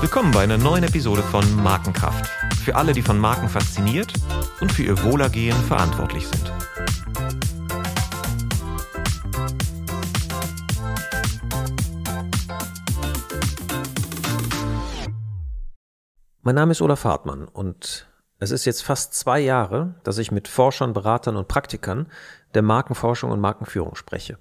Willkommen 0.00 0.32
bei 0.32 0.42
einer 0.42 0.58
neuen 0.58 0.84
Episode 0.84 1.22
von 1.22 1.44
Markenkraft. 1.62 2.28
Für 2.64 2.76
alle, 2.76 2.92
die 2.92 3.02
von 3.02 3.18
Marken 3.18 3.48
fasziniert 3.48 4.12
und 4.60 4.70
für 4.70 4.82
ihr 4.82 5.02
Wohlergehen 5.02 5.56
verantwortlich 5.64 6.26
sind. 6.26 6.52
Mein 16.42 16.56
Name 16.56 16.72
ist 16.72 16.82
Olaf 16.82 17.04
Hartmann 17.04 17.46
und 17.46 18.08
es 18.38 18.50
ist 18.50 18.64
jetzt 18.64 18.82
fast 18.82 19.14
zwei 19.14 19.40
Jahre, 19.40 19.94
dass 20.02 20.18
ich 20.18 20.32
mit 20.32 20.48
Forschern, 20.48 20.92
Beratern 20.92 21.36
und 21.36 21.48
Praktikern 21.48 22.08
der 22.54 22.62
Markenforschung 22.62 23.30
und 23.30 23.40
Markenführung 23.40 23.94
spreche. 23.94 24.38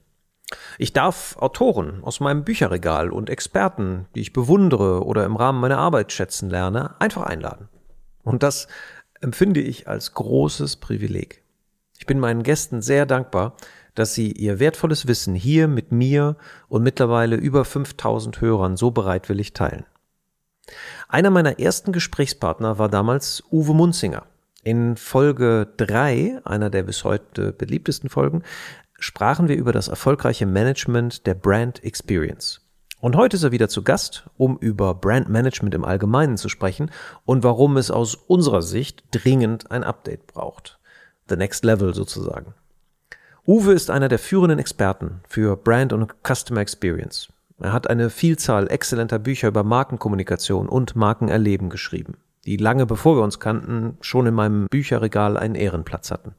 Ich 0.78 0.94
darf 0.94 1.38
Autoren 1.38 2.04
aus 2.04 2.20
meinem 2.20 2.44
Bücherregal 2.44 3.12
und 3.12 3.30
Experten, 3.30 4.08
die 4.16 4.22
ich 4.22 4.34
bewundere 4.34 5.06
oder 5.06 5.26
im 5.26 5.36
Rahmen 5.36 5.60
meiner 5.60 5.78
Arbeit 5.78 6.12
schätzen 6.12 6.50
lerne, 6.50 7.00
einfach 7.00 7.24
einladen. 7.24 7.70
Und 8.24 8.44
das 8.44 8.68
empfinde 9.22 9.62
ich 9.62 9.88
als 9.88 10.14
großes 10.14 10.78
Privileg. 10.78 11.44
Ich 11.98 12.06
bin 12.06 12.20
meinen 12.20 12.44
Gästen 12.44 12.82
sehr 12.82 13.06
dankbar, 13.06 13.56
dass 13.96 14.14
sie 14.14 14.32
ihr 14.32 14.60
wertvolles 14.60 15.08
Wissen 15.08 15.36
hier 15.36 15.68
mit 15.68 15.92
mir 15.92 16.38
und 16.68 16.84
mittlerweile 16.84 17.36
über 17.36 17.66
5000 17.66 18.42
Hörern 18.42 18.78
so 18.78 18.92
bereitwillig 18.92 19.54
teilen. 19.54 19.86
Einer 21.08 21.30
meiner 21.30 21.60
ersten 21.60 21.92
Gesprächspartner 21.92 22.78
war 22.78 22.90
damals 22.90 23.44
Uwe 23.52 23.74
Munzinger. 23.74 24.26
In 24.64 24.96
Folge 24.96 25.68
drei, 25.78 26.40
einer 26.46 26.70
der 26.70 26.84
bis 26.84 27.04
heute 27.04 27.52
beliebtesten 27.52 28.10
Folgen, 28.10 28.44
sprachen 29.02 29.48
wir 29.48 29.58
über 29.58 29.74
das 29.74 29.88
erfolgreiche 29.88 30.46
Management 30.46 31.26
der 31.26 31.34
Brand 31.34 31.84
Experience. 31.84 32.62
Und 33.00 33.16
heute 33.16 33.36
ist 33.36 33.44
er 33.44 33.52
wieder 33.52 33.68
zu 33.68 33.84
Gast, 33.84 34.30
um 34.38 34.58
über 34.60 34.94
Brand 34.94 35.28
Management 35.28 35.74
im 35.74 35.84
Allgemeinen 35.84 36.38
zu 36.38 36.50
sprechen 36.50 36.92
und 37.26 37.44
warum 37.44 37.78
es 37.78 37.90
aus 37.90 38.14
unserer 38.14 38.62
Sicht 38.62 39.04
dringend 39.10 39.72
ein 39.72 39.84
Update 39.84 40.28
braucht. 40.28 40.80
The 41.28 41.36
Next 41.36 41.66
Level 41.66 41.96
sozusagen. 41.96 42.54
Uwe 43.48 43.74
ist 43.74 43.90
einer 43.90 44.08
der 44.08 44.20
führenden 44.20 44.60
Experten 44.60 45.22
für 45.28 45.58
Brand 45.58 45.94
und 45.94 46.14
Customer 46.24 46.62
Experience. 46.62 47.30
Er 47.60 47.74
hat 47.74 47.90
eine 47.90 48.12
Vielzahl 48.12 48.70
exzellenter 48.70 49.18
Bücher 49.18 49.48
über 49.48 49.64
Markenkommunikation 49.64 50.70
und 50.70 50.96
Markenerleben 50.96 51.70
geschrieben, 51.70 52.18
die 52.46 52.58
lange 52.58 52.86
bevor 52.86 53.18
wir 53.18 53.24
uns 53.24 53.40
kannten 53.40 53.98
schon 54.02 54.28
in 54.28 54.36
meinem 54.36 54.68
Bücherregal 54.68 55.38
einen 55.38 55.56
Ehrenplatz 55.56 56.12
hatten. 56.12 56.36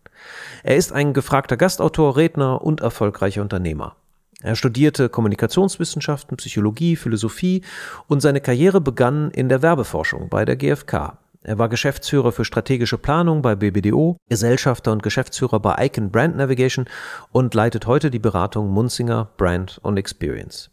Er 0.62 0.76
ist 0.76 0.92
ein 0.92 1.12
gefragter 1.12 1.56
Gastautor, 1.56 2.16
Redner 2.16 2.62
und 2.62 2.80
erfolgreicher 2.80 3.42
Unternehmer. 3.42 3.96
Er 4.42 4.56
studierte 4.56 5.08
Kommunikationswissenschaften, 5.08 6.36
Psychologie, 6.36 6.96
Philosophie 6.96 7.62
und 8.08 8.20
seine 8.20 8.40
Karriere 8.40 8.80
begann 8.80 9.30
in 9.30 9.48
der 9.48 9.62
Werbeforschung 9.62 10.28
bei 10.28 10.44
der 10.44 10.56
GfK. 10.56 11.18
Er 11.44 11.58
war 11.58 11.68
Geschäftsführer 11.68 12.32
für 12.32 12.44
strategische 12.44 12.98
Planung 12.98 13.42
bei 13.42 13.56
BBDO, 13.56 14.16
Gesellschafter 14.28 14.92
und 14.92 15.02
Geschäftsführer 15.02 15.58
bei 15.58 15.86
Icon 15.86 16.10
Brand 16.10 16.36
Navigation 16.36 16.86
und 17.32 17.54
leitet 17.54 17.86
heute 17.86 18.10
die 18.10 18.20
Beratung 18.20 18.70
Munzinger 18.70 19.28
Brand 19.36 19.78
und 19.82 19.96
Experience. 19.96 20.70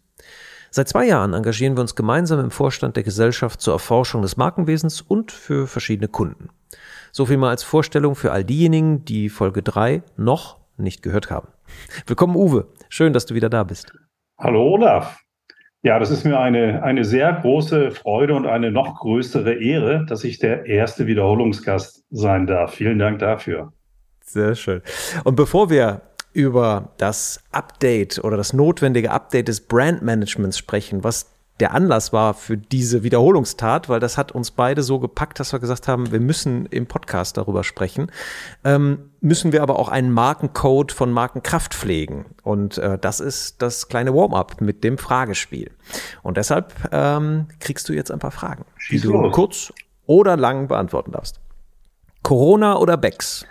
Seit 0.72 0.88
zwei 0.88 1.08
Jahren 1.08 1.34
engagieren 1.34 1.76
wir 1.76 1.82
uns 1.82 1.96
gemeinsam 1.96 2.40
im 2.40 2.52
Vorstand 2.52 2.96
der 2.96 3.04
Gesellschaft 3.04 3.62
zur 3.62 3.74
Erforschung 3.74 4.22
des 4.22 4.38
Markenwesens 4.38 5.02
und 5.02 5.32
für 5.32 5.66
verschiedene 5.66 6.08
Kunden. 6.08 6.50
So 7.12 7.26
viel 7.26 7.38
mal 7.38 7.50
als 7.50 7.64
Vorstellung 7.64 8.16
für 8.16 8.32
all 8.32 8.44
diejenigen, 8.44 9.04
die 9.06 9.30
Folge 9.30 9.64
3 9.64 10.04
noch 10.18 10.58
nicht 10.78 11.02
gehört 11.02 11.32
haben. 11.32 11.48
Willkommen, 12.06 12.36
Uwe. 12.36 12.68
Schön, 12.90 13.14
dass 13.14 13.26
du 13.26 13.36
wieder 13.36 13.50
da 13.50 13.64
bist. 13.64 13.94
Hallo, 14.38 14.62
Olaf. 14.74 15.20
Ja, 15.82 15.98
das 15.98 16.12
ist 16.12 16.26
mir 16.26 16.40
eine, 16.40 16.84
eine 16.84 17.06
sehr 17.06 17.32
große 17.32 17.92
Freude 17.92 18.36
und 18.36 18.46
eine 18.46 18.70
noch 18.70 19.00
größere 19.00 19.54
Ehre, 19.54 20.06
dass 20.08 20.24
ich 20.24 20.38
der 20.40 20.66
erste 20.66 21.08
Wiederholungsgast 21.08 22.04
sein 22.10 22.48
darf. 22.48 22.74
Vielen 22.74 23.00
Dank 23.00 23.20
dafür. 23.20 23.72
Sehr 24.24 24.56
schön. 24.56 24.82
Und 25.24 25.36
bevor 25.36 25.70
wir 25.70 26.02
über 26.34 26.94
das 26.98 27.42
Update 27.52 28.20
oder 28.24 28.38
das 28.38 28.54
notwendige 28.54 29.12
Update 29.12 29.48
des 29.48 29.62
Brandmanagements 29.62 30.58
sprechen, 30.58 31.04
was 31.04 31.32
der 31.60 31.74
Anlass 31.74 32.14
war 32.14 32.34
für 32.34 32.58
diese 32.58 33.04
Wiederholungstat, 33.04 33.90
weil 33.90 34.00
das 34.00 34.18
hat 34.18 34.32
uns 34.32 34.52
beide 34.52 34.82
so 34.82 35.00
gepackt, 35.00 35.40
dass 35.40 35.52
wir 35.52 35.60
gesagt 35.60 35.88
haben, 35.88 36.12
wir 36.12 36.20
müssen 36.20 36.66
im 36.68 36.88
Podcast 36.88 37.38
darüber 37.38 37.64
sprechen. 37.64 38.12
Ähm, 38.64 39.12
müssen 39.20 39.52
wir 39.52 39.62
aber 39.62 39.78
auch 39.78 39.90
einen 39.90 40.12
Markencode 40.12 40.92
von 40.92 41.12
Markenkraft 41.12 41.74
pflegen. 41.74 42.28
Und 42.44 42.78
äh, 42.78 42.98
das 42.98 43.20
ist 43.20 43.62
das 43.62 43.90
kleine 43.90 44.14
Warm-up 44.16 44.62
mit 44.62 44.84
dem 44.84 44.98
Fragespiel. 44.98 45.72
Und 46.24 46.38
deshalb 46.38 46.74
ähm, 46.92 47.48
kriegst 47.60 47.90
du 47.90 47.94
jetzt 47.94 48.12
ein 48.12 48.20
paar 48.20 48.32
Fragen, 48.32 48.64
Schieß 48.78 49.02
die 49.02 49.08
du 49.08 49.14
los. 49.14 49.36
kurz 49.36 49.74
oder 50.06 50.38
lang 50.38 50.68
beantworten 50.68 51.12
darfst. 51.12 51.42
Corona 52.24 52.78
oder 52.78 52.96
Becks? 52.96 53.46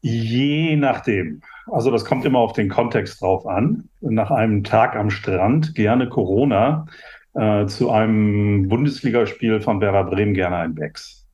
Je 0.00 0.76
nachdem. 0.76 1.42
Also 1.70 1.90
das 1.90 2.04
kommt 2.04 2.24
immer 2.24 2.38
auf 2.38 2.52
den 2.52 2.68
Kontext 2.68 3.20
drauf 3.20 3.46
an. 3.46 3.88
Nach 4.00 4.30
einem 4.30 4.64
Tag 4.64 4.96
am 4.96 5.10
Strand 5.10 5.74
gerne 5.74 6.08
Corona, 6.08 6.86
äh, 7.34 7.66
zu 7.66 7.90
einem 7.90 8.68
Bundesligaspiel 8.68 9.60
von 9.60 9.80
Werder 9.80 10.04
Bremen 10.04 10.34
gerne 10.34 10.56
ein 10.56 10.74
Becks. 10.74 11.26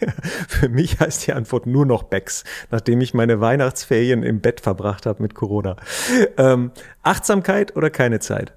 Für 0.48 0.68
mich 0.68 1.00
heißt 1.00 1.26
die 1.26 1.32
Antwort 1.32 1.66
nur 1.66 1.86
noch 1.86 2.04
Becks, 2.04 2.44
nachdem 2.70 3.00
ich 3.00 3.14
meine 3.14 3.40
Weihnachtsferien 3.40 4.22
im 4.22 4.40
Bett 4.40 4.60
verbracht 4.60 5.06
habe 5.06 5.22
mit 5.22 5.34
Corona. 5.34 5.76
Ähm, 6.38 6.72
Achtsamkeit 7.02 7.76
oder 7.76 7.90
keine 7.90 8.20
Zeit? 8.20 8.54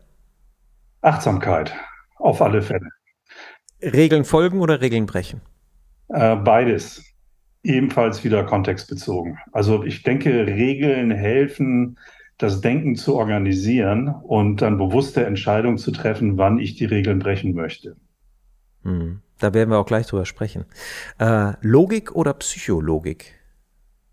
Achtsamkeit, 1.01 1.73
auf 2.17 2.41
alle 2.41 2.61
Fälle. 2.61 2.89
Regeln 3.81 4.25
folgen 4.25 4.61
oder 4.61 4.81
Regeln 4.81 5.06
brechen? 5.06 5.41
Äh, 6.09 6.35
beides 6.38 7.03
ebenfalls 7.63 8.23
wieder 8.23 8.44
kontextbezogen. 8.44 9.38
Also 9.51 9.84
ich 9.84 10.03
denke, 10.03 10.47
Regeln 10.47 11.12
helfen, 11.12 11.97
das 12.38 12.62
Denken 12.62 12.95
zu 12.95 13.16
organisieren 13.16 14.09
und 14.09 14.62
dann 14.62 14.78
bewusste 14.78 15.25
Entscheidungen 15.25 15.78
zu 15.78 15.91
treffen, 15.91 16.38
wann 16.38 16.59
ich 16.59 16.75
die 16.75 16.85
Regeln 16.85 17.19
brechen 17.19 17.53
möchte. 17.53 17.95
Hm. 18.84 19.22
Da 19.40 19.53
werden 19.53 19.69
wir 19.69 19.78
auch 19.78 19.85
gleich 19.85 20.07
drüber 20.07 20.25
sprechen. 20.25 20.66
Äh, 21.19 21.53
Logik 21.62 22.16
oder 22.16 22.34
Psychologik? 22.34 23.34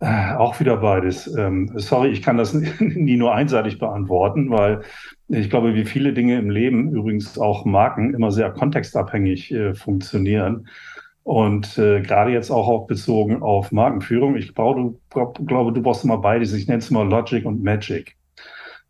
Äh, 0.01 0.35
auch 0.35 0.61
wieder 0.61 0.77
beides. 0.79 1.33
Ähm, 1.35 1.71
sorry, 1.77 2.09
ich 2.09 2.21
kann 2.21 2.37
das 2.37 2.53
nie 2.79 3.17
nur 3.17 3.35
einseitig 3.35 3.79
beantworten, 3.79 4.51
weil 4.51 4.83
ich 5.29 5.49
glaube, 5.49 5.75
wie 5.75 5.87
viele 5.87 6.13
Dinge 6.13 6.39
im 6.39 6.51
Leben, 6.51 6.91
übrigens 6.93 7.39
auch 7.39 7.65
Marken, 7.65 8.13
immer 8.13 8.31
sehr 8.31 8.51
kontextabhängig 8.51 9.53
äh, 9.53 9.75
funktionieren. 9.75 10.69
Und 11.25 11.79
äh, 11.79 12.03
gerade 12.03 12.33
jetzt 12.33 12.51
auch, 12.51 12.69
auch 12.69 12.87
bezogen 12.87 13.43
auf 13.43 13.73
Markenführung. 13.73 14.37
Ich 14.37 14.55
glaube, 14.55 14.95
du, 15.11 15.45
glaube, 15.47 15.73
du 15.73 15.83
brauchst 15.83 16.05
immer 16.05 16.19
beides. 16.19 16.53
Ich 16.53 16.69
nenne 16.69 16.79
es 16.79 16.91
mal 16.91 17.09
Logic 17.09 17.45
und 17.47 17.63
Magic. 17.63 18.17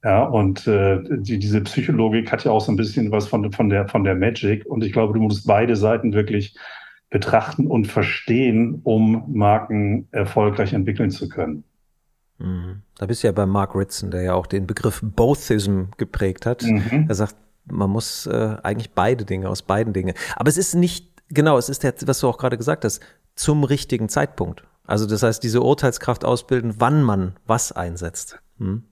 Ja, 0.02 0.24
und 0.24 0.66
äh, 0.66 0.98
die, 1.08 1.38
diese 1.38 1.62
Psychologik 1.62 2.30
hat 2.30 2.44
ja 2.44 2.50
auch 2.50 2.60
so 2.60 2.72
ein 2.72 2.76
bisschen 2.76 3.10
was 3.10 3.26
von, 3.28 3.50
von, 3.52 3.70
der, 3.70 3.88
von 3.88 4.04
der 4.04 4.16
Magic. 4.16 4.66
Und 4.66 4.84
ich 4.84 4.92
glaube, 4.92 5.14
du 5.14 5.20
musst 5.20 5.46
beide 5.46 5.76
Seiten 5.76 6.12
wirklich 6.12 6.56
betrachten 7.08 7.68
und 7.68 7.86
verstehen, 7.86 8.80
um 8.82 9.24
Marken 9.32 10.08
erfolgreich 10.10 10.72
entwickeln 10.72 11.10
zu 11.10 11.28
können. 11.28 11.62
Mhm. 12.38 12.82
Da 12.98 13.06
bist 13.06 13.22
du 13.22 13.28
ja 13.28 13.32
bei 13.32 13.46
Mark 13.46 13.76
Ritson, 13.76 14.10
der 14.10 14.22
ja 14.22 14.34
auch 14.34 14.48
den 14.48 14.66
Begriff 14.66 15.00
Bothism 15.02 15.84
geprägt 15.96 16.44
hat. 16.44 16.64
Mhm. 16.64 17.06
Er 17.08 17.14
sagt, 17.14 17.36
man 17.66 17.88
muss 17.90 18.26
äh, 18.26 18.56
eigentlich 18.62 18.90
beide 18.90 19.24
Dinge 19.24 19.48
aus 19.48 19.62
beiden 19.62 19.92
Dingen. 19.92 20.14
Aber 20.36 20.48
es 20.48 20.58
ist 20.58 20.74
nicht 20.74 21.13
Genau, 21.30 21.58
es 21.58 21.68
ist 21.68 21.82
der, 21.82 21.94
was 22.06 22.20
du 22.20 22.28
auch 22.28 22.38
gerade 22.38 22.56
gesagt 22.56 22.84
hast, 22.84 23.00
zum 23.34 23.64
richtigen 23.64 24.08
Zeitpunkt. 24.08 24.64
Also 24.86 25.06
das 25.06 25.22
heißt, 25.22 25.42
diese 25.42 25.62
Urteilskraft 25.62 26.24
ausbilden, 26.24 26.74
wann 26.78 27.02
man 27.02 27.34
was 27.46 27.72
einsetzt. 27.72 28.38
Hm? 28.58 28.84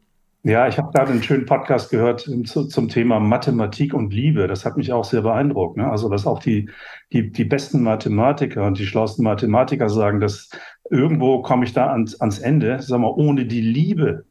Ja, 0.45 0.67
ich 0.67 0.77
habe 0.77 0.91
gerade 0.93 1.13
einen 1.13 1.23
schönen 1.23 1.47
Podcast 1.47 1.91
gehört 1.91 2.29
zu, 2.45 2.65
zum 2.67 2.89
Thema 2.89 3.21
Mathematik 3.21 3.95
und 3.95 4.13
Liebe. 4.13 4.49
Das 4.49 4.65
hat 4.65 4.77
mich 4.77 4.93
auch 4.93 5.05
sehr 5.05 5.23
beeindruckt. 5.23 5.77
Ne? 5.77 5.89
Also, 5.89 6.09
dass 6.09 6.27
auch 6.27 6.41
die, 6.41 6.69
die, 7.13 7.31
die 7.31 7.45
besten 7.45 7.83
Mathematiker 7.83 8.67
und 8.67 8.77
die 8.77 8.87
schlauesten 8.87 9.23
Mathematiker 9.23 9.89
sagen, 9.89 10.19
dass 10.19 10.51
irgendwo 10.91 11.43
komme 11.43 11.65
ich 11.65 11.75
da 11.75 11.93
ans, 11.93 12.21
ans 12.21 12.41
Ende. 12.41 12.83
Sag 12.83 12.99
mal, 12.99 13.13
ohne 13.15 13.47
die 13.47 13.61
Liebe 13.61 14.25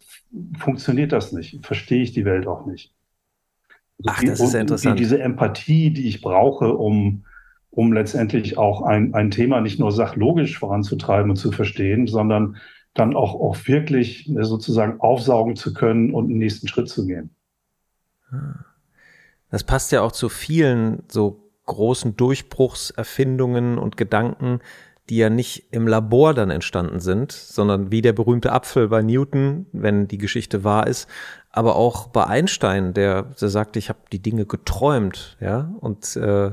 funktioniert 0.59 1.13
das 1.13 1.31
nicht. 1.31 1.65
Verstehe 1.65 2.03
ich 2.03 2.11
die 2.11 2.25
Welt 2.25 2.45
auch 2.45 2.65
nicht. 2.65 2.93
Ach, 4.05 4.21
das 4.21 4.41
ist 4.41 4.53
ja 4.53 4.59
interessant. 4.59 4.99
Die, 4.99 5.03
diese 5.03 5.21
Empathie, 5.21 5.91
die 5.91 6.09
ich 6.09 6.21
brauche, 6.21 6.73
um 6.73 7.23
um 7.71 7.93
letztendlich 7.93 8.57
auch 8.57 8.81
ein, 8.81 9.13
ein 9.13 9.31
Thema 9.31 9.61
nicht 9.61 9.79
nur 9.79 9.91
sachlogisch 9.91 10.59
voranzutreiben 10.59 11.31
und 11.31 11.37
zu 11.37 11.51
verstehen, 11.51 12.05
sondern 12.05 12.57
dann 12.93 13.15
auch, 13.15 13.33
auch 13.35 13.57
wirklich 13.67 14.29
äh, 14.29 14.43
sozusagen 14.43 14.99
aufsaugen 14.99 15.55
zu 15.55 15.73
können 15.73 16.13
und 16.13 16.25
einen 16.25 16.37
nächsten 16.37 16.67
Schritt 16.67 16.89
zu 16.89 17.07
gehen. 17.07 17.33
Das 19.49 19.63
passt 19.63 19.91
ja 19.91 20.01
auch 20.01 20.11
zu 20.11 20.29
vielen 20.29 21.03
so 21.09 21.49
großen 21.65 22.17
Durchbruchserfindungen 22.17 23.77
und 23.77 23.97
Gedanken, 23.97 24.59
die 25.09 25.17
ja 25.17 25.29
nicht 25.29 25.67
im 25.71 25.87
Labor 25.87 26.33
dann 26.33 26.49
entstanden 26.49 26.99
sind, 26.99 27.31
sondern 27.31 27.91
wie 27.91 28.01
der 28.01 28.13
berühmte 28.13 28.51
Apfel 28.51 28.87
bei 28.87 29.01
Newton, 29.01 29.65
wenn 29.73 30.07
die 30.07 30.17
Geschichte 30.17 30.63
wahr 30.63 30.87
ist, 30.87 31.09
aber 31.49 31.75
auch 31.75 32.07
bei 32.07 32.25
Einstein, 32.25 32.93
der, 32.93 33.23
der 33.23 33.49
sagte, 33.49 33.79
ich 33.79 33.89
habe 33.89 33.99
die 34.11 34.21
Dinge 34.21 34.45
geträumt, 34.45 35.37
ja, 35.41 35.73
und 35.81 36.15
äh, 36.15 36.51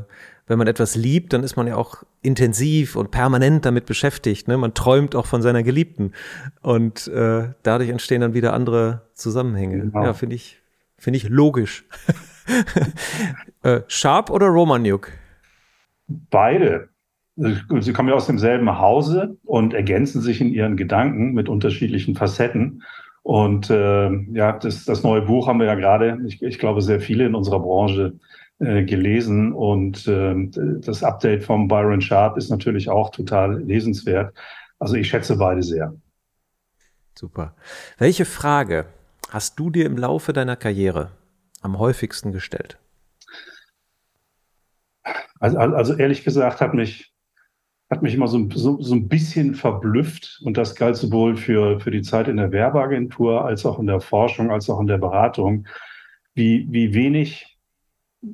wenn 0.48 0.58
man 0.58 0.66
etwas 0.66 0.96
liebt, 0.96 1.32
dann 1.32 1.42
ist 1.42 1.56
man 1.56 1.66
ja 1.66 1.76
auch 1.76 2.02
intensiv 2.22 2.96
und 2.96 3.10
permanent 3.10 3.64
damit 3.64 3.86
beschäftigt. 3.86 4.48
Ne? 4.48 4.56
Man 4.56 4.74
träumt 4.74 5.14
auch 5.14 5.26
von 5.26 5.42
seiner 5.42 5.62
Geliebten. 5.62 6.12
Und 6.62 7.06
äh, 7.08 7.50
dadurch 7.62 7.90
entstehen 7.90 8.22
dann 8.22 8.34
wieder 8.34 8.54
andere 8.54 9.02
Zusammenhänge. 9.14 9.78
Genau. 9.80 10.04
Ja, 10.04 10.14
finde 10.14 10.36
ich, 10.36 10.60
finde 10.96 11.18
ich 11.18 11.28
logisch. 11.28 11.84
äh, 13.62 13.82
Sharp 13.86 14.30
oder 14.30 14.46
Romaniuk? 14.46 15.12
Beide. 16.08 16.88
Sie 17.36 17.92
kommen 17.92 18.08
ja 18.08 18.16
aus 18.16 18.26
demselben 18.26 18.78
Hause 18.80 19.36
und 19.44 19.72
ergänzen 19.72 20.22
sich 20.22 20.40
in 20.40 20.52
ihren 20.52 20.76
Gedanken 20.76 21.34
mit 21.34 21.48
unterschiedlichen 21.48 22.16
Facetten. 22.16 22.82
Und 23.22 23.70
äh, 23.70 24.10
ja, 24.32 24.52
das, 24.58 24.86
das 24.86 25.02
neue 25.02 25.22
Buch 25.22 25.46
haben 25.46 25.60
wir 25.60 25.66
ja 25.66 25.74
gerade, 25.74 26.18
ich, 26.26 26.42
ich 26.42 26.58
glaube, 26.58 26.80
sehr 26.80 27.00
viele 27.00 27.26
in 27.26 27.34
unserer 27.34 27.60
Branche 27.60 28.14
äh, 28.60 28.84
gelesen. 28.84 29.52
Und 29.52 30.06
äh, 30.06 30.34
das 30.80 31.02
Update 31.02 31.44
vom 31.44 31.68
Byron 31.68 32.00
Sharp 32.00 32.36
ist 32.36 32.50
natürlich 32.50 32.88
auch 32.88 33.10
total 33.10 33.62
lesenswert. 33.62 34.36
Also 34.78 34.94
ich 34.94 35.08
schätze 35.08 35.36
beide 35.36 35.62
sehr. 35.62 35.94
Super. 37.14 37.54
Welche 37.98 38.24
Frage 38.24 38.86
hast 39.30 39.58
du 39.58 39.70
dir 39.70 39.86
im 39.86 39.96
Laufe 39.96 40.32
deiner 40.32 40.56
Karriere 40.56 41.10
am 41.60 41.78
häufigsten 41.78 42.32
gestellt? 42.32 42.78
Also, 45.40 45.58
also 45.58 45.94
ehrlich 45.94 46.24
gesagt 46.24 46.60
hat 46.60 46.74
mich, 46.74 47.12
hat 47.90 48.02
mich 48.02 48.14
immer 48.14 48.28
so, 48.28 48.48
so, 48.50 48.80
so 48.80 48.94
ein 48.94 49.08
bisschen 49.08 49.54
verblüfft 49.54 50.40
und 50.44 50.56
das 50.56 50.74
galt 50.74 50.96
sowohl 50.96 51.36
für, 51.36 51.80
für 51.80 51.90
die 51.90 52.02
Zeit 52.02 52.28
in 52.28 52.36
der 52.36 52.52
Werbeagentur 52.52 53.44
als 53.44 53.64
auch 53.64 53.78
in 53.78 53.86
der 53.86 54.00
Forschung, 54.00 54.50
als 54.50 54.68
auch 54.68 54.80
in 54.80 54.86
der 54.86 54.98
Beratung, 54.98 55.66
wie, 56.34 56.66
wie 56.70 56.92
wenig 56.94 57.57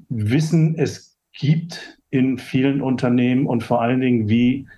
Wissen 0.08 0.76
es 0.76 1.18
gibt 1.32 1.98
in 2.10 2.38
vielen 2.38 2.80
Unternehmen 2.80 3.46
und 3.46 3.62
vor 3.62 3.82
allen 3.82 4.00
Dingen, 4.00 4.28
wie, 4.28 4.68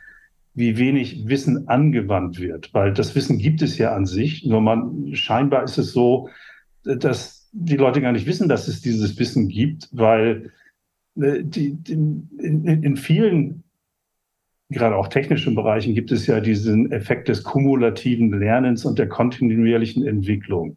wie 0.54 0.78
wenig 0.78 1.28
Wissen 1.28 1.68
angewandt 1.68 2.40
wird. 2.40 2.72
Weil 2.72 2.92
das 2.92 3.14
Wissen 3.14 3.38
gibt 3.38 3.62
es 3.62 3.76
ja 3.78 3.94
an 3.94 4.06
sich, 4.06 4.44
nur 4.44 4.60
man, 4.60 5.14
scheinbar 5.14 5.64
ist 5.64 5.78
es 5.78 5.92
so, 5.92 6.28
dass 6.84 7.48
die 7.52 7.76
Leute 7.76 8.00
gar 8.00 8.12
nicht 8.12 8.26
wissen, 8.26 8.48
dass 8.48 8.68
es 8.68 8.80
dieses 8.80 9.18
Wissen 9.18 9.48
gibt, 9.48 9.88
weil 9.92 10.52
äh, 11.20 11.42
die, 11.42 11.74
die, 11.74 11.92
in, 11.92 12.64
in 12.64 12.96
vielen 12.96 13.64
gerade 14.70 14.96
auch 14.96 15.08
technischen 15.08 15.54
Bereichen 15.54 15.94
gibt 15.94 16.10
es 16.10 16.26
ja 16.26 16.40
diesen 16.40 16.90
Effekt 16.90 17.28
des 17.28 17.44
kumulativen 17.44 18.38
Lernens 18.38 18.84
und 18.84 18.98
der 18.98 19.08
kontinuierlichen 19.08 20.06
Entwicklung. 20.06 20.76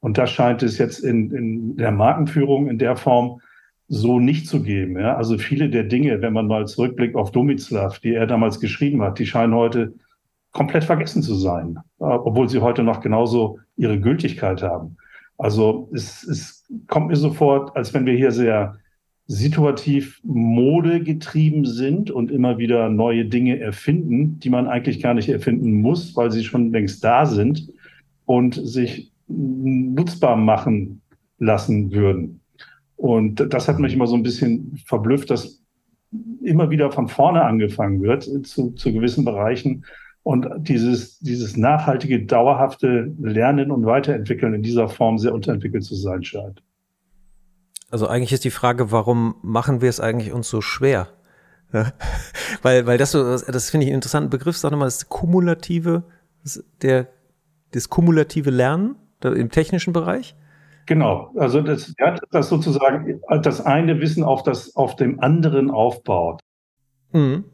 Und 0.00 0.18
das 0.18 0.30
scheint 0.30 0.62
es 0.62 0.78
jetzt 0.78 1.00
in, 1.00 1.30
in 1.32 1.76
der 1.76 1.90
Markenführung 1.90 2.68
in 2.68 2.78
der 2.78 2.96
Form 2.96 3.40
so 3.88 4.18
nicht 4.18 4.48
zu 4.48 4.62
geben. 4.62 4.98
Ja? 4.98 5.16
Also 5.16 5.38
viele 5.38 5.68
der 5.68 5.84
Dinge, 5.84 6.20
wenn 6.22 6.32
man 6.32 6.46
mal 6.46 6.66
zurückblickt 6.66 7.14
auf 7.14 7.30
Domislav, 7.30 7.98
die 8.00 8.14
er 8.14 8.26
damals 8.26 8.60
geschrieben 8.60 9.02
hat, 9.02 9.18
die 9.18 9.26
scheinen 9.26 9.54
heute 9.54 9.94
komplett 10.52 10.84
vergessen 10.84 11.22
zu 11.22 11.34
sein, 11.34 11.78
obwohl 11.98 12.48
sie 12.48 12.60
heute 12.60 12.82
noch 12.82 13.00
genauso 13.00 13.58
ihre 13.76 14.00
Gültigkeit 14.00 14.62
haben. 14.62 14.96
Also 15.38 15.90
es, 15.92 16.24
es 16.24 16.64
kommt 16.86 17.08
mir 17.08 17.16
so 17.16 17.30
vor, 17.30 17.76
als 17.76 17.92
wenn 17.92 18.06
wir 18.06 18.14
hier 18.14 18.30
sehr 18.30 18.78
situativ 19.26 20.20
modegetrieben 20.24 21.64
sind 21.64 22.10
und 22.10 22.30
immer 22.30 22.58
wieder 22.58 22.88
neue 22.88 23.24
Dinge 23.26 23.58
erfinden, 23.58 24.38
die 24.38 24.50
man 24.50 24.68
eigentlich 24.68 25.02
gar 25.02 25.14
nicht 25.14 25.28
erfinden 25.28 25.72
muss, 25.72 26.16
weil 26.16 26.30
sie 26.30 26.44
schon 26.44 26.72
längst 26.72 27.02
da 27.02 27.26
sind 27.26 27.68
und 28.24 28.54
sich 28.54 29.12
nutzbar 29.26 30.36
machen 30.36 31.02
lassen 31.38 31.92
würden. 31.92 32.40
Und 32.96 33.52
das 33.52 33.68
hat 33.68 33.78
mich 33.78 33.94
immer 33.94 34.06
so 34.06 34.16
ein 34.16 34.22
bisschen 34.22 34.80
verblüfft, 34.86 35.30
dass 35.30 35.62
immer 36.42 36.70
wieder 36.70 36.90
von 36.90 37.08
vorne 37.08 37.42
angefangen 37.42 38.02
wird 38.02 38.24
zu, 38.46 38.70
zu 38.70 38.92
gewissen 38.92 39.24
Bereichen 39.24 39.84
und 40.22 40.48
dieses, 40.58 41.18
dieses 41.20 41.56
nachhaltige, 41.56 42.24
dauerhafte 42.24 43.14
Lernen 43.20 43.70
und 43.70 43.84
Weiterentwickeln 43.86 44.54
in 44.54 44.62
dieser 44.62 44.88
Form 44.88 45.18
sehr 45.18 45.34
unterentwickelt 45.34 45.84
zu 45.84 45.94
sein 45.94 46.24
scheint. 46.24 46.62
Also 47.90 48.08
eigentlich 48.08 48.32
ist 48.32 48.44
die 48.44 48.50
Frage, 48.50 48.90
warum 48.90 49.36
machen 49.42 49.80
wir 49.80 49.88
es 49.88 50.00
eigentlich 50.00 50.32
uns 50.32 50.48
so 50.48 50.60
schwer? 50.60 51.08
Weil, 52.62 52.86
weil 52.86 52.96
das 52.96 53.10
so, 53.10 53.22
das 53.22 53.70
finde 53.70 53.84
ich 53.84 53.90
einen 53.90 53.96
interessanten 53.96 54.30
Begriff, 54.30 54.56
sag 54.56 54.70
nochmal, 54.70 54.86
das 54.86 55.08
kumulative, 55.08 56.04
das, 56.42 56.64
der, 56.80 57.08
das 57.72 57.88
kumulative 57.88 58.50
Lernen 58.50 58.96
im 59.22 59.50
technischen 59.50 59.92
Bereich. 59.92 60.36
Genau, 60.86 61.32
also 61.36 61.60
das, 61.60 61.92
ja, 61.98 62.16
das 62.30 62.48
sozusagen 62.48 63.20
das 63.42 63.60
eine 63.60 64.00
Wissen 64.00 64.22
auf 64.22 64.44
das 64.44 64.76
auf 64.76 64.94
dem 64.94 65.20
anderen 65.20 65.70
aufbaut. 65.70 66.40
Mhm. 67.12 67.44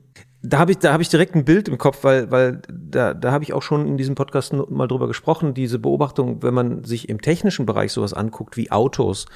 Da 0.45 0.59
habe 0.59 0.73
ich, 0.73 0.79
da 0.79 0.93
habe 0.93 1.03
ich 1.03 1.09
direkt 1.09 1.37
ein 1.37 1.45
Bild 1.45 1.69
im 1.69 1.79
Kopf, 1.79 2.03
weil, 2.03 2.31
weil 2.33 2.61
da, 2.69 3.15
da 3.15 3.31
habe 3.31 3.45
ich 3.45 3.53
auch 3.53 3.63
schon 3.63 3.87
in 3.87 3.97
diesem 3.97 4.17
Podcast 4.17 4.53
mal 4.53 4.89
drüber 4.89 5.07
gesprochen, 5.07 5.55
diese 5.55 5.79
Beobachtung, 5.79 6.43
wenn 6.43 6.53
man 6.53 6.83
sich 6.83 7.09
im 7.09 7.21
technischen 7.21 7.65
Bereich 7.65 7.93
sowas 7.93 8.13
anguckt 8.13 8.57
wie 8.57 8.73
Autos, 8.73 9.27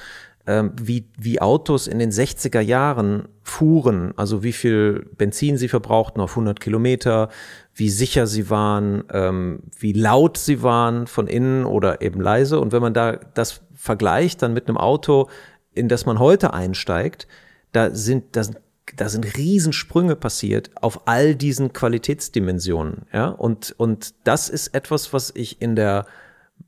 wie, 0.81 1.05
wie 1.17 1.41
Autos 1.41 1.87
in 1.87 1.99
den 1.99 2.11
60er 2.11 2.61
Jahren 2.61 3.27
fuhren, 3.43 4.13
also 4.15 4.43
wie 4.43 4.53
viel 4.53 5.09
Benzin 5.17 5.57
sie 5.57 5.67
verbrauchten 5.67 6.21
auf 6.21 6.31
100 6.31 6.59
Kilometer, 6.59 7.29
wie 7.75 7.89
sicher 7.89 8.27
sie 8.27 8.49
waren, 8.49 9.03
ähm, 9.11 9.59
wie 9.77 9.93
laut 9.93 10.37
sie 10.37 10.63
waren 10.63 11.05
von 11.07 11.27
innen 11.27 11.65
oder 11.65 12.01
eben 12.01 12.21
leise. 12.21 12.59
Und 12.59 12.71
wenn 12.71 12.81
man 12.81 12.93
da 12.93 13.17
das 13.33 13.61
vergleicht 13.75 14.41
dann 14.41 14.53
mit 14.53 14.67
einem 14.67 14.77
Auto, 14.77 15.27
in 15.73 15.89
das 15.89 16.05
man 16.05 16.17
heute 16.17 16.53
einsteigt, 16.53 17.27
da 17.73 17.93
sind, 17.93 18.35
da 18.35 18.43
sind 18.43 18.57
da 18.95 19.09
sind 19.09 19.37
Riesensprünge 19.37 20.15
passiert 20.15 20.71
auf 20.81 21.07
all 21.07 21.35
diesen 21.35 21.73
Qualitätsdimensionen, 21.73 23.05
ja. 23.11 23.27
Und, 23.27 23.75
und 23.77 24.13
das 24.23 24.47
ist 24.47 24.73
etwas, 24.73 25.11
was 25.11 25.31
ich 25.35 25.61
in 25.61 25.75
der 25.75 26.05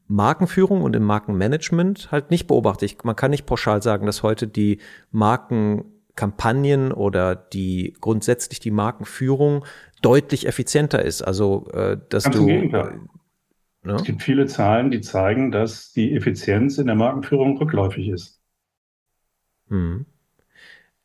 Markenführung 0.07 0.81
und 0.81 0.95
im 0.95 1.03
Markenmanagement 1.03 2.11
halt 2.11 2.31
nicht 2.31 2.47
beobachte. 2.47 2.85
Ich, 2.85 3.03
man 3.03 3.15
kann 3.15 3.31
nicht 3.31 3.45
pauschal 3.45 3.81
sagen, 3.81 4.05
dass 4.05 4.23
heute 4.23 4.47
die 4.47 4.79
Markenkampagnen 5.11 6.91
oder 6.91 7.35
die 7.35 7.95
grundsätzlich 8.01 8.59
die 8.59 8.71
Markenführung 8.71 9.65
deutlich 10.01 10.47
effizienter 10.47 11.03
ist. 11.03 11.21
Also, 11.21 11.67
äh, 11.73 11.97
dass 12.09 12.23
Ganz 12.23 12.35
du. 12.35 12.47
Ne? 13.81 13.95
Es 13.95 14.03
gibt 14.03 14.23
viele 14.23 14.45
Zahlen, 14.45 14.91
die 14.91 15.01
zeigen, 15.01 15.51
dass 15.51 15.93
die 15.93 16.13
Effizienz 16.13 16.77
in 16.79 16.87
der 16.87 16.95
Markenführung 16.95 17.57
rückläufig 17.57 18.09
ist. 18.09 18.41
Hm. 19.69 20.05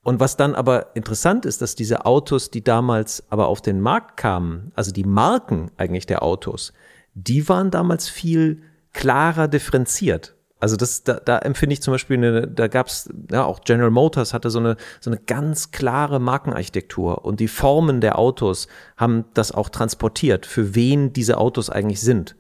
Und 0.02 0.20
was 0.20 0.36
dann 0.36 0.54
aber 0.54 0.94
interessant 0.96 1.46
ist, 1.46 1.62
dass 1.62 1.76
diese 1.76 2.04
Autos, 2.04 2.50
die 2.50 2.62
damals 2.62 3.24
aber 3.30 3.46
auf 3.46 3.62
den 3.62 3.80
Markt 3.80 4.16
kamen, 4.16 4.72
also 4.74 4.92
die 4.92 5.04
Marken 5.04 5.70
eigentlich 5.76 6.04
der 6.04 6.22
Autos, 6.22 6.72
die 7.14 7.48
waren 7.48 7.70
damals 7.70 8.08
viel 8.08 8.62
klarer 8.94 9.48
differenziert. 9.48 10.34
Also 10.58 10.76
das, 10.76 11.04
da, 11.04 11.14
da 11.14 11.38
empfinde 11.40 11.74
ich 11.74 11.82
zum 11.82 11.92
Beispiel, 11.92 12.16
eine, 12.16 12.48
da 12.48 12.68
gab's 12.68 13.10
ja 13.30 13.44
auch 13.44 13.60
General 13.64 13.90
Motors 13.90 14.32
hatte 14.32 14.48
so 14.48 14.58
eine, 14.58 14.78
so 14.98 15.10
eine 15.10 15.20
ganz 15.20 15.72
klare 15.72 16.20
Markenarchitektur 16.20 17.22
und 17.26 17.38
die 17.40 17.48
Formen 17.48 18.00
der 18.00 18.18
Autos 18.18 18.68
haben 18.96 19.26
das 19.34 19.52
auch 19.52 19.68
transportiert, 19.68 20.46
für 20.46 20.74
wen 20.74 21.12
diese 21.12 21.36
Autos 21.36 21.68
eigentlich 21.68 22.00
sind. 22.00 22.36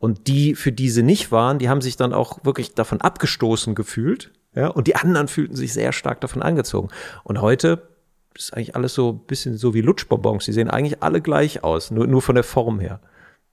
Und 0.00 0.26
die, 0.26 0.56
für 0.56 0.72
die 0.72 0.90
sie 0.90 1.04
nicht 1.04 1.30
waren, 1.30 1.60
die 1.60 1.68
haben 1.68 1.82
sich 1.82 1.96
dann 1.96 2.12
auch 2.12 2.44
wirklich 2.44 2.74
davon 2.74 3.00
abgestoßen 3.00 3.76
gefühlt, 3.76 4.32
ja, 4.54 4.66
und 4.66 4.88
die 4.88 4.96
anderen 4.96 5.28
fühlten 5.28 5.54
sich 5.54 5.72
sehr 5.72 5.92
stark 5.92 6.20
davon 6.20 6.42
angezogen. 6.42 6.88
Und 7.22 7.40
heute 7.40 7.88
ist 8.34 8.52
eigentlich 8.52 8.74
alles 8.74 8.94
so 8.94 9.12
ein 9.12 9.26
bisschen 9.26 9.56
so 9.56 9.74
wie 9.74 9.80
Lutschbonbons. 9.80 10.44
Die 10.44 10.52
sehen 10.52 10.70
eigentlich 10.70 11.02
alle 11.02 11.20
gleich 11.20 11.62
aus, 11.62 11.90
nur, 11.90 12.06
nur 12.06 12.22
von 12.22 12.34
der 12.34 12.44
Form 12.44 12.80
her. 12.80 13.00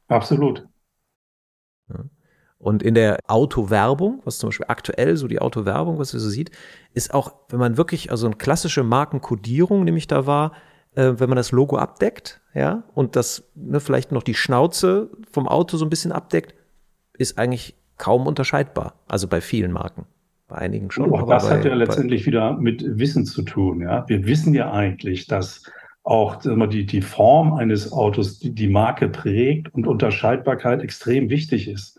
Absolut. 0.08 0.68
Ja. 1.90 2.06
Und 2.60 2.82
in 2.82 2.96
der 2.96 3.20
Autowerbung, 3.28 4.22
was 4.26 4.40
zum 4.40 4.50
Beispiel 4.50 4.66
aktuell 4.68 5.16
so 5.16 5.28
die 5.28 5.40
Autowerbung, 5.40 6.00
was 6.00 6.14
ihr 6.14 6.20
so 6.20 6.30
sieht, 6.30 6.52
ist 6.94 7.14
auch, 7.14 7.34
wenn 7.50 7.60
man 7.60 7.78
wirklich, 7.78 8.10
also 8.10 8.26
eine 8.26 8.36
klassische 8.36 8.84
Markenkodierung 8.84 9.84
nämlich 9.84 10.08
da 10.08 10.26
war, 10.26 10.54
äh, 10.96 11.14
wenn 11.18 11.30
man 11.30 11.36
das 11.36 11.52
Logo 11.52 11.78
abdeckt, 11.78 12.42
ja, 12.56 12.84
und 12.96 13.16
das 13.16 13.44
ne, 13.54 13.80
vielleicht 13.80 14.12
noch 14.12 14.24
die 14.24 14.34
Schnauze 14.34 15.12
vom 15.32 15.48
Auto 15.48 15.78
so 15.78 15.86
ein 15.86 15.92
bisschen 15.92 16.12
abdeckt, 16.12 16.56
ist 17.18 17.38
eigentlich 17.38 17.76
kaum 17.98 18.26
unterscheidbar. 18.26 18.96
Also 19.08 19.28
bei 19.28 19.42
vielen 19.42 19.72
Marken. 19.72 20.06
Bei 20.48 20.56
einigen 20.56 20.90
schon. 20.90 21.12
Und 21.12 21.22
auch 21.22 21.30
das 21.30 21.48
bei, 21.48 21.58
hat 21.58 21.66
ja 21.66 21.76
letztendlich 21.76 22.26
wieder 22.26 22.58
mit 22.58 22.84
Wissen 22.98 23.26
zu 23.26 23.44
tun, 23.44 23.82
ja. 23.82 24.06
Wir 24.08 24.26
wissen 24.26 24.56
ja 24.56 24.72
eigentlich, 24.72 25.28
dass 25.28 25.64
auch 26.04 26.38
die, 26.38 26.86
die 26.86 27.02
Form 27.02 27.54
eines 27.54 27.92
Autos 27.92 28.40
die, 28.40 28.56
die 28.56 28.70
Marke 28.70 29.10
prägt 29.10 29.74
und 29.76 29.86
Unterscheidbarkeit 29.86 30.82
extrem 30.82 31.30
wichtig 31.30 31.68
ist 31.68 31.97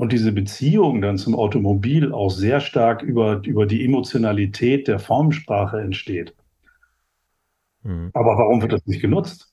und 0.00 0.12
diese 0.12 0.32
Beziehung 0.32 1.02
dann 1.02 1.18
zum 1.18 1.34
Automobil 1.34 2.12
auch 2.12 2.30
sehr 2.30 2.60
stark 2.60 3.02
über, 3.02 3.42
über 3.44 3.66
die 3.66 3.84
Emotionalität 3.84 4.88
der 4.88 4.98
Formensprache 4.98 5.78
entsteht. 5.78 6.34
Mhm. 7.82 8.10
Aber 8.14 8.38
warum 8.38 8.62
wird 8.62 8.72
das 8.72 8.86
nicht 8.86 9.02
genutzt? 9.02 9.52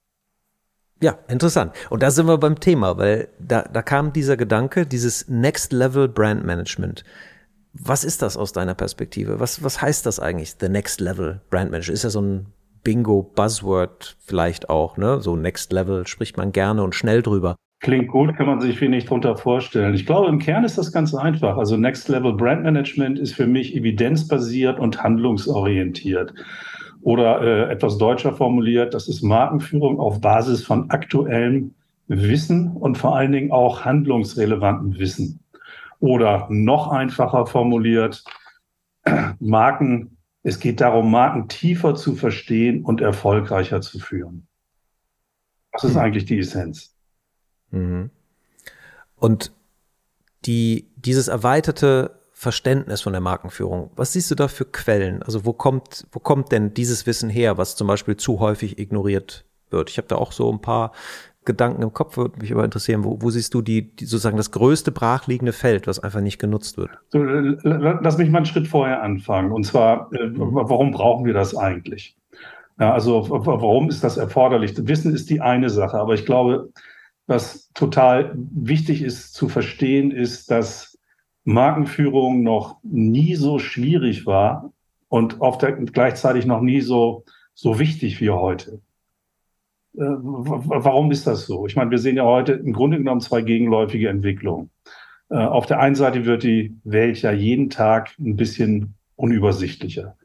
Ja, 1.02 1.20
interessant. 1.28 1.74
Und 1.90 2.02
da 2.02 2.12
sind 2.12 2.28
wir 2.28 2.38
beim 2.38 2.62
Thema, 2.62 2.98
weil 2.98 3.28
da, 3.40 3.64
da 3.64 3.82
kam 3.82 4.14
dieser 4.14 4.38
Gedanke, 4.38 4.86
dieses 4.88 5.28
Next 5.28 5.74
Level 5.74 6.08
Brand 6.08 6.46
Management. 6.46 7.04
Was 7.74 8.06
ist 8.06 8.22
das 8.22 8.38
aus 8.38 8.54
deiner 8.54 8.74
Perspektive? 8.74 9.42
Was, 9.42 9.64
was 9.64 9.82
heißt 9.82 10.06
das 10.06 10.18
eigentlich, 10.18 10.56
the 10.62 10.70
Next 10.70 11.02
Level 11.02 11.42
Brand 11.50 11.72
Management? 11.72 11.94
Ist 11.94 12.04
ja 12.04 12.10
so 12.10 12.22
ein 12.22 12.46
Bingo-Buzzword 12.84 14.16
vielleicht 14.22 14.70
auch, 14.70 14.96
ne? 14.96 15.20
So 15.20 15.36
Next 15.36 15.74
Level 15.74 16.08
spricht 16.08 16.38
man 16.38 16.54
gerne 16.54 16.84
und 16.84 16.96
schnell 16.96 17.22
drüber. 17.22 17.58
Klingt 17.80 18.08
gut, 18.08 18.36
kann 18.36 18.48
man 18.48 18.60
sich 18.60 18.82
wenig 18.82 19.06
drunter 19.06 19.38
vorstellen. 19.38 19.94
Ich 19.94 20.08
glaube, 20.08 20.30
im 20.30 20.40
Kern 20.40 20.64
ist 20.64 20.80
das 20.80 20.92
ganz 20.92 21.14
einfach. 21.14 21.58
Also 21.58 21.78
Next 21.78 22.10
Level 22.10 22.34
Brand 22.34 22.64
Management 22.64 23.20
ist 23.20 23.34
für 23.34 23.46
mich 23.46 23.76
evidenzbasiert 23.76 24.80
und 24.80 25.04
handlungsorientiert. 25.04 26.34
Oder 27.02 27.42
äh, 27.42 27.72
etwas 27.72 28.00
deutscher 28.00 28.34
formuliert, 28.34 28.96
das 28.96 29.08
ist 29.08 29.22
Markenführung 29.22 30.00
auf 30.00 30.20
Basis 30.22 30.66
von 30.66 30.90
aktuellem 30.90 31.76
Wissen 32.08 32.72
und 32.72 32.98
vor 32.98 33.16
allen 33.16 33.32
Dingen 33.32 33.52
auch 33.52 33.86
handlungsrelevantem 33.86 34.98
Wissen. 34.98 35.40
Oder 36.00 36.48
noch 36.50 36.88
einfacher 36.88 37.46
formuliert, 37.46 38.24
Marken, 39.40 40.18
es 40.42 40.60
geht 40.60 40.82
darum, 40.82 41.12
Marken 41.12 41.48
tiefer 41.48 41.94
zu 41.94 42.16
verstehen 42.16 42.84
und 42.84 43.02
erfolgreicher 43.02 43.82
zu 43.82 44.00
führen. 44.00 44.48
Das 45.74 45.84
ist 45.84 45.94
hm. 45.94 46.02
eigentlich 46.02 46.26
die 46.26 46.40
Essenz. 46.40 46.97
Mhm. 47.72 48.10
Und 49.16 49.52
die, 50.46 50.88
dieses 50.96 51.28
erweiterte 51.28 52.12
Verständnis 52.34 53.02
von 53.02 53.14
der 53.14 53.22
Markenführung, 53.22 53.90
was 53.96 54.14
siehst 54.14 54.30
du 54.30 54.36
da 54.36 54.48
für 54.48 54.66
Quellen? 54.66 55.24
Also 55.24 55.46
wo 55.46 55.54
kommt, 55.54 56.06
wo 56.12 56.20
kommt 56.20 56.52
denn 56.52 56.74
dieses 56.74 57.08
Wissen 57.08 57.30
her, 57.30 57.58
was 57.58 57.76
zum 57.76 57.88
Beispiel 57.88 58.16
zu 58.16 58.40
häufig 58.40 58.78
ignoriert 58.78 59.46
wird? 59.72 59.90
Ich 59.90 59.98
habe 59.98 60.08
da 60.08 60.16
auch 60.18 60.32
so 60.32 60.52
ein 60.52 60.62
paar 60.62 60.92
Gedanken 61.46 61.82
im 61.82 61.94
Kopf, 61.94 62.18
würde 62.18 62.40
mich 62.40 62.52
aber 62.52 62.64
interessieren, 62.64 63.04
wo, 63.04 63.22
wo 63.22 63.30
siehst 63.32 63.54
du 63.54 63.62
die, 63.62 63.96
die, 63.96 64.06
sozusagen 64.06 64.38
das 64.38 64.52
größte 64.52 64.92
brachliegende 64.92 65.54
Feld, 65.54 65.88
was 65.88 65.98
einfach 65.98 66.20
nicht 66.20 66.40
genutzt 66.40 66.78
wird? 66.78 66.92
So, 67.10 67.24
lass 67.24 68.18
mich 68.18 68.30
mal 68.30 68.40
einen 68.40 68.46
Schritt 68.46 68.68
vorher 68.68 69.02
anfangen. 69.02 69.52
Und 69.52 69.64
zwar, 69.64 70.12
äh, 70.14 70.28
mhm. 70.28 70.54
warum 70.54 70.92
brauchen 70.92 71.26
wir 71.26 71.34
das 71.34 71.56
eigentlich? 71.56 72.16
Ja, 72.80 72.94
also 72.94 73.28
warum 73.30 73.90
ist 73.90 74.04
das 74.04 74.18
erforderlich? 74.18 74.76
Wissen 74.78 75.16
ist 75.16 75.32
die 75.32 75.42
eine 75.42 75.72
Sache, 75.72 75.98
aber 75.98 76.14
ich 76.14 76.26
glaube, 76.26 76.70
was 77.28 77.70
total 77.74 78.34
wichtig 78.36 79.02
ist 79.02 79.34
zu 79.34 79.50
verstehen, 79.50 80.12
ist, 80.12 80.50
dass 80.50 80.98
Markenführung 81.44 82.44
noch 82.44 82.78
nie 82.84 83.36
so 83.36 83.60
schwierig 83.60 84.26
war 84.26 84.74
und 85.10 85.38
der, 85.62 85.74
gleichzeitig 85.74 86.46
noch 86.46 86.62
nie 86.62 86.82
so, 86.82 87.24
so 87.54 87.80
wichtig 87.80 88.20
wie 88.22 88.30
heute. 88.30 88.82
Äh, 89.96 90.02
warum 90.02 91.12
ist 91.12 91.28
das 91.28 91.46
so? 91.46 91.66
Ich 91.66 91.76
meine, 91.76 91.92
wir 91.92 92.00
sehen 92.00 92.18
ja 92.18 92.24
heute 92.24 92.54
im 92.54 92.74
Grunde 92.74 92.98
genommen 92.98 93.22
zwei 93.22 93.42
gegenläufige 93.42 94.10
Entwicklungen. 94.10 94.70
Äh, 95.30 95.38
auf 95.38 95.66
der 95.66 95.80
einen 95.80 95.96
Seite 95.96 96.26
wird 96.26 96.44
die 96.44 96.76
Welt 96.84 97.22
ja 97.22 97.32
jeden 97.32 97.70
Tag 97.70 98.14
ein 98.20 98.36
bisschen 98.36 98.96
unübersichtlicher. 99.16 100.16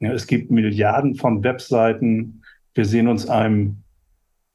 Ja, 0.00 0.12
es 0.12 0.26
gibt 0.26 0.50
Milliarden 0.50 1.14
von 1.14 1.42
Webseiten. 1.42 2.42
Wir 2.74 2.84
sehen 2.84 3.08
uns 3.08 3.28
einem 3.28 3.83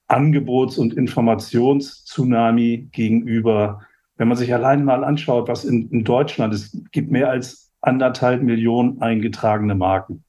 Angebots- 0.10 0.78
und 0.78 0.94
Informationstsunami 0.96 2.90
gegenüber. 2.92 3.82
Wenn 4.18 4.28
man 4.28 4.38
sich 4.38 4.54
allein 4.54 4.84
mal 4.84 5.04
anschaut, 5.04 5.48
was 5.48 5.64
in, 5.64 5.90
in 5.92 6.04
Deutschland, 6.04 6.54
es 6.54 6.78
gibt 6.92 7.12
mehr 7.12 7.30
als 7.30 7.72
anderthalb 7.82 8.42
Millionen 8.42 9.02
eingetragene 9.02 9.76
Marken. 9.76 10.24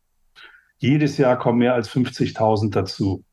Jedes 0.78 1.18
Jahr 1.18 1.38
kommen 1.38 1.58
mehr 1.58 1.74
als 1.74 1.90
50.000 1.90 2.70
dazu. 2.70 3.24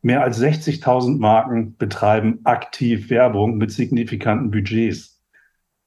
Mehr 0.00 0.22
als 0.22 0.40
60.000 0.40 1.18
Marken 1.18 1.76
betreiben 1.76 2.40
aktiv 2.44 3.10
Werbung 3.10 3.58
mit 3.58 3.70
signifikanten 3.70 4.50
Budgets. 4.50 5.20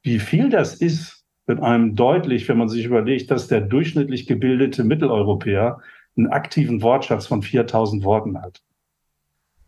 Wie 0.03 0.19
viel 0.19 0.49
das 0.49 0.75
ist, 0.75 1.25
wird 1.47 1.61
einem 1.61 1.95
deutlich, 1.95 2.47
wenn 2.47 2.57
man 2.57 2.69
sich 2.69 2.85
überlegt, 2.85 3.31
dass 3.31 3.47
der 3.47 3.61
durchschnittlich 3.61 4.27
gebildete 4.27 4.83
Mitteleuropäer 4.83 5.79
einen 6.17 6.27
aktiven 6.27 6.81
Wortschatz 6.81 7.25
von 7.25 7.41
4.000 7.41 8.03
Worten 8.03 8.41
hat 8.41 8.61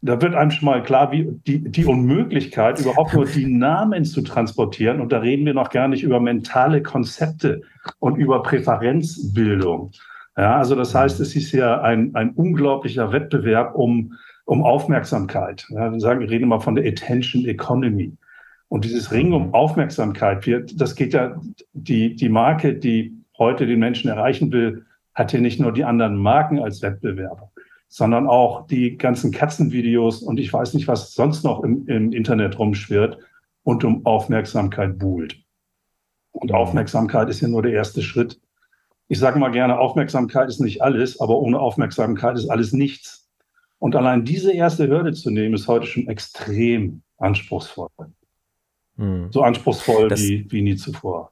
da 0.05 0.21
wird 0.21 0.35
einem 0.35 0.51
schon 0.51 0.65
mal 0.65 0.83
klar, 0.83 1.13
wie 1.13 1.29
die, 1.47 1.59
die 1.59 1.85
Unmöglichkeit, 1.85 2.77
überhaupt 2.79 3.13
nur 3.13 3.25
die 3.25 3.45
Namen 3.45 4.03
zu 4.03 4.21
transportieren. 4.21 4.99
Und 4.99 5.13
da 5.13 5.19
reden 5.19 5.45
wir 5.45 5.53
noch 5.53 5.69
gar 5.69 5.87
nicht 5.87 6.03
über 6.03 6.19
mentale 6.19 6.83
Konzepte 6.83 7.61
und 7.99 8.17
über 8.17 8.43
Präferenzbildung. 8.43 9.91
Ja, 10.35 10.57
also 10.57 10.75
das 10.75 10.93
heißt, 10.93 11.21
es 11.21 11.37
ist 11.37 11.53
ja 11.53 11.81
ein, 11.81 12.13
ein 12.15 12.31
unglaublicher 12.31 13.13
Wettbewerb 13.13 13.75
um, 13.75 14.13
um 14.43 14.61
Aufmerksamkeit. 14.63 15.65
Ja, 15.69 15.89
wir 15.89 15.99
sagen, 16.01 16.19
wir 16.19 16.29
reden 16.29 16.43
immer 16.43 16.59
von 16.59 16.75
der 16.75 16.85
Attention 16.85 17.45
Economy. 17.45 18.11
Und 18.67 18.83
dieses 18.83 19.09
Ringen 19.13 19.31
um 19.31 19.53
Aufmerksamkeit, 19.53 20.45
wir, 20.45 20.65
das 20.75 20.95
geht 20.95 21.13
ja, 21.13 21.39
die, 21.71 22.15
die 22.15 22.29
Marke, 22.29 22.73
die 22.73 23.13
heute 23.37 23.67
den 23.67 23.79
Menschen 23.79 24.09
erreichen 24.09 24.51
will, 24.51 24.85
hat 25.13 25.31
ja 25.31 25.39
nicht 25.39 25.61
nur 25.61 25.71
die 25.71 25.85
anderen 25.85 26.17
Marken 26.17 26.59
als 26.59 26.81
Wettbewerber 26.81 27.52
sondern 27.95 28.25
auch 28.25 28.65
die 28.65 28.97
ganzen 28.97 29.31
Katzenvideos 29.31 30.23
und 30.23 30.39
ich 30.39 30.51
weiß 30.51 30.73
nicht, 30.73 30.87
was 30.87 31.13
sonst 31.13 31.43
noch 31.43 31.63
im, 31.63 31.85
im 31.87 32.11
Internet 32.11 32.57
rumschwirrt 32.57 33.19
und 33.61 33.83
um 33.83 34.03
Aufmerksamkeit 34.03 34.97
buhlt. 34.97 35.39
Und 36.31 36.49
mhm. 36.49 36.55
Aufmerksamkeit 36.55 37.29
ist 37.29 37.41
ja 37.41 37.47
nur 37.47 37.61
der 37.61 37.73
erste 37.73 38.01
Schritt. 38.01 38.41
Ich 39.09 39.19
sage 39.19 39.37
mal 39.37 39.51
gerne, 39.51 39.77
Aufmerksamkeit 39.77 40.49
ist 40.49 40.59
nicht 40.59 40.81
alles, 40.81 41.19
aber 41.19 41.37
ohne 41.37 41.59
Aufmerksamkeit 41.59 42.35
ist 42.35 42.49
alles 42.49 42.73
nichts. 42.73 43.29
Und 43.77 43.95
allein 43.95 44.25
diese 44.25 44.51
erste 44.51 44.87
Hürde 44.87 45.13
zu 45.13 45.29
nehmen, 45.29 45.53
ist 45.53 45.67
heute 45.67 45.85
schon 45.85 46.07
extrem 46.07 47.03
anspruchsvoll. 47.17 47.89
Mhm. 48.95 49.27
So 49.31 49.43
anspruchsvoll 49.43 50.09
wie, 50.17 50.47
wie 50.49 50.63
nie 50.63 50.77
zuvor. 50.77 51.31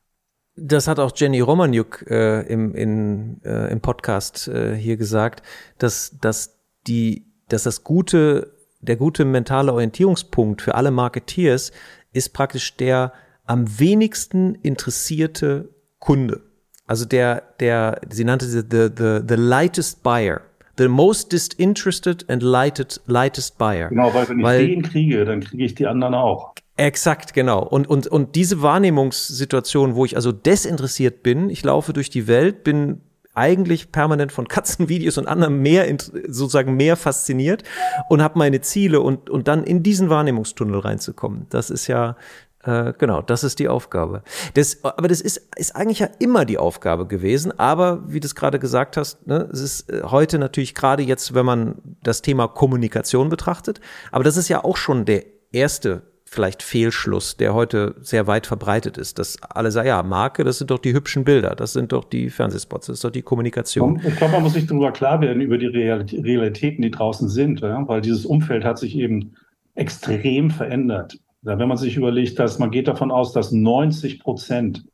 Das 0.56 0.88
hat 0.88 1.00
auch 1.00 1.12
Jenny 1.16 1.40
Romaniuk 1.40 2.06
äh, 2.10 2.42
im, 2.42 2.76
in, 2.76 3.42
äh, 3.44 3.72
im 3.72 3.80
Podcast 3.80 4.48
äh, 4.48 4.76
hier 4.76 4.98
gesagt, 4.98 5.44
dass, 5.78 6.18
dass 6.20 6.60
die, 6.88 7.26
dass 7.48 7.64
das 7.64 7.84
gute, 7.84 8.54
der 8.82 8.98
gute 8.98 9.24
mentale 9.24 9.72
Orientierungspunkt 9.74 10.62
für 10.62 10.76
alle 10.76 10.92
Marketeers 10.92 11.72
ist 12.12 12.34
praktisch 12.34 12.76
der 12.76 13.14
am 13.46 13.80
wenigsten 13.80 14.56
interessierte 14.56 15.70
Kunde. 16.00 16.42
Also 16.86 17.06
der, 17.06 17.44
der, 17.60 18.02
sie 18.10 18.26
nannte 18.26 18.46
sie 18.46 18.62
the, 18.70 18.90
the, 18.96 19.20
the 19.28 19.36
lightest 19.36 20.04
buyer. 20.04 20.42
The 20.78 20.88
most 20.88 21.32
disinterested 21.32 22.30
and 22.30 22.44
lighted, 22.44 23.00
lightest 23.06 23.58
buyer. 23.58 23.90
Genau, 23.90 24.14
weil 24.14 24.28
wenn 24.30 24.40
ich 24.40 24.44
weil, 24.44 24.68
den 24.68 24.82
kriege, 24.82 25.26
dann 25.26 25.42
kriege 25.42 25.64
ich 25.64 25.76
die 25.76 25.88
anderen 25.88 26.16
auch. 26.16 26.54
Exakt, 26.78 27.34
genau. 27.34 27.64
Und, 27.64 27.88
und, 27.88 28.08
und 28.08 28.36
diese 28.36 28.62
Wahrnehmungssituation, 28.62 29.96
wo 29.96 30.06
ich 30.06 30.16
also 30.16 30.32
desinteressiert 30.32 31.22
bin, 31.22 31.50
ich 31.50 31.64
laufe 31.64 31.94
durch 31.94 32.10
die 32.10 32.28
Welt, 32.28 32.64
bin 32.64 33.02
eigentlich 33.34 33.92
permanent 33.92 34.32
von 34.32 34.48
Katzenvideos 34.50 35.18
und 35.18 35.28
anderem 35.28 35.62
mehr 35.62 35.86
sozusagen 36.28 36.76
mehr 36.76 36.98
fasziniert 36.98 37.64
und 38.10 38.22
habe 38.22 38.38
meine 38.38 38.62
Ziele 38.62 39.02
und 39.02 39.30
und 39.30 39.48
dann 39.48 39.64
in 39.64 39.84
diesen 39.84 40.10
Wahrnehmungstunnel 40.10 40.80
reinzukommen. 40.80 41.46
Das 41.50 41.70
ist 41.70 41.88
ja 41.88 42.16
äh, 42.64 42.94
genau, 42.98 43.22
das 43.22 43.44
ist 43.44 43.60
die 43.60 43.68
Aufgabe. 43.68 44.24
Das, 44.54 44.84
aber 44.84 45.08
das 45.08 45.22
ist, 45.22 45.42
ist 45.56 45.76
eigentlich 45.76 46.00
ja 46.00 46.10
immer 46.20 46.46
die 46.46 46.58
Aufgabe 46.60 47.08
gewesen. 47.08 47.58
Aber 47.58 48.04
wie 48.08 48.20
du 48.20 48.28
es 48.28 48.36
gerade 48.36 48.60
gesagt 48.60 48.98
hast, 48.98 49.26
ne, 49.26 49.50
es 49.52 49.62
ist 49.62 49.90
äh, 49.90 50.04
heute 50.04 50.38
natürlich 50.38 50.76
gerade 50.76 51.02
jetzt, 51.02 51.34
wenn 51.34 51.46
man 51.46 51.76
das 52.04 52.22
Thema 52.22 52.48
Kommunikation 52.48 53.30
betrachtet. 53.30 53.82
Aber 54.12 54.24
das 54.24 54.38
ist 54.38 54.48
ja 54.48 54.64
auch 54.64 54.78
schon 54.78 55.06
der 55.06 55.24
erste 55.52 56.04
vielleicht 56.32 56.64
Fehlschluss, 56.64 57.36
der 57.36 57.54
heute 57.54 57.94
sehr 58.00 58.26
weit 58.26 58.48
verbreitet 58.48 58.98
ist, 58.98 59.20
dass 59.20 59.44
alle 59.44 59.70
sagen, 59.70 59.90
ja, 59.90 60.02
Marke, 60.02 60.46
das 60.46 60.60
sind 60.60 60.72
doch 60.72 60.80
die 60.80 60.94
hübschen 60.94 61.26
Bilder, 61.26 61.56
das 61.56 61.74
sind 61.74 61.92
doch 61.92 62.06
die 62.06 62.30
Fernsehspots, 62.30 62.88
das 62.88 62.96
ist 62.96 63.04
doch 63.04 63.12
die 63.12 63.22
Kommunikation. 63.22 64.02
Ich 64.08 64.16
glaube, 64.16 64.34
man 64.34 64.44
muss 64.44 64.54
sich 64.54 64.66
darüber 64.66 64.94
klar 64.94 65.20
werden, 65.20 65.42
über 65.42 65.58
die 65.58 65.68
Realitäten, 65.68 66.84
die 66.84 66.90
draußen 66.90 67.28
sind, 67.28 67.60
ja? 67.60 67.86
weil 67.86 68.00
dieses 68.00 68.26
Umfeld 68.26 68.64
hat 68.64 68.80
sich 68.80 68.96
eben 68.96 69.34
extrem 69.76 70.50
verändert. 70.52 71.20
Ja, 71.42 71.60
wenn 71.60 71.68
man 71.68 71.78
sich 71.78 71.98
überlegt, 71.98 72.40
dass 72.40 72.60
man 72.60 72.72
geht 72.72 72.88
davon 72.88 73.12
aus, 73.12 73.34
dass 73.34 73.52
90 73.52 74.22
Prozent 74.22 74.86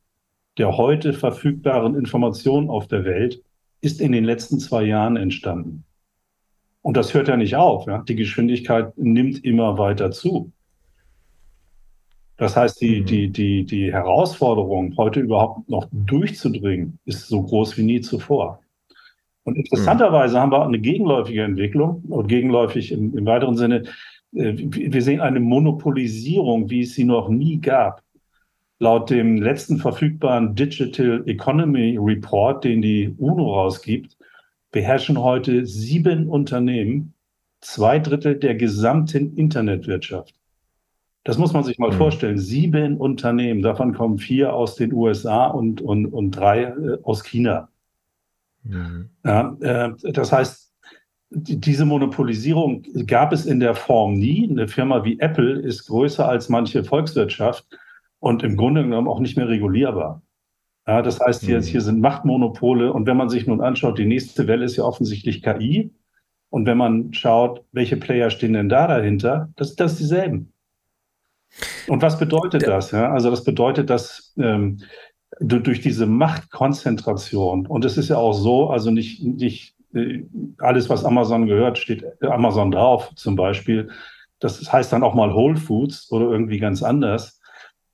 der 0.56 0.76
heute 0.76 1.12
verfügbaren 1.12 1.94
Informationen 1.94 2.68
auf 2.68 2.88
der 2.88 3.04
Welt 3.04 3.40
ist 3.80 4.00
in 4.00 4.10
den 4.10 4.24
letzten 4.24 4.58
zwei 4.58 4.82
Jahren 4.82 5.16
entstanden. 5.16 5.84
Und 6.82 6.96
das 6.96 7.14
hört 7.14 7.28
ja 7.28 7.36
nicht 7.36 7.54
auf. 7.54 7.86
Ja? 7.86 8.02
Die 8.08 8.16
Geschwindigkeit 8.16 8.98
nimmt 8.98 9.44
immer 9.44 9.78
weiter 9.78 10.10
zu. 10.10 10.50
Das 12.38 12.56
heißt, 12.56 12.80
die, 12.80 13.00
mhm. 13.00 13.04
die, 13.04 13.28
die, 13.30 13.64
die 13.64 13.92
Herausforderung, 13.92 14.94
heute 14.96 15.20
überhaupt 15.20 15.68
noch 15.68 15.88
durchzudringen, 15.92 16.98
ist 17.04 17.28
so 17.28 17.42
groß 17.42 17.76
wie 17.76 17.82
nie 17.82 18.00
zuvor. 18.00 18.60
Und 19.42 19.56
interessanterweise 19.56 20.36
mhm. 20.36 20.40
haben 20.40 20.52
wir 20.52 20.64
eine 20.64 20.78
gegenläufige 20.78 21.42
Entwicklung 21.42 22.02
und 22.08 22.28
gegenläufig 22.28 22.92
im, 22.92 23.16
im 23.16 23.26
weiteren 23.26 23.56
Sinne, 23.56 23.82
äh, 24.34 24.54
wir 24.56 25.02
sehen 25.02 25.20
eine 25.20 25.40
Monopolisierung, 25.40 26.70
wie 26.70 26.82
es 26.82 26.94
sie 26.94 27.04
noch 27.04 27.28
nie 27.28 27.60
gab. 27.60 28.02
Laut 28.78 29.10
dem 29.10 29.42
letzten 29.42 29.78
verfügbaren 29.78 30.54
Digital 30.54 31.24
Economy 31.26 31.98
Report, 32.00 32.62
den 32.62 32.80
die 32.80 33.12
UNO 33.18 33.54
rausgibt, 33.54 34.16
beherrschen 34.70 35.20
heute 35.20 35.66
sieben 35.66 36.28
Unternehmen 36.28 37.14
zwei 37.60 37.98
Drittel 37.98 38.36
der 38.36 38.54
gesamten 38.54 39.36
Internetwirtschaft. 39.36 40.37
Das 41.28 41.36
muss 41.36 41.52
man 41.52 41.62
sich 41.62 41.78
mal 41.78 41.90
mhm. 41.90 41.96
vorstellen. 41.96 42.38
Sieben 42.38 42.96
Unternehmen, 42.96 43.60
davon 43.60 43.92
kommen 43.92 44.16
vier 44.16 44.54
aus 44.54 44.76
den 44.76 44.94
USA 44.94 45.48
und, 45.48 45.82
und, 45.82 46.06
und 46.06 46.30
drei 46.30 46.62
äh, 46.62 46.96
aus 47.02 47.22
China. 47.22 47.68
Mhm. 48.62 49.10
Ja, 49.26 49.54
äh, 49.60 49.92
das 50.10 50.32
heißt, 50.32 50.72
diese 51.28 51.84
Monopolisierung 51.84 52.82
gab 53.06 53.34
es 53.34 53.44
in 53.44 53.60
der 53.60 53.74
Form 53.74 54.14
nie. 54.14 54.48
Eine 54.48 54.68
Firma 54.68 55.04
wie 55.04 55.20
Apple 55.20 55.58
ist 55.60 55.86
größer 55.88 56.26
als 56.26 56.48
manche 56.48 56.82
Volkswirtschaft 56.82 57.66
und 58.20 58.42
im 58.42 58.56
Grunde 58.56 58.82
genommen 58.82 59.06
auch 59.06 59.20
nicht 59.20 59.36
mehr 59.36 59.50
regulierbar. 59.50 60.22
Ja, 60.86 61.02
das 61.02 61.20
heißt, 61.20 61.44
hier, 61.44 61.58
mhm. 61.58 61.64
hier 61.64 61.82
sind 61.82 62.00
Machtmonopole 62.00 62.90
und 62.90 63.06
wenn 63.06 63.18
man 63.18 63.28
sich 63.28 63.46
nun 63.46 63.60
anschaut, 63.60 63.98
die 63.98 64.06
nächste 64.06 64.46
Welle 64.46 64.64
ist 64.64 64.76
ja 64.76 64.84
offensichtlich 64.84 65.42
KI. 65.42 65.90
Und 66.48 66.64
wenn 66.64 66.78
man 66.78 67.12
schaut, 67.12 67.66
welche 67.72 67.98
Player 67.98 68.30
stehen 68.30 68.54
denn 68.54 68.70
da 68.70 68.86
dahinter, 68.86 69.50
das, 69.56 69.76
das 69.76 69.92
ist 69.92 70.00
dieselben. 70.00 70.54
Und 71.88 72.02
was 72.02 72.18
bedeutet 72.18 72.66
das? 72.66 72.90
Ja? 72.90 73.12
Also 73.12 73.30
das 73.30 73.44
bedeutet, 73.44 73.90
dass 73.90 74.34
ähm, 74.38 74.80
durch 75.40 75.80
diese 75.80 76.06
Machtkonzentration, 76.06 77.66
und 77.66 77.84
es 77.84 77.96
ist 77.96 78.08
ja 78.08 78.16
auch 78.16 78.32
so, 78.32 78.70
also 78.70 78.90
nicht, 78.90 79.22
nicht 79.22 79.74
äh, 79.94 80.24
alles, 80.58 80.88
was 80.88 81.04
Amazon 81.04 81.46
gehört, 81.46 81.78
steht 81.78 82.04
Amazon 82.22 82.70
drauf 82.70 83.10
zum 83.14 83.36
Beispiel. 83.36 83.90
Das 84.40 84.72
heißt 84.72 84.92
dann 84.92 85.02
auch 85.02 85.14
mal 85.14 85.34
Whole 85.34 85.56
Foods 85.56 86.10
oder 86.10 86.30
irgendwie 86.30 86.58
ganz 86.58 86.82
anders. 86.82 87.40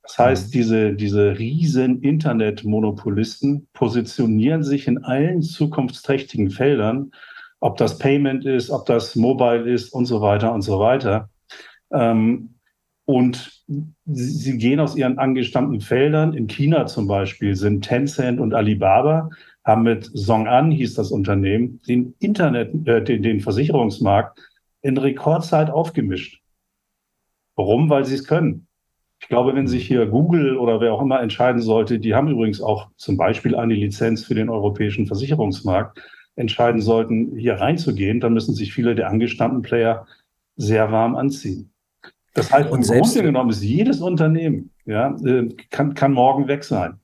Das 0.03 0.19
heißt, 0.19 0.47
mhm. 0.47 0.51
diese, 0.51 0.93
diese 0.93 1.39
riesen 1.39 2.01
Internetmonopolisten 2.01 3.67
positionieren 3.73 4.63
sich 4.63 4.87
in 4.87 5.03
allen 5.03 5.41
zukunftsträchtigen 5.41 6.51
Feldern, 6.51 7.11
ob 7.59 7.77
das 7.77 7.97
Payment 7.97 8.45
ist, 8.45 8.69
ob 8.69 8.85
das 8.85 9.15
Mobile 9.15 9.67
ist 9.69 9.91
und 9.93 10.05
so 10.05 10.21
weiter 10.21 10.53
und 10.53 10.61
so 10.61 10.79
weiter. 10.79 11.29
Ähm, 11.91 12.55
und 13.05 13.54
sie 14.05 14.57
gehen 14.57 14.79
aus 14.79 14.95
ihren 14.95 15.17
angestammten 15.17 15.81
Feldern. 15.81 16.33
In 16.33 16.47
China 16.47 16.85
zum 16.85 17.07
Beispiel 17.07 17.55
sind 17.55 17.83
Tencent 17.83 18.39
und 18.39 18.53
Alibaba, 18.53 19.29
haben 19.63 19.83
mit 19.83 20.05
Song'an, 20.05 20.71
hieß 20.71 20.93
das 20.93 21.11
Unternehmen, 21.11 21.81
den 21.87 22.13
Internet, 22.19 22.87
äh, 22.87 23.03
den, 23.03 23.23
den 23.23 23.39
Versicherungsmarkt 23.39 24.39
in 24.81 24.97
Rekordzeit 24.97 25.71
aufgemischt. 25.71 26.41
Warum? 27.55 27.89
Weil 27.89 28.05
sie 28.05 28.15
es 28.15 28.27
können. 28.27 28.67
Ich 29.19 29.29
glaube, 29.29 29.55
wenn 29.55 29.67
sich 29.67 29.87
hier 29.87 30.05
Google 30.05 30.57
oder 30.57 30.81
wer 30.81 30.93
auch 30.93 31.01
immer 31.01 31.21
entscheiden 31.21 31.61
sollte, 31.61 31.99
die 31.99 32.13
haben 32.13 32.27
übrigens 32.27 32.61
auch 32.61 32.89
zum 32.97 33.17
Beispiel 33.17 33.55
eine 33.55 33.73
Lizenz 33.73 34.23
für 34.25 34.35
den 34.35 34.49
europäischen 34.49 35.07
Versicherungsmarkt, 35.07 35.99
entscheiden 36.35 36.81
sollten, 36.81 37.35
hier 37.37 37.55
reinzugehen, 37.55 38.19
dann 38.19 38.33
müssen 38.33 38.53
sich 38.53 38.73
viele 38.73 38.93
der 38.93 39.09
angestammten 39.09 39.61
Player 39.61 40.05
sehr 40.57 40.91
warm 40.91 41.15
anziehen. 41.15 41.71
Das 42.35 42.51
heißt, 42.51 42.69
und 42.69 42.87
im 42.87 43.01
Grunde 43.01 43.23
genommen 43.23 43.49
ist 43.49 43.63
jedes 43.63 44.01
Unternehmen, 44.01 44.69
ja, 44.85 45.15
äh, 45.25 45.47
kann, 45.71 45.93
kann 45.93 46.11
morgen 46.11 46.47
weg 46.49 46.65
sein. 46.65 46.99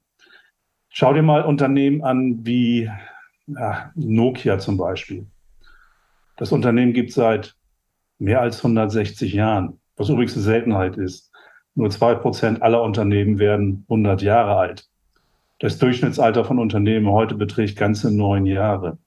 Schau 0.89 1.13
dir 1.13 1.23
mal 1.23 1.43
Unternehmen 1.43 2.03
an 2.03 2.45
wie 2.45 2.89
ja, 3.47 3.91
Nokia 3.95 4.59
zum 4.59 4.75
Beispiel. 4.75 5.25
Das 6.35 6.51
Unternehmen 6.51 6.91
gibt 6.91 7.13
seit 7.13 7.55
mehr 8.19 8.41
als 8.41 8.57
160 8.57 9.31
Jahren, 9.31 9.79
was 9.95 10.09
übrigens 10.09 10.33
eine 10.33 10.43
Seltenheit 10.43 10.97
ist. 10.97 11.31
Nur 11.75 11.89
zwei 11.89 12.13
Prozent 12.13 12.61
aller 12.61 12.83
Unternehmen 12.83 13.39
werden 13.39 13.85
100 13.87 14.21
Jahre 14.21 14.57
alt. 14.57 14.89
Das 15.59 15.77
Durchschnittsalter 15.77 16.43
von 16.43 16.59
Unternehmen 16.59 17.07
heute 17.07 17.35
beträgt 17.35 17.77
ganze 17.77 18.13
neun 18.13 18.45
Jahre. 18.45 18.97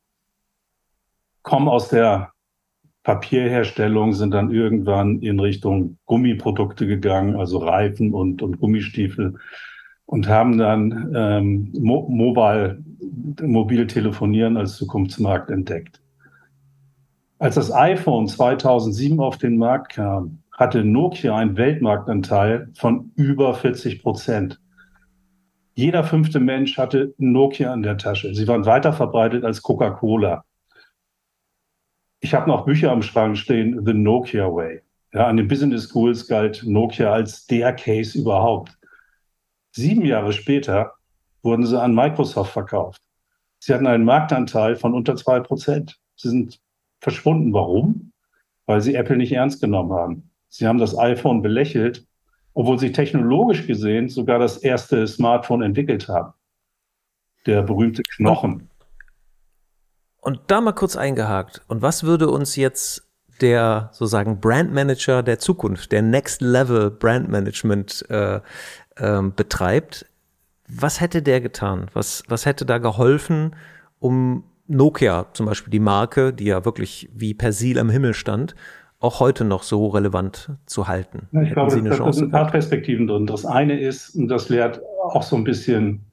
Kommen 1.43 1.69
aus 1.69 1.91
der 1.91 2.34
Papierherstellung 3.05 4.15
sind 4.15 4.33
dann 4.33 4.51
irgendwann 4.51 5.21
in 5.21 5.39
Richtung 5.39 5.99
Gummiprodukte 6.07 6.87
gegangen, 6.87 7.37
also 7.37 7.59
Reifen 7.59 8.13
und, 8.15 8.43
und 8.43 8.59
Gummistiefel 8.59 9.35
und 10.07 10.27
haben 10.27 10.59
dann 10.59 11.13
ähm, 11.15 11.73
Mo 11.79 12.09
Mobile, 12.09 12.83
Mobiltelefonieren 13.43 14.57
als 14.57 14.77
Zukunftsmarkt 14.77 15.51
entdeckt. 15.51 16.01
Als 17.39 17.57
das 17.57 17.73
iPhone 17.73 18.27
2007 18.27 19.21
auf 19.21 19.37
den 19.37 19.59
Markt 19.59 19.93
kam, 19.93 20.39
hatte 20.53 20.83
Nokia 20.83 21.37
einen 21.37 21.59
Weltmarktanteil 21.59 22.71
von 22.75 23.11
über 23.17 23.53
40 23.55 24.03
Prozent. 24.03 24.61
Jeder 25.75 26.05
fünfte 26.05 26.41
Mensch 26.41 26.79
hatte 26.79 27.13
Nokia 27.19 27.75
in 27.75 27.83
der 27.83 27.99
Tasche. 27.99 28.35
Sie 28.35 28.49
waren 28.49 28.65
weiter 28.65 28.95
verbreitet 28.95 29.45
als 29.45 29.61
Coca-Cola. 29.61 30.45
Ich 32.25 32.33
habe 32.33 32.49
noch 32.49 32.65
Bücher 32.65 32.91
am 32.91 33.03
Schrank 33.03 33.37
stehen, 33.37 33.85
The 33.85 33.93
Nokia 33.93 34.47
Way. 34.47 34.81
Ja, 35.13 35.27
an 35.27 35.37
den 35.37 35.47
Business 35.47 35.91
Schools 35.91 36.27
galt 36.27 36.63
Nokia 36.65 37.13
als 37.13 37.47
der 37.49 37.75
Case 37.75 38.19
überhaupt. 38.19 38.79
Sieben 39.73 40.07
Jahre 40.07 40.33
später 40.33 40.95
wurden 41.43 41.67
sie 41.67 41.79
an 41.79 41.95
Microsoft 41.95 42.51
verkauft. 42.51 43.03
Sie 43.59 43.75
hatten 43.75 43.87
einen 43.87 44.07
Marktanteil 44.07 44.75
von 44.75 44.95
unter 44.95 45.17
zwei 45.17 45.39
Prozent. 45.41 46.01
Sie 46.17 46.31
sind 46.31 46.63
verschwunden. 47.03 47.53
Warum? 47.53 48.11
Weil 48.65 48.81
sie 48.81 48.95
Apple 48.95 49.19
nicht 49.19 49.33
ernst 49.33 49.61
genommen 49.61 49.93
haben. 49.93 50.31
Sie 50.49 50.67
haben 50.67 50.79
das 50.79 50.97
iPhone 50.97 51.43
belächelt, 51.43 52.07
obwohl 52.55 52.79
sie 52.79 52.93
technologisch 52.93 53.67
gesehen 53.67 54.09
sogar 54.09 54.39
das 54.39 54.57
erste 54.57 55.07
Smartphone 55.07 55.61
entwickelt 55.61 56.09
haben. 56.09 56.33
Der 57.45 57.61
berühmte 57.61 58.01
Knochen. 58.17 58.71
Und 60.25 60.41
da 60.47 60.63
mal 60.63 60.73
kurz 60.73 60.97
eingehakt. 60.97 61.61
Und 61.69 61.83
was 61.83 62.03
würde 62.03 62.31
uns 62.31 62.57
jetzt 62.57 63.07
der 63.43 63.91
sozusagen 63.93 64.41
Brand 64.41 64.73
Manager 64.73 65.23
der 65.23 65.39
Zukunft, 65.39 65.93
der 65.93 66.01
Next 66.01 66.41
Level 66.41 66.91
Brand 66.91 67.29
Management 67.29 68.05
äh, 68.09 68.41
äh, 68.97 69.23
betreibt, 69.37 70.07
was 70.67 71.03
hätte 71.03 71.21
der 71.21 71.43
getan? 71.43 71.91
Was, 71.93 72.23
was 72.27 72.47
hätte 72.47 72.65
da 72.65 72.79
geholfen, 72.79 73.55
um 73.99 74.45
Nokia 74.67 75.27
zum 75.35 75.45
Beispiel, 75.45 75.71
die 75.71 75.81
Marke, 75.81 76.33
die 76.33 76.47
ja 76.47 76.65
wirklich 76.65 77.11
wie 77.13 77.35
Persil 77.35 77.79
am 77.79 77.91
Himmel 77.91 78.15
stand, 78.15 78.55
auch 79.01 79.21
heute 79.21 79.45
noch 79.45 79.63
so 79.63 79.89
relevant 79.89 80.53
zu 80.65 80.89
halten? 80.89 81.29
Ja, 81.33 81.43
ich 81.43 81.51
Hätten 81.51 81.85
glaube, 81.85 81.97
da, 81.99 82.13
sind 82.13 82.25
ein 82.29 82.31
paar 82.31 82.51
Perspektiven 82.51 83.07
drin. 83.07 83.27
Das 83.27 83.45
eine 83.45 83.79
ist, 83.79 84.15
und 84.15 84.29
das 84.29 84.49
lehrt 84.49 84.81
auch 85.03 85.23
so 85.23 85.37
ein 85.37 85.45
bisschen 85.45 86.07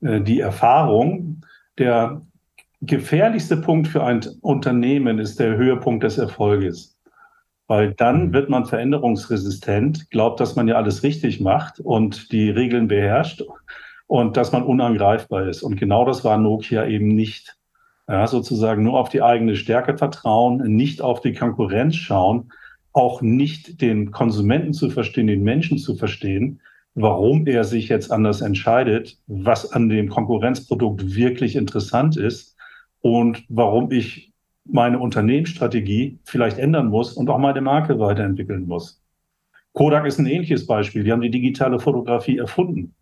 äh, 0.00 0.20
die 0.20 0.40
Erfahrung, 0.40 1.42
der 1.78 2.22
gefährlichste 2.82 3.56
Punkt 3.56 3.88
für 3.88 4.04
ein 4.04 4.20
Unternehmen 4.40 5.18
ist 5.18 5.38
der 5.38 5.56
Höhepunkt 5.56 6.02
des 6.04 6.18
Erfolges. 6.18 6.98
Weil 7.68 7.94
dann 7.94 8.26
mhm. 8.26 8.32
wird 8.32 8.50
man 8.50 8.66
veränderungsresistent, 8.66 10.10
glaubt, 10.10 10.40
dass 10.40 10.56
man 10.56 10.68
ja 10.68 10.74
alles 10.74 11.02
richtig 11.02 11.40
macht 11.40 11.80
und 11.80 12.32
die 12.32 12.50
Regeln 12.50 12.88
beherrscht 12.88 13.42
und 14.08 14.36
dass 14.36 14.52
man 14.52 14.64
unangreifbar 14.64 15.48
ist. 15.48 15.62
Und 15.62 15.76
genau 15.76 16.04
das 16.04 16.24
war 16.24 16.36
Nokia 16.36 16.86
eben 16.86 17.08
nicht. 17.08 17.56
Ja, 18.08 18.26
sozusagen 18.26 18.82
nur 18.82 18.98
auf 18.98 19.08
die 19.10 19.22
eigene 19.22 19.54
Stärke 19.54 19.96
vertrauen, 19.96 20.58
nicht 20.74 21.00
auf 21.00 21.20
die 21.20 21.34
Konkurrenz 21.34 21.94
schauen, 21.94 22.52
auch 22.92 23.22
nicht 23.22 23.80
den 23.80 24.10
Konsumenten 24.10 24.72
zu 24.72 24.90
verstehen, 24.90 25.28
den 25.28 25.44
Menschen 25.44 25.78
zu 25.78 25.94
verstehen, 25.94 26.60
warum 26.94 27.46
er 27.46 27.62
sich 27.62 27.88
jetzt 27.88 28.10
anders 28.10 28.40
entscheidet, 28.40 29.18
was 29.28 29.72
an 29.72 29.88
dem 29.88 30.08
Konkurrenzprodukt 30.08 31.14
wirklich 31.14 31.54
interessant 31.54 32.16
ist 32.16 32.51
und 33.02 33.44
warum 33.48 33.90
ich 33.90 34.32
meine 34.64 34.98
Unternehmensstrategie 34.98 36.18
vielleicht 36.24 36.58
ändern 36.58 36.86
muss 36.86 37.12
und 37.12 37.28
auch 37.28 37.38
meine 37.38 37.60
Marke 37.60 37.98
weiterentwickeln 37.98 38.66
muss. 38.66 39.02
Kodak 39.72 40.06
ist 40.06 40.18
ein 40.18 40.26
ähnliches 40.26 40.66
Beispiel. 40.66 41.02
Die 41.02 41.12
haben 41.12 41.20
die 41.20 41.30
digitale 41.30 41.80
Fotografie 41.80 42.38
erfunden. 42.38 42.94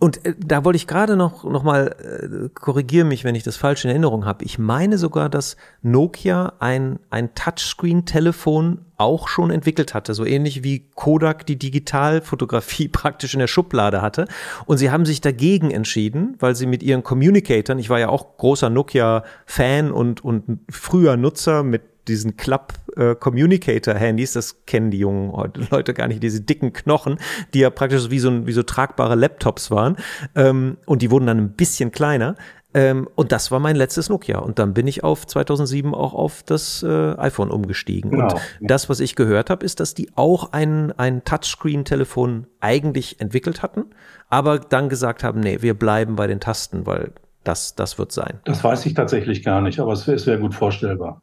Und 0.00 0.24
äh, 0.26 0.34
da 0.38 0.64
wollte 0.64 0.76
ich 0.76 0.86
gerade 0.86 1.16
noch, 1.16 1.44
noch 1.44 1.62
mal 1.62 1.94
äh, 1.98 2.48
korrigiere 2.54 3.04
mich, 3.04 3.24
wenn 3.24 3.34
ich 3.34 3.42
das 3.42 3.56
falsch 3.56 3.84
in 3.84 3.90
Erinnerung 3.90 4.24
habe. 4.24 4.44
Ich 4.44 4.58
meine 4.58 4.98
sogar, 4.98 5.28
dass 5.28 5.56
Nokia 5.82 6.54
ein, 6.58 6.98
ein 7.10 7.34
Touchscreen-Telefon 7.34 8.80
auch 8.96 9.28
schon 9.28 9.50
entwickelt 9.50 9.94
hatte, 9.94 10.14
so 10.14 10.24
ähnlich 10.24 10.62
wie 10.62 10.88
Kodak 10.94 11.46
die 11.46 11.58
Digitalfotografie 11.58 12.88
praktisch 12.92 13.34
in 13.34 13.40
der 13.40 13.46
Schublade 13.46 14.02
hatte. 14.02 14.26
Und 14.66 14.78
sie 14.78 14.90
haben 14.90 15.06
sich 15.06 15.20
dagegen 15.20 15.70
entschieden, 15.70 16.36
weil 16.38 16.54
sie 16.54 16.66
mit 16.66 16.82
ihren 16.82 17.02
Communicatoren, 17.02 17.78
ich 17.78 17.90
war 17.90 17.98
ja 18.00 18.08
auch 18.08 18.36
großer 18.36 18.70
Nokia-Fan 18.70 19.92
und, 19.92 20.24
und 20.24 20.60
früher 20.70 21.16
Nutzer 21.16 21.62
mit 21.62 21.82
diesen 22.08 22.36
Club 22.36 22.74
äh, 22.96 23.14
Communicator 23.14 23.94
Handys, 23.94 24.32
das 24.32 24.64
kennen 24.66 24.90
die 24.90 24.98
jungen 24.98 25.32
Leute 25.70 25.94
gar 25.94 26.08
nicht, 26.08 26.22
diese 26.22 26.40
dicken 26.40 26.72
Knochen, 26.72 27.18
die 27.52 27.60
ja 27.60 27.70
praktisch 27.70 28.10
wie 28.10 28.18
so, 28.18 28.46
wie 28.46 28.52
so 28.52 28.62
tragbare 28.62 29.14
Laptops 29.14 29.70
waren. 29.70 29.96
Ähm, 30.34 30.78
und 30.86 31.02
die 31.02 31.10
wurden 31.10 31.26
dann 31.26 31.38
ein 31.38 31.52
bisschen 31.52 31.92
kleiner. 31.92 32.36
Ähm, 32.74 33.08
und 33.14 33.30
das 33.30 33.52
war 33.52 33.60
mein 33.60 33.76
letztes 33.76 34.08
Nokia. 34.08 34.38
Und 34.38 34.58
dann 34.58 34.74
bin 34.74 34.88
ich 34.88 35.04
auf 35.04 35.26
2007 35.26 35.94
auch 35.94 36.12
auf 36.12 36.42
das 36.42 36.82
äh, 36.82 37.14
iPhone 37.16 37.50
umgestiegen. 37.50 38.10
Genau. 38.10 38.34
Und 38.34 38.70
das, 38.70 38.88
was 38.88 38.98
ich 38.98 39.14
gehört 39.14 39.48
habe, 39.48 39.64
ist, 39.64 39.78
dass 39.78 39.94
die 39.94 40.10
auch 40.16 40.52
ein, 40.52 40.90
ein 40.98 41.22
Touchscreen-Telefon 41.24 42.48
eigentlich 42.60 43.20
entwickelt 43.20 43.62
hatten, 43.62 43.86
aber 44.28 44.58
dann 44.58 44.88
gesagt 44.88 45.22
haben, 45.22 45.38
nee, 45.38 45.58
wir 45.60 45.74
bleiben 45.74 46.16
bei 46.16 46.26
den 46.26 46.40
Tasten, 46.40 46.84
weil 46.84 47.12
das, 47.44 47.76
das 47.76 47.98
wird 47.98 48.10
sein. 48.10 48.40
Das 48.44 48.64
weiß 48.64 48.84
ich 48.86 48.94
tatsächlich 48.94 49.44
gar 49.44 49.60
nicht, 49.60 49.78
aber 49.78 49.92
es 49.92 50.06
wäre 50.08 50.26
wär 50.26 50.38
gut 50.38 50.54
vorstellbar. 50.54 51.22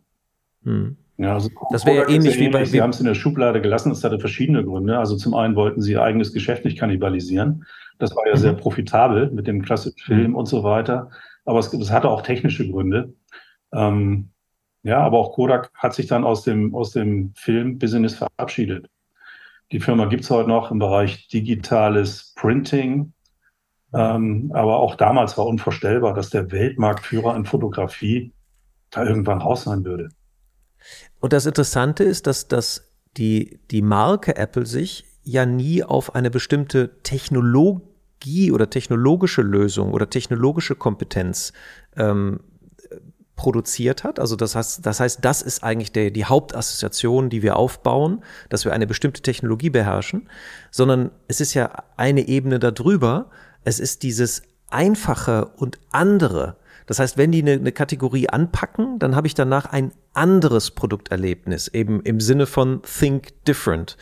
Hm. 0.63 0.97
Ja, 1.17 1.33
also 1.35 1.49
das 1.71 1.85
wäre 1.85 1.97
ja 1.97 2.09
ähnlich 2.09 2.39
wie 2.39 2.49
bei. 2.49 2.65
Sie 2.65 2.81
haben 2.81 2.89
es 2.89 2.99
in 2.99 3.05
der 3.05 3.13
Schublade 3.13 3.61
gelassen, 3.61 3.91
es 3.91 4.03
hatte 4.03 4.19
verschiedene 4.19 4.63
Gründe. 4.63 4.97
Also 4.97 5.15
zum 5.15 5.35
einen 5.35 5.55
wollten 5.55 5.81
sie 5.81 5.91
ihr 5.91 6.01
eigenes 6.01 6.33
Geschäft 6.33 6.65
nicht 6.65 6.79
kannibalisieren. 6.79 7.65
Das 7.99 8.15
war 8.15 8.25
ja 8.25 8.33
mhm. 8.33 8.39
sehr 8.39 8.53
profitabel 8.53 9.29
mit 9.29 9.45
dem 9.45 9.61
klassischen 9.61 9.99
Film 9.99 10.31
mhm. 10.31 10.35
und 10.35 10.47
so 10.47 10.63
weiter. 10.63 11.11
Aber 11.45 11.59
es, 11.59 11.71
es 11.71 11.91
hatte 11.91 12.09
auch 12.09 12.23
technische 12.23 12.67
Gründe. 12.67 13.13
Ähm, 13.71 14.29
ja, 14.83 14.99
aber 14.99 15.19
auch 15.19 15.33
Kodak 15.33 15.71
hat 15.75 15.93
sich 15.93 16.07
dann 16.07 16.23
aus 16.23 16.43
dem, 16.43 16.73
aus 16.73 16.91
dem 16.91 17.33
Film-Business 17.35 18.15
verabschiedet. 18.15 18.89
Die 19.71 19.79
Firma 19.79 20.05
gibt 20.05 20.23
es 20.23 20.29
heute 20.31 20.49
noch 20.49 20.71
im 20.71 20.79
Bereich 20.79 21.27
digitales 21.27 22.33
Printing. 22.35 23.13
Ähm, 23.93 24.51
aber 24.53 24.77
auch 24.77 24.95
damals 24.95 25.37
war 25.37 25.45
unvorstellbar, 25.45 26.13
dass 26.13 26.29
der 26.29 26.51
Weltmarktführer 26.51 27.35
in 27.35 27.45
Fotografie 27.45 28.33
da 28.89 29.05
irgendwann 29.05 29.41
raus 29.41 29.63
sein 29.63 29.85
würde. 29.85 30.09
Und 31.19 31.33
das 31.33 31.45
Interessante 31.45 32.03
ist, 32.03 32.27
dass, 32.27 32.47
dass 32.47 32.91
die, 33.17 33.59
die 33.71 33.81
Marke 33.81 34.35
Apple 34.35 34.65
sich 34.65 35.05
ja 35.23 35.45
nie 35.45 35.83
auf 35.83 36.15
eine 36.15 36.31
bestimmte 36.31 37.01
Technologie 37.03 38.51
oder 38.51 38.69
technologische 38.69 39.41
Lösung 39.41 39.93
oder 39.93 40.09
technologische 40.09 40.75
Kompetenz 40.75 41.53
ähm, 41.95 42.39
produziert 43.41 44.03
hat. 44.03 44.19
Also 44.19 44.35
das 44.35 44.55
heißt, 44.55 44.85
das 44.85 44.99
heißt, 44.99 45.25
das 45.25 45.41
ist 45.41 45.63
eigentlich 45.63 45.91
der, 45.91 46.11
die 46.11 46.25
Hauptassoziation, 46.25 47.31
die 47.31 47.41
wir 47.41 47.55
aufbauen, 47.55 48.23
dass 48.49 48.65
wir 48.65 48.73
eine 48.73 48.85
bestimmte 48.85 49.23
Technologie 49.23 49.71
beherrschen, 49.71 50.29
sondern 50.69 51.09
es 51.27 51.41
ist 51.41 51.55
ja 51.55 51.71
eine 51.97 52.27
Ebene 52.27 52.59
darüber. 52.59 53.31
Es 53.63 53.79
ist 53.79 54.03
dieses 54.03 54.43
einfache 54.69 55.47
und 55.57 55.79
andere. 55.91 56.57
Das 56.85 56.99
heißt, 56.99 57.17
wenn 57.17 57.31
die 57.31 57.41
eine, 57.41 57.53
eine 57.53 57.71
Kategorie 57.71 58.29
anpacken, 58.29 58.99
dann 58.99 59.15
habe 59.15 59.27
ich 59.27 59.33
danach 59.33 59.65
ein 59.65 59.91
anderes 60.13 60.71
Produkterlebnis, 60.71 61.67
eben 61.69 62.01
im 62.01 62.19
Sinne 62.19 62.45
von 62.45 62.81
Think 62.83 63.43
Different 63.45 63.97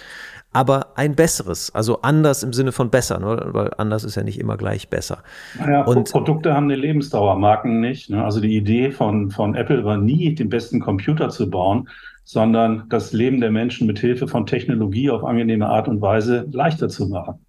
aber 0.52 0.94
ein 0.96 1.16
besseres, 1.16 1.74
also 1.76 2.02
anders 2.02 2.42
im 2.44 2.54
Sinne 2.54 2.72
von 2.72 2.90
besser, 2.90 3.20
ne? 3.20 3.50
weil 3.52 3.72
anders 3.78 4.04
ist 4.04 4.16
ja 4.16 4.24
nicht 4.24 4.40
immer 4.40 4.58
gleich 4.58 4.90
besser. 4.90 5.20
Naja, 5.60 5.84
und 5.84 6.10
Produkte 6.12 6.54
haben 6.54 6.66
eine 6.66 6.76
Lebensdauer, 6.76 7.38
Marken 7.38 7.80
nicht. 7.80 8.10
Ne? 8.10 8.24
Also 8.24 8.42
die 8.42 8.56
Idee 8.56 8.92
von, 8.92 9.30
von 9.30 9.56
Apple 9.56 9.86
war 9.86 9.98
nie, 9.98 10.34
den 10.34 10.50
besten 10.50 10.80
Computer 10.80 11.30
zu 11.30 11.50
bauen, 11.50 11.88
sondern 12.24 12.86
das 12.90 13.14
Leben 13.14 13.42
der 13.42 13.52
Menschen 13.52 13.86
mit 13.86 14.00
Hilfe 14.00 14.28
von 14.28 14.46
Technologie 14.46 15.10
auf 15.12 15.24
angenehme 15.24 15.68
Art 15.68 15.88
und 15.88 16.02
Weise 16.02 16.48
leichter 16.52 16.90
zu 16.90 17.08
machen. 17.08 17.46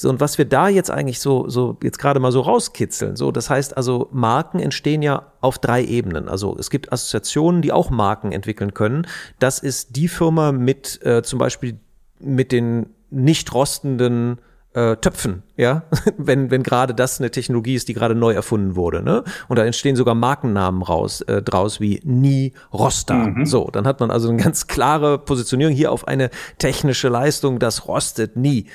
So, 0.00 0.08
und 0.08 0.20
was 0.20 0.38
wir 0.38 0.44
da 0.44 0.68
jetzt 0.68 0.92
eigentlich 0.92 1.18
so, 1.18 1.48
so 1.48 1.76
jetzt 1.82 1.98
gerade 1.98 2.20
mal 2.20 2.30
so 2.30 2.42
rauskitzeln, 2.42 3.16
so, 3.16 3.32
das 3.32 3.50
heißt 3.50 3.76
also, 3.76 4.08
Marken 4.12 4.60
entstehen 4.60 5.02
ja 5.02 5.32
auf 5.40 5.58
drei 5.58 5.82
Ebenen. 5.82 6.28
Also 6.28 6.56
es 6.56 6.70
gibt 6.70 6.92
Assoziationen, 6.92 7.62
die 7.62 7.72
auch 7.72 7.90
Marken 7.90 8.30
entwickeln 8.30 8.74
können. 8.74 9.08
Das 9.40 9.58
ist 9.58 9.96
die 9.96 10.06
Firma 10.06 10.52
mit 10.52 11.04
äh, 11.04 11.24
zum 11.24 11.40
Beispiel 11.40 11.80
mit 12.20 12.52
den 12.52 12.90
nicht 13.10 13.52
rostenden 13.52 14.40
äh, 14.72 14.94
Töpfen, 14.98 15.42
ja, 15.56 15.82
wenn, 16.16 16.52
wenn 16.52 16.62
gerade 16.62 16.94
das 16.94 17.18
eine 17.18 17.32
Technologie 17.32 17.74
ist, 17.74 17.88
die 17.88 17.94
gerade 17.94 18.14
neu 18.14 18.34
erfunden 18.34 18.76
wurde, 18.76 19.02
ne? 19.02 19.24
Und 19.48 19.58
da 19.58 19.64
entstehen 19.64 19.96
sogar 19.96 20.14
Markennamen 20.14 20.82
raus, 20.82 21.22
äh, 21.22 21.42
draus 21.42 21.80
wie 21.80 22.00
Nie 22.04 22.52
Roster. 22.72 23.14
Mhm. 23.14 23.46
So, 23.46 23.68
dann 23.72 23.84
hat 23.84 23.98
man 23.98 24.12
also 24.12 24.28
eine 24.28 24.40
ganz 24.40 24.68
klare 24.68 25.18
Positionierung 25.18 25.74
hier 25.74 25.90
auf 25.90 26.06
eine 26.06 26.30
technische 26.58 27.08
Leistung, 27.08 27.58
das 27.58 27.88
rostet 27.88 28.36
nie. 28.36 28.66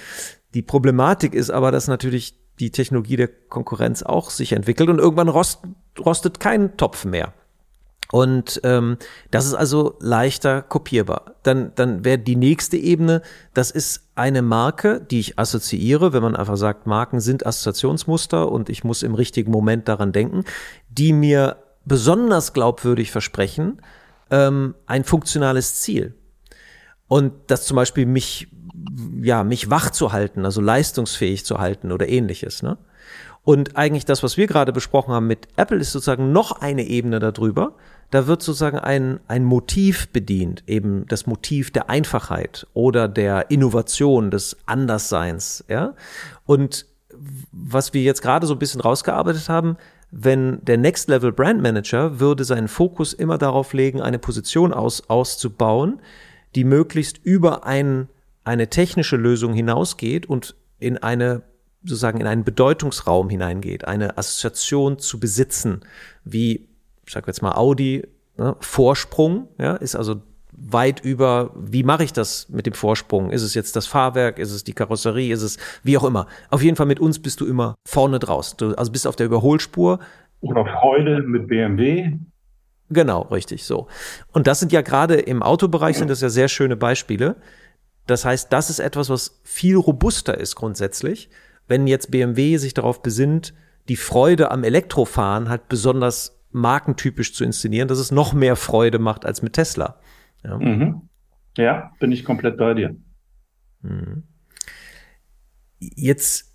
Die 0.54 0.62
Problematik 0.62 1.34
ist 1.34 1.50
aber, 1.50 1.72
dass 1.72 1.88
natürlich 1.88 2.36
die 2.60 2.72
Technologie 2.72 3.16
der 3.16 3.28
Konkurrenz 3.28 4.04
auch 4.04 4.30
sich 4.30 4.52
entwickelt 4.54 4.90
und 4.90 5.00
irgendwann 5.00 5.30
rost, 5.30 5.62
rostet 6.00 6.40
kein 6.40 6.78
Topf 6.78 7.06
mehr. 7.06 7.34
Und 8.12 8.62
ähm, 8.64 8.98
das 9.32 9.48
ist 9.48 9.56
also 9.56 9.98
leichter 10.00 10.62
kopierbar. 10.62 11.34
Dann, 11.42 11.72
dann 11.74 12.06
wäre 12.06 12.20
die 12.20 12.36
nächste 12.36 12.78
Ebene, 12.78 13.24
das 13.56 13.72
ist 13.72 14.08
eine 14.14 14.44
Marke, 14.44 15.02
die 15.02 15.20
ich 15.20 15.40
assoziiere, 15.40 16.14
wenn 16.14 16.22
man 16.22 16.36
einfach 16.36 16.58
sagt, 16.58 16.86
Marken 16.86 17.22
sind 17.22 17.44
Assoziationsmuster 17.44 18.52
und 18.52 18.70
ich 18.70 18.84
muss 18.84 19.02
im 19.02 19.16
richtigen 19.16 19.52
Moment 19.52 19.88
daran 19.88 20.12
denken, 20.12 20.44
die 20.90 21.12
mir 21.12 21.58
besonders 21.86 22.54
glaubwürdig 22.54 23.10
versprechen, 23.10 23.82
ähm, 24.30 24.76
ein 24.86 25.06
funktionales 25.06 25.82
Ziel. 25.82 26.14
Und 27.08 27.34
das 27.48 27.66
zum 27.66 27.76
Beispiel 27.76 28.06
mich, 28.06 28.48
ja, 29.22 29.44
mich 29.44 29.70
wach 29.70 29.92
zu 29.92 30.12
halten, 30.12 30.46
also 30.46 30.62
leistungsfähig 30.62 31.46
zu 31.46 31.60
halten 31.60 31.92
oder 31.92 32.08
ähnliches. 32.08 32.64
Ne? 32.64 32.78
Und 33.44 33.76
eigentlich 33.76 34.06
das, 34.06 34.24
was 34.24 34.38
wir 34.38 34.48
gerade 34.48 34.72
besprochen 34.72 35.14
haben 35.14 35.28
mit 35.28 35.48
Apple, 35.58 35.78
ist 35.78 35.92
sozusagen 35.92 36.32
noch 36.32 36.62
eine 36.62 36.84
Ebene 36.84 37.20
darüber. 37.20 37.76
Da 38.10 38.28
wird 38.28 38.42
sozusagen 38.42 38.80
ein, 38.80 39.20
ein 39.28 39.44
Motiv 39.44 40.08
bedient, 40.10 40.64
eben 40.68 41.06
das 41.08 41.26
Motiv 41.26 41.72
der 41.72 41.90
Einfachheit 41.90 42.68
oder 42.74 43.08
der 43.08 43.52
Innovation, 43.52 44.32
des 44.32 44.58
Andersseins, 44.66 45.66
ja. 45.68 45.96
Und 46.46 46.86
was 47.52 47.94
wir 47.94 48.02
jetzt 48.02 48.22
gerade 48.22 48.48
so 48.48 48.54
ein 48.54 48.60
bisschen 48.60 48.82
rausgearbeitet 48.82 49.50
haben, 49.50 49.78
wenn 50.12 50.64
der 50.64 50.78
Next 50.78 51.10
Level 51.10 51.32
Brand 51.32 51.62
Manager 51.62 52.20
würde 52.20 52.44
seinen 52.44 52.68
Fokus 52.68 53.14
immer 53.14 53.38
darauf 53.40 53.74
legen, 53.74 54.00
eine 54.00 54.20
Position 54.20 54.74
aus, 54.74 55.10
auszubauen, 55.10 56.00
die 56.56 56.64
möglichst 56.64 57.20
über 57.24 57.66
ein, 57.66 58.10
eine 58.44 58.70
technische 58.70 59.18
Lösung 59.18 59.54
hinausgeht 59.54 60.26
und 60.26 60.56
in 60.80 60.98
eine 60.98 61.44
sozusagen 61.84 62.20
in 62.20 62.28
einen 62.28 62.44
Bedeutungsraum 62.44 63.30
hineingeht, 63.30 63.86
eine 63.86 64.18
Assoziation 64.18 65.00
zu 65.00 65.20
besitzen, 65.20 65.82
wie, 66.24 66.68
ich 67.06 67.12
sag 67.12 67.28
jetzt 67.28 67.42
mal 67.42 67.56
Audi, 67.56 68.08
ne, 68.38 68.56
Vorsprung, 68.62 69.50
ja, 69.58 69.76
ist 69.76 69.96
also 69.96 70.22
weit 70.56 71.04
über, 71.04 71.52
wie 71.56 71.84
mache 71.84 72.04
ich 72.04 72.14
das 72.14 72.48
mit 72.50 72.66
dem 72.66 72.74
Vorsprung? 72.74 73.32
Ist 73.32 73.42
es 73.42 73.54
jetzt 73.54 73.76
das 73.76 73.88
Fahrwerk? 73.88 74.40
Ist 74.40 74.52
es 74.52 74.64
die 74.64 74.74
Karosserie? 74.74 75.34
Ist 75.34 75.42
es 75.42 75.58
wie 75.84 75.98
auch 75.98 76.04
immer? 76.04 76.28
Auf 76.50 76.62
jeden 76.62 76.76
Fall 76.76 76.86
mit 76.86 77.00
uns 77.00 77.20
bist 77.20 77.42
du 77.42 77.46
immer 77.46 77.76
vorne 77.86 78.20
draus. 78.20 78.56
Du, 78.56 78.74
also 78.76 78.92
bist 78.92 79.08
auf 79.08 79.16
der 79.16 79.26
Überholspur. 79.26 80.00
Oder 80.42 80.66
Freude 80.66 81.24
mit 81.24 81.48
BMW. 81.48 82.14
Genau, 82.94 83.22
richtig, 83.24 83.66
so. 83.66 83.88
Und 84.32 84.48
das 84.48 84.60
sind 84.60 84.72
ja 84.72 84.82
gerade 84.82 85.16
im 85.16 85.44
Autobereich 85.44 85.98
sind 85.98 86.10
das 86.10 86.22
ja 86.22 86.30
sehr 86.30 86.48
schöne 86.48 86.76
Beispiele. 86.76 87.36
Das 88.08 88.26
heißt, 88.26 88.52
das 88.52 88.70
ist 88.70 88.80
etwas, 88.80 89.10
was 89.10 89.40
viel 89.44 89.76
robuster 89.76 90.38
ist 90.38 90.56
grundsätzlich 90.56 91.30
wenn 91.68 91.88
jetzt 91.88 92.12
BMW 92.12 92.58
sich 92.58 92.74
darauf 92.74 93.02
besinnt, 93.02 93.54
die 93.90 93.96
Freude 93.96 94.52
am 94.52 94.64
Elektrofahren 94.64 95.50
halt 95.50 95.70
besonders 95.70 96.42
markentypisch 96.52 97.34
zu 97.34 97.44
inszenieren, 97.44 97.88
dass 97.88 98.00
es 98.00 98.12
noch 98.12 98.34
mehr 98.34 98.56
Freude 98.56 99.00
macht 99.00 99.26
als 99.26 99.42
mit 99.42 99.54
Tesla. 99.54 100.00
Ja, 100.44 100.58
mhm. 100.58 101.10
ja 101.58 101.92
bin 102.00 102.12
ich 102.12 102.26
komplett 102.26 102.58
bei 102.58 102.74
dir. 102.74 102.96
Mhm. 103.82 104.24
Jetzt 105.80 106.53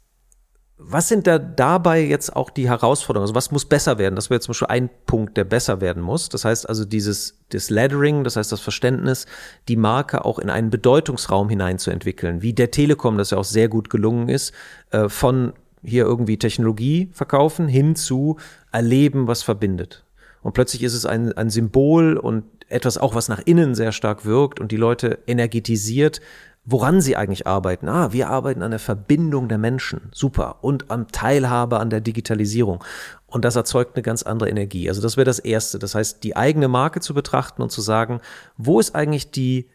was 0.81 1.09
sind 1.09 1.27
da 1.27 1.39
dabei 1.39 2.01
jetzt 2.01 2.35
auch 2.35 2.51
die 2.51 2.69
Herausforderungen? 2.69 3.25
Also 3.25 3.35
was 3.35 3.51
muss 3.51 3.65
besser 3.65 3.99
werden? 3.99 4.15
Das 4.15 4.31
wäre 4.31 4.41
zum 4.41 4.53
Beispiel 4.53 4.69
ein 4.69 4.89
Punkt, 5.07 5.37
der 5.37 5.45
besser 5.45 5.81
werden 5.81 6.03
muss. 6.03 6.29
Das 6.29 6.45
heißt 6.45 6.69
also 6.69 6.85
dieses 6.85 7.37
das 7.51 7.69
Laddering, 7.69 8.23
das 8.23 8.37
heißt 8.37 8.53
das 8.53 8.61
Verständnis, 8.61 9.27
die 9.67 9.77
Marke 9.77 10.25
auch 10.25 10.39
in 10.39 10.51
einen 10.51 10.71
Bedeutungsraum 10.71 11.49
hineinzuentwickeln, 11.49 12.43
wie 12.43 12.53
der 12.53 12.71
Telekom 12.71 13.19
das 13.19 13.31
ja 13.31 13.39
auch 13.39 13.45
sehr 13.45 13.69
gut 13.69 13.91
gelungen 13.91 14.29
ist, 14.29 14.53
äh, 14.91 15.09
von 15.09 15.53
hier 15.83 16.05
irgendwie 16.05 16.39
Technologie 16.39 17.11
verkaufen 17.13 17.67
hin 17.67 17.97
zu 17.97 18.37
erleben, 18.71 19.27
was 19.27 19.43
verbindet. 19.43 20.05
Und 20.43 20.53
plötzlich 20.53 20.85
ist 20.85 20.95
es 20.95 21.07
ein, 21.07 21.33
ein 21.33 21.51
Symbol 21.51 22.17
und 22.17 22.45
etwas 22.69 22.99
auch, 22.99 23.15
was 23.15 23.29
nach 23.29 23.41
innen 23.45 23.75
sehr 23.75 23.93
stark 23.93 24.25
wirkt 24.25 24.61
und 24.61 24.71
die 24.71 24.77
Leute 24.77 25.19
energetisiert, 25.27 26.21
woran 26.71 27.01
sie 27.01 27.17
eigentlich 27.17 27.47
arbeiten. 27.47 27.89
Ah, 27.89 28.13
wir 28.13 28.29
arbeiten 28.29 28.63
an 28.63 28.73
der 28.73 28.79
Verbindung 28.79 29.49
der 29.49 29.57
Menschen. 29.57 30.03
Super. 30.13 30.57
Und 30.61 30.91
am 30.91 31.09
Teilhabe 31.09 31.81
an 31.81 31.89
der 31.89 32.03
Digitalisierung. 32.03 32.85
Und 33.27 33.47
das 33.47 33.57
erzeugt 33.57 33.97
eine 33.97 34.03
ganz 34.03 34.23
andere 34.23 34.51
Energie. 34.51 34.87
Also 34.89 35.01
das 35.01 35.17
wäre 35.17 35.25
das 35.25 35.39
Erste. 35.39 35.79
Das 35.79 35.95
heißt, 35.95 36.23
die 36.25 36.37
eigene 36.37 36.69
Marke 36.69 37.01
zu 37.01 37.15
betrachten 37.15 37.63
und 37.63 37.73
zu 37.73 37.81
sagen, 37.81 38.21
wo 38.59 38.81
ist 38.81 38.95
eigentlich 38.95 39.31
die, 39.31 39.71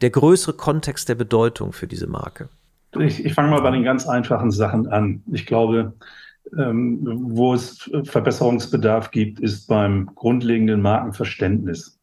der 0.00 0.10
größere 0.10 0.52
Kontext 0.52 1.08
der 1.08 1.16
Bedeutung 1.16 1.72
für 1.72 1.88
diese 1.88 2.06
Marke? 2.06 2.48
Ich, 3.00 3.24
ich 3.24 3.34
fange 3.34 3.50
mal 3.50 3.60
bei 3.60 3.72
den 3.72 3.82
ganz 3.82 4.06
einfachen 4.06 4.52
Sachen 4.52 4.86
an. 4.86 5.24
Ich 5.32 5.44
glaube, 5.44 5.94
ähm, 6.56 7.00
wo 7.02 7.52
es 7.52 7.90
Verbesserungsbedarf 8.04 9.10
gibt, 9.10 9.40
ist 9.40 9.66
beim 9.66 10.06
grundlegenden 10.14 10.82
Markenverständnis. 10.82 11.98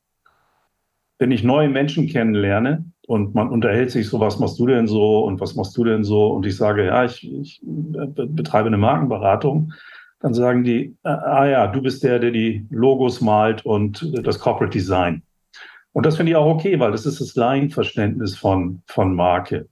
Wenn 1.19 1.31
ich 1.31 1.43
neue 1.43 1.69
Menschen 1.69 2.07
kennenlerne, 2.07 2.83
und 3.07 3.35
man 3.35 3.49
unterhält 3.49 3.91
sich 3.91 4.07
so, 4.09 4.19
was 4.19 4.39
machst 4.39 4.59
du 4.59 4.67
denn 4.67 4.87
so 4.87 5.25
und 5.25 5.39
was 5.39 5.55
machst 5.55 5.77
du 5.77 5.83
denn 5.83 6.03
so? 6.03 6.27
Und 6.27 6.45
ich 6.45 6.55
sage, 6.55 6.85
ja, 6.85 7.05
ich, 7.05 7.31
ich 7.31 7.61
betreibe 7.63 8.67
eine 8.67 8.77
Markenberatung. 8.77 9.73
Dann 10.19 10.33
sagen 10.33 10.63
die, 10.63 10.95
äh, 11.03 11.09
ah 11.09 11.45
ja, 11.45 11.67
du 11.67 11.81
bist 11.81 12.03
der, 12.03 12.19
der 12.19 12.31
die 12.31 12.65
Logos 12.69 13.21
malt 13.21 13.65
und 13.65 14.11
das 14.25 14.39
Corporate 14.39 14.71
Design. 14.71 15.21
Und 15.93 16.05
das 16.05 16.17
finde 16.17 16.31
ich 16.31 16.35
auch 16.35 16.47
okay, 16.47 16.79
weil 16.79 16.91
das 16.91 17.05
ist 17.05 17.21
das 17.21 17.35
Laienverständnis 17.35 18.35
von, 18.35 18.81
von 18.87 19.15
Marke. 19.15 19.67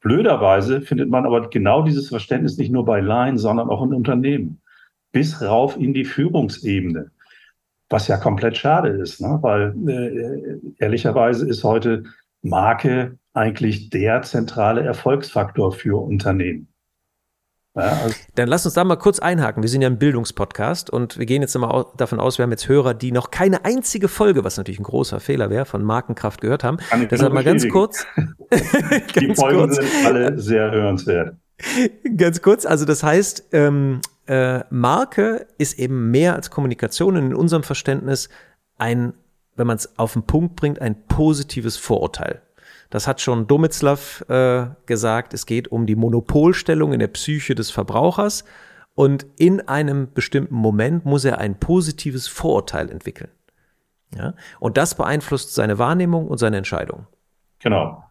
Blöderweise 0.00 0.82
findet 0.82 1.08
man 1.08 1.24
aber 1.24 1.48
genau 1.50 1.82
dieses 1.82 2.08
Verständnis 2.08 2.58
nicht 2.58 2.70
nur 2.70 2.84
bei 2.84 3.00
Laien, 3.00 3.38
sondern 3.38 3.70
auch 3.70 3.82
in 3.82 3.94
Unternehmen. 3.94 4.60
Bis 5.12 5.40
rauf 5.42 5.76
in 5.76 5.94
die 5.94 6.04
Führungsebene. 6.04 7.10
was 7.88 8.08
ja 8.08 8.16
komplett 8.16 8.56
schade 8.56 8.90
ist, 8.90 9.20
ne? 9.20 9.38
weil 9.40 9.74
äh, 9.88 10.84
ehrlicherweise 10.84 11.48
ist 11.48 11.64
heute 11.64 12.04
Marke 12.48 13.18
eigentlich 13.32 13.90
der 13.90 14.22
zentrale 14.22 14.82
Erfolgsfaktor 14.82 15.72
für 15.72 16.02
Unternehmen. 16.02 16.68
Ja, 17.74 17.82
also 18.02 18.14
Dann 18.34 18.48
lass 18.48 18.64
uns 18.64 18.74
da 18.74 18.84
mal 18.84 18.96
kurz 18.96 19.18
einhaken. 19.18 19.62
Wir 19.62 19.68
sind 19.68 19.82
ja 19.82 19.88
ein 19.88 19.98
Bildungspodcast 19.98 20.88
und 20.88 21.18
wir 21.18 21.26
gehen 21.26 21.42
jetzt 21.42 21.56
mal 21.58 21.84
davon 21.98 22.20
aus, 22.20 22.38
wir 22.38 22.44
haben 22.44 22.50
jetzt 22.50 22.68
Hörer, 22.68 22.94
die 22.94 23.12
noch 23.12 23.30
keine 23.30 23.66
einzige 23.66 24.08
Folge, 24.08 24.44
was 24.44 24.56
natürlich 24.56 24.80
ein 24.80 24.84
großer 24.84 25.20
Fehler 25.20 25.50
wäre, 25.50 25.66
von 25.66 25.84
Markenkraft 25.84 26.40
gehört 26.40 26.64
haben. 26.64 26.78
Deshalb 27.10 27.34
mal 27.34 27.44
ganz 27.44 27.68
kurz. 27.68 28.06
ganz 28.50 29.12
die 29.18 29.34
Folgen 29.34 29.58
kurz. 29.58 29.76
sind 29.76 30.06
alle 30.06 30.38
sehr 30.38 30.70
hörenswert. 30.70 31.36
Ganz 32.16 32.42
kurz, 32.42 32.66
also 32.66 32.84
das 32.84 33.02
heißt, 33.02 33.48
ähm, 33.52 34.00
äh, 34.26 34.60
Marke 34.70 35.46
ist 35.58 35.78
eben 35.78 36.10
mehr 36.10 36.34
als 36.34 36.50
Kommunikation 36.50 37.16
und 37.16 37.26
in 37.26 37.34
unserem 37.34 37.62
Verständnis 37.62 38.28
ein, 38.76 39.14
wenn 39.56 39.66
man 39.66 39.76
es 39.76 39.98
auf 39.98 40.12
den 40.12 40.22
Punkt 40.22 40.56
bringt, 40.56 40.80
ein 40.80 41.06
positives 41.06 41.76
Vorurteil. 41.76 42.42
Das 42.90 43.08
hat 43.08 43.20
schon 43.20 43.46
Domitzlav 43.46 44.24
äh, 44.28 44.66
gesagt. 44.86 45.34
Es 45.34 45.46
geht 45.46 45.68
um 45.68 45.86
die 45.86 45.96
Monopolstellung 45.96 46.92
in 46.92 47.00
der 47.00 47.08
Psyche 47.08 47.54
des 47.54 47.70
Verbrauchers. 47.70 48.44
Und 48.94 49.26
in 49.36 49.60
einem 49.68 50.12
bestimmten 50.12 50.54
Moment 50.54 51.04
muss 51.04 51.24
er 51.24 51.38
ein 51.38 51.58
positives 51.58 52.28
Vorurteil 52.28 52.90
entwickeln. 52.90 53.30
Ja? 54.16 54.34
Und 54.60 54.76
das 54.76 54.94
beeinflusst 54.94 55.54
seine 55.54 55.78
Wahrnehmung 55.78 56.28
und 56.28 56.38
seine 56.38 56.56
Entscheidung. 56.56 57.06
Genau. 57.58 58.02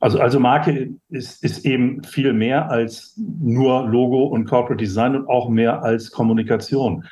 Also, 0.00 0.18
also 0.18 0.40
Marke 0.40 0.94
ist, 1.10 1.44
ist 1.44 1.64
eben 1.64 2.02
viel 2.02 2.32
mehr 2.32 2.70
als 2.70 3.14
nur 3.16 3.86
Logo 3.88 4.24
und 4.24 4.46
Corporate 4.48 4.82
Design 4.82 5.14
und 5.14 5.28
auch 5.28 5.48
mehr 5.48 5.82
als 5.82 6.10
Kommunikation. 6.10 7.04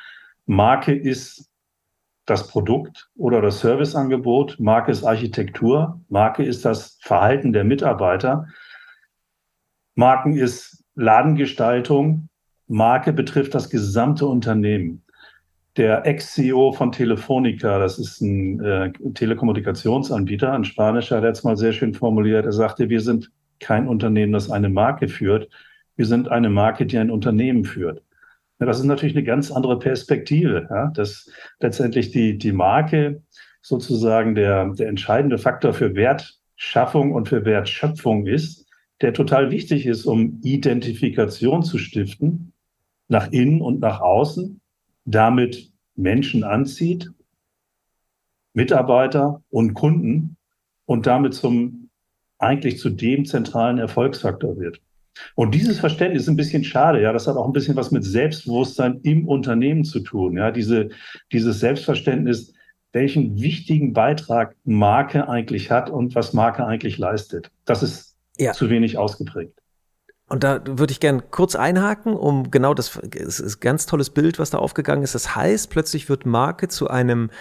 Marke 0.45 0.93
ist 0.93 1.50
das 2.31 2.47
Produkt 2.47 3.09
oder 3.17 3.41
das 3.41 3.59
Serviceangebot, 3.59 4.57
Marke 4.57 4.91
ist 4.91 5.03
Architektur, 5.03 5.99
Marke 6.07 6.43
ist 6.43 6.63
das 6.63 6.97
Verhalten 7.01 7.51
der 7.51 7.65
Mitarbeiter, 7.65 8.47
Marken 9.95 10.37
ist 10.37 10.83
Ladengestaltung, 10.95 12.29
Marke 12.67 13.11
betrifft 13.11 13.53
das 13.53 13.69
gesamte 13.69 14.25
Unternehmen. 14.25 15.03
Der 15.75 16.05
Ex-CEO 16.05 16.71
von 16.71 16.93
Telefonica, 16.93 17.79
das 17.79 17.99
ist 17.99 18.21
ein 18.21 18.63
äh, 18.63 18.91
Telekommunikationsanbieter, 19.13 20.53
ein 20.53 20.63
spanischer, 20.63 21.17
hat 21.17 21.35
es 21.35 21.43
mal 21.43 21.57
sehr 21.57 21.73
schön 21.73 21.93
formuliert. 21.93 22.45
Er 22.45 22.53
sagte, 22.53 22.89
wir 22.89 23.01
sind 23.01 23.29
kein 23.59 23.89
Unternehmen, 23.89 24.31
das 24.31 24.49
eine 24.49 24.69
Marke 24.69 25.09
führt. 25.09 25.49
Wir 25.97 26.05
sind 26.05 26.29
eine 26.29 26.49
Marke, 26.49 26.85
die 26.85 26.97
ein 26.97 27.11
Unternehmen 27.11 27.65
führt. 27.65 28.01
Ja, 28.61 28.67
das 28.67 28.77
ist 28.77 28.85
natürlich 28.85 29.15
eine 29.15 29.25
ganz 29.25 29.51
andere 29.51 29.79
Perspektive, 29.79 30.67
ja, 30.69 30.91
dass 30.91 31.27
letztendlich 31.59 32.11
die, 32.11 32.37
die 32.37 32.51
Marke 32.51 33.23
sozusagen 33.63 34.35
der, 34.35 34.69
der 34.75 34.87
entscheidende 34.87 35.39
Faktor 35.39 35.73
für 35.73 35.95
Wertschaffung 35.95 37.11
und 37.11 37.27
für 37.27 37.43
Wertschöpfung 37.43 38.27
ist, 38.27 38.67
der 39.01 39.13
total 39.13 39.49
wichtig 39.49 39.87
ist, 39.87 40.05
um 40.05 40.39
Identifikation 40.43 41.63
zu 41.63 41.79
stiften, 41.79 42.53
nach 43.07 43.31
innen 43.31 43.61
und 43.61 43.79
nach 43.79 43.99
außen, 43.99 44.61
damit 45.05 45.71
Menschen 45.95 46.43
anzieht, 46.43 47.11
Mitarbeiter 48.53 49.41
und 49.49 49.73
Kunden 49.73 50.37
und 50.85 51.07
damit 51.07 51.33
zum 51.33 51.89
eigentlich 52.37 52.77
zu 52.77 52.91
dem 52.91 53.25
zentralen 53.25 53.79
Erfolgsfaktor 53.79 54.59
wird. 54.59 54.81
Und 55.35 55.53
dieses 55.53 55.79
Verständnis 55.79 56.23
ist 56.23 56.29
ein 56.29 56.35
bisschen 56.35 56.63
schade, 56.63 57.01
ja. 57.01 57.13
Das 57.13 57.27
hat 57.27 57.35
auch 57.35 57.45
ein 57.45 57.53
bisschen 57.53 57.75
was 57.75 57.91
mit 57.91 58.03
Selbstbewusstsein 58.03 58.99
im 59.03 59.27
Unternehmen 59.27 59.83
zu 59.83 59.99
tun, 59.99 60.37
ja. 60.37 60.51
Diese, 60.51 60.89
dieses 61.31 61.59
Selbstverständnis, 61.59 62.53
welchen 62.93 63.41
wichtigen 63.41 63.93
Beitrag 63.93 64.55
Marke 64.63 65.27
eigentlich 65.27 65.71
hat 65.71 65.89
und 65.89 66.15
was 66.15 66.33
Marke 66.33 66.65
eigentlich 66.65 66.97
leistet. 66.97 67.51
Das 67.65 67.83
ist 67.83 68.15
ja. 68.37 68.53
zu 68.53 68.69
wenig 68.69 68.97
ausgeprägt. 68.97 69.61
Und 70.27 70.45
da 70.45 70.61
würde 70.65 70.91
ich 70.91 71.01
gerne 71.01 71.21
kurz 71.29 71.55
einhaken, 71.55 72.13
um 72.13 72.51
genau 72.51 72.73
das, 72.73 72.97
es 73.13 73.41
ist 73.41 73.57
ein 73.57 73.59
ganz 73.59 73.85
tolles 73.85 74.09
Bild, 74.09 74.39
was 74.39 74.49
da 74.49 74.59
aufgegangen 74.59 75.03
ist. 75.03 75.13
Das 75.13 75.35
heißt, 75.35 75.69
plötzlich 75.69 76.07
wird 76.07 76.25
Marke 76.25 76.69
zu 76.69 76.89
einem 76.89 77.31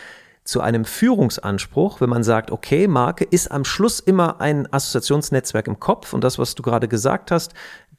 zu 0.45 0.61
einem 0.61 0.85
Führungsanspruch, 0.85 2.01
wenn 2.01 2.11
man 2.11 2.23
sagt, 2.23 2.51
okay, 2.51 2.89
Marke 2.89 3.25
ist 3.25 3.51
am 3.51 3.65
Schluss 3.65 4.01
immer 4.01 4.41
ein 4.41 4.73
Assoziationsnetzwerk 4.73 5.67
im 5.67 5.79
Kopf 5.79 6.13
und 6.13 6.25
das, 6.25 6.39
was 6.39 6.55
du 6.55 6.63
gerade 6.63 6.89
gesagt 6.89 7.31
hast, 7.31 7.55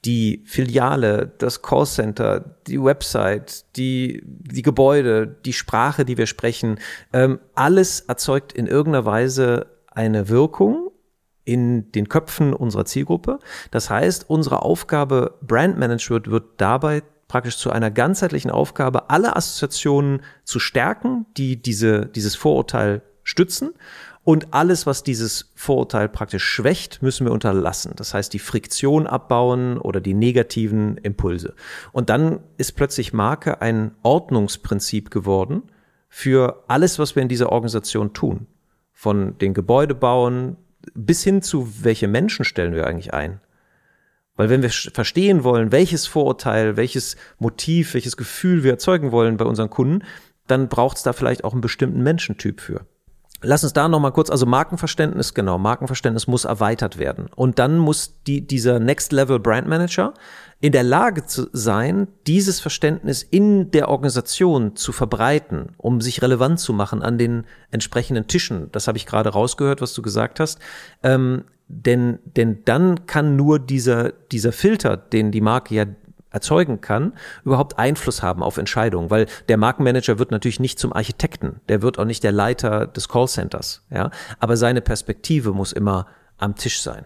die 0.05 0.43
Filiale, 0.45 1.31
das 1.37 1.61
Callcenter, 1.61 2.57
die 2.67 2.83
Website, 2.83 3.65
die, 3.75 4.23
die 4.25 4.63
Gebäude, 4.63 5.27
die 5.27 5.53
Sprache, 5.53 6.05
die 6.05 6.17
wir 6.17 6.25
sprechen, 6.25 6.79
ähm, 7.13 7.39
alles 7.53 8.01
erzeugt 8.01 8.51
in 8.53 8.65
irgendeiner 8.65 9.05
Weise 9.05 9.67
eine 9.91 10.29
Wirkung 10.29 10.89
in 11.43 11.91
den 11.91 12.07
Köpfen 12.09 12.53
unserer 12.53 12.85
Zielgruppe. 12.85 13.39
Das 13.71 13.89
heißt, 13.89 14.29
unsere 14.29 14.63
Aufgabe 14.63 15.37
Brand 15.41 15.77
Management 15.77 16.29
wird 16.29 16.45
dabei 16.57 17.03
praktisch 17.31 17.55
zu 17.55 17.71
einer 17.71 17.91
ganzheitlichen 17.91 18.51
Aufgabe, 18.51 19.09
alle 19.09 19.37
Assoziationen 19.37 20.19
zu 20.43 20.59
stärken, 20.59 21.25
die 21.37 21.61
diese, 21.61 22.07
dieses 22.07 22.35
Vorurteil 22.35 23.03
stützen. 23.23 23.71
Und 24.25 24.53
alles, 24.53 24.85
was 24.85 25.01
dieses 25.01 25.53
Vorurteil 25.55 26.09
praktisch 26.09 26.43
schwächt, 26.43 27.01
müssen 27.01 27.25
wir 27.25 27.31
unterlassen. 27.31 27.93
Das 27.95 28.13
heißt, 28.13 28.33
die 28.33 28.39
Friktion 28.39 29.07
abbauen 29.07 29.77
oder 29.77 30.01
die 30.01 30.13
negativen 30.13 30.97
Impulse. 30.97 31.55
Und 31.93 32.09
dann 32.09 32.41
ist 32.57 32.73
plötzlich 32.73 33.13
Marke 33.13 33.61
ein 33.61 33.91
Ordnungsprinzip 34.03 35.09
geworden 35.09 35.63
für 36.09 36.65
alles, 36.67 36.99
was 36.99 37.15
wir 37.15 37.23
in 37.23 37.29
dieser 37.29 37.49
Organisation 37.49 38.11
tun. 38.11 38.45
Von 38.91 39.37
den 39.37 39.53
Gebäudebauen 39.53 40.57
bis 40.93 41.23
hin 41.23 41.41
zu, 41.41 41.69
welche 41.81 42.09
Menschen 42.09 42.43
stellen 42.43 42.73
wir 42.73 42.87
eigentlich 42.87 43.13
ein? 43.13 43.39
Weil 44.35 44.49
wenn 44.49 44.61
wir 44.61 44.69
verstehen 44.69 45.43
wollen, 45.43 45.71
welches 45.71 46.07
Vorurteil, 46.07 46.77
welches 46.77 47.15
Motiv, 47.39 47.93
welches 47.93 48.17
Gefühl 48.17 48.63
wir 48.63 48.71
erzeugen 48.71 49.11
wollen 49.11 49.37
bei 49.37 49.45
unseren 49.45 49.69
Kunden, 49.69 50.03
dann 50.47 50.69
braucht 50.69 50.97
es 50.97 51.03
da 51.03 51.13
vielleicht 51.13 51.43
auch 51.43 51.53
einen 51.53 51.61
bestimmten 51.61 52.01
Menschentyp 52.01 52.61
für. 52.61 52.85
Lass 53.43 53.63
uns 53.63 53.73
da 53.73 53.87
nochmal 53.87 54.11
kurz, 54.11 54.29
also 54.29 54.45
Markenverständnis, 54.45 55.33
genau, 55.33 55.57
Markenverständnis 55.57 56.27
muss 56.27 56.45
erweitert 56.45 56.99
werden. 56.99 57.27
Und 57.35 57.57
dann 57.57 57.79
muss 57.79 58.21
die, 58.27 58.45
dieser 58.45 58.79
Next 58.79 59.11
Level 59.11 59.39
Brand 59.39 59.67
Manager 59.67 60.13
in 60.59 60.71
der 60.71 60.83
Lage 60.83 61.25
zu 61.25 61.49
sein, 61.51 62.07
dieses 62.27 62.59
Verständnis 62.59 63.23
in 63.23 63.71
der 63.71 63.89
Organisation 63.89 64.75
zu 64.75 64.91
verbreiten, 64.91 65.69
um 65.77 66.01
sich 66.01 66.21
relevant 66.21 66.59
zu 66.59 66.71
machen 66.71 67.01
an 67.01 67.17
den 67.17 67.45
entsprechenden 67.71 68.27
Tischen. 68.27 68.71
Das 68.71 68.87
habe 68.87 68.99
ich 68.99 69.07
gerade 69.07 69.29
rausgehört, 69.29 69.81
was 69.81 69.95
du 69.95 70.03
gesagt 70.03 70.39
hast. 70.39 70.59
Ähm, 71.01 71.45
denn, 71.71 72.19
denn 72.25 72.63
dann 72.65 73.05
kann 73.05 73.35
nur 73.35 73.59
dieser, 73.59 74.11
dieser 74.31 74.51
Filter, 74.51 74.97
den 74.97 75.31
die 75.31 75.41
Marke 75.41 75.75
ja 75.75 75.85
erzeugen 76.29 76.79
kann, 76.81 77.13
überhaupt 77.43 77.77
Einfluss 77.77 78.23
haben 78.23 78.41
auf 78.41 78.57
Entscheidungen, 78.57 79.09
weil 79.09 79.27
der 79.49 79.57
Markenmanager 79.57 80.17
wird 80.17 80.31
natürlich 80.31 80.59
nicht 80.59 80.79
zum 80.79 80.93
Architekten, 80.93 81.59
der 81.67 81.81
wird 81.81 81.99
auch 81.99 82.05
nicht 82.05 82.23
der 82.23 82.31
Leiter 82.31 82.87
des 82.87 83.09
Callcenters, 83.09 83.85
ja, 83.89 84.11
aber 84.39 84.57
seine 84.57 84.81
Perspektive 84.81 85.51
muss 85.51 85.73
immer 85.73 86.07
am 86.37 86.55
Tisch 86.55 86.81
sein. 86.81 87.05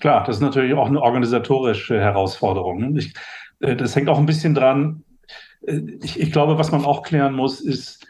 Klar, 0.00 0.24
das 0.24 0.36
ist 0.36 0.42
natürlich 0.42 0.74
auch 0.74 0.88
eine 0.88 1.00
organisatorische 1.00 2.00
Herausforderung. 2.00 2.96
Ich, 2.96 3.14
äh, 3.60 3.76
das 3.76 3.94
hängt 3.94 4.08
auch 4.08 4.18
ein 4.18 4.26
bisschen 4.26 4.54
dran. 4.54 5.04
Äh, 5.66 5.80
ich, 6.02 6.18
ich 6.18 6.32
glaube, 6.32 6.58
was 6.58 6.72
man 6.72 6.84
auch 6.84 7.02
klären 7.02 7.34
muss, 7.34 7.60
ist, 7.60 8.06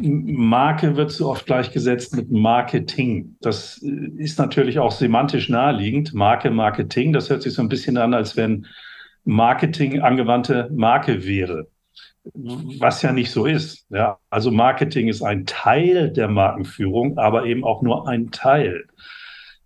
Marke 0.00 0.96
wird 0.96 1.10
so 1.10 1.30
oft 1.30 1.46
gleichgesetzt 1.46 2.14
mit 2.16 2.30
Marketing. 2.30 3.36
Das 3.40 3.82
äh, 3.82 4.10
ist 4.16 4.38
natürlich 4.38 4.78
auch 4.78 4.92
semantisch 4.92 5.48
naheliegend. 5.48 6.14
Marke, 6.14 6.50
Marketing, 6.50 7.12
das 7.12 7.30
hört 7.30 7.42
sich 7.42 7.54
so 7.54 7.62
ein 7.62 7.68
bisschen 7.68 7.96
an, 7.96 8.14
als 8.14 8.36
wenn 8.36 8.66
Marketing 9.24 10.00
angewandte 10.00 10.70
Marke 10.72 11.24
wäre. 11.24 11.68
Was 12.34 13.02
ja 13.02 13.12
nicht 13.12 13.30
so 13.30 13.46
ist. 13.46 13.86
Ja, 13.90 14.18
also 14.30 14.50
Marketing 14.50 15.08
ist 15.08 15.22
ein 15.22 15.46
Teil 15.46 16.10
der 16.10 16.28
Markenführung, 16.28 17.18
aber 17.18 17.46
eben 17.46 17.64
auch 17.64 17.82
nur 17.82 18.06
ein 18.08 18.30
Teil. 18.30 18.84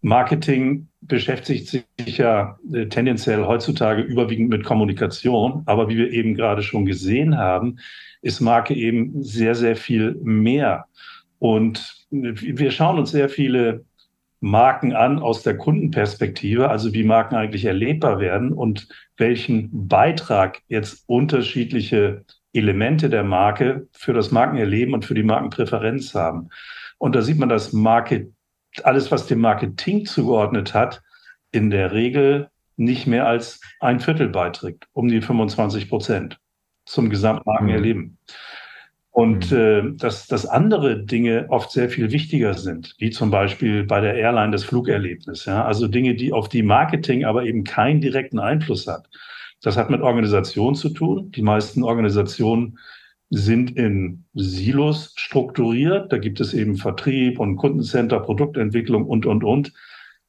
Marketing 0.00 0.88
beschäftigt 1.00 1.68
sich 1.68 2.18
ja 2.18 2.58
äh, 2.72 2.86
tendenziell 2.86 3.44
heutzutage 3.46 4.02
überwiegend 4.02 4.48
mit 4.48 4.64
Kommunikation, 4.64 5.62
aber 5.66 5.88
wie 5.88 5.96
wir 5.96 6.10
eben 6.10 6.34
gerade 6.34 6.62
schon 6.62 6.86
gesehen 6.86 7.36
haben, 7.36 7.78
ist 8.22 8.40
Marke 8.40 8.74
eben 8.74 9.22
sehr, 9.22 9.54
sehr 9.54 9.76
viel 9.76 10.14
mehr. 10.22 10.86
Und 11.38 12.06
wir 12.10 12.70
schauen 12.70 12.98
uns 12.98 13.10
sehr 13.10 13.28
viele 13.28 13.84
Marken 14.40 14.92
an 14.92 15.18
aus 15.18 15.42
der 15.42 15.56
Kundenperspektive, 15.56 16.68
also 16.68 16.92
wie 16.94 17.04
Marken 17.04 17.36
eigentlich 17.36 17.64
erlebbar 17.64 18.18
werden 18.18 18.52
und 18.52 18.88
welchen 19.16 19.88
Beitrag 19.88 20.62
jetzt 20.68 21.04
unterschiedliche 21.06 22.24
Elemente 22.52 23.08
der 23.08 23.24
Marke 23.24 23.88
für 23.92 24.12
das 24.12 24.30
Markenerleben 24.30 24.94
und 24.94 25.04
für 25.04 25.14
die 25.14 25.22
Markenpräferenz 25.22 26.14
haben. 26.14 26.48
Und 26.98 27.14
da 27.14 27.22
sieht 27.22 27.38
man, 27.38 27.48
dass 27.48 27.72
Market, 27.72 28.32
alles, 28.84 29.10
was 29.10 29.26
dem 29.26 29.40
Marketing 29.40 30.06
zugeordnet 30.06 30.74
hat, 30.74 31.02
in 31.50 31.70
der 31.70 31.92
Regel 31.92 32.48
nicht 32.76 33.06
mehr 33.06 33.26
als 33.26 33.60
ein 33.80 34.00
Viertel 34.00 34.28
beiträgt, 34.28 34.88
um 34.92 35.08
die 35.08 35.20
25 35.20 35.88
Prozent 35.88 36.38
zum 36.84 37.10
Gesamtmarkenerleben. 37.10 38.18
Und 39.12 39.52
mhm. 39.52 39.56
äh, 39.58 39.82
dass, 39.98 40.26
dass 40.26 40.46
andere 40.46 41.04
Dinge 41.04 41.46
oft 41.50 41.70
sehr 41.70 41.90
viel 41.90 42.10
wichtiger 42.10 42.54
sind, 42.54 42.94
wie 42.98 43.10
zum 43.10 43.30
Beispiel 43.30 43.84
bei 43.84 44.00
der 44.00 44.14
Airline 44.14 44.52
das 44.52 44.64
Flugerlebnis. 44.64 45.44
Ja? 45.44 45.64
Also 45.64 45.86
Dinge, 45.86 46.14
die 46.14 46.32
auf 46.32 46.48
die 46.48 46.62
Marketing 46.62 47.24
aber 47.24 47.44
eben 47.44 47.62
keinen 47.62 48.00
direkten 48.00 48.38
Einfluss 48.38 48.86
hat. 48.86 49.08
Das 49.60 49.76
hat 49.76 49.90
mit 49.90 50.00
Organisation 50.00 50.74
zu 50.74 50.88
tun. 50.88 51.30
Die 51.30 51.42
meisten 51.42 51.82
Organisationen 51.82 52.78
sind 53.28 53.76
in 53.76 54.24
Silos 54.34 55.12
strukturiert. 55.16 56.10
Da 56.10 56.18
gibt 56.18 56.40
es 56.40 56.54
eben 56.54 56.76
Vertrieb 56.76 57.38
und 57.38 57.56
Kundencenter, 57.56 58.18
Produktentwicklung 58.18 59.06
und, 59.06 59.26
und, 59.26 59.44
und, 59.44 59.72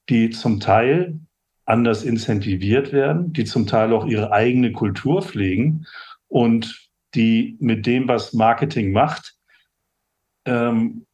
die 0.09 0.29
zum 0.29 0.59
Teil 0.59 1.19
anders 1.65 2.03
incentiviert 2.03 2.91
werden, 2.91 3.31
die 3.31 3.45
zum 3.45 3.65
Teil 3.65 3.93
auch 3.93 4.05
ihre 4.05 4.33
eigene 4.33 4.73
Kultur 4.73 5.21
pflegen 5.21 5.85
und 6.33 6.89
die 7.13 7.57
mit 7.59 7.85
dem, 7.85 8.07
was 8.07 8.33
Marketing 8.33 8.91
macht, 8.91 9.35
ähm, 10.45 11.05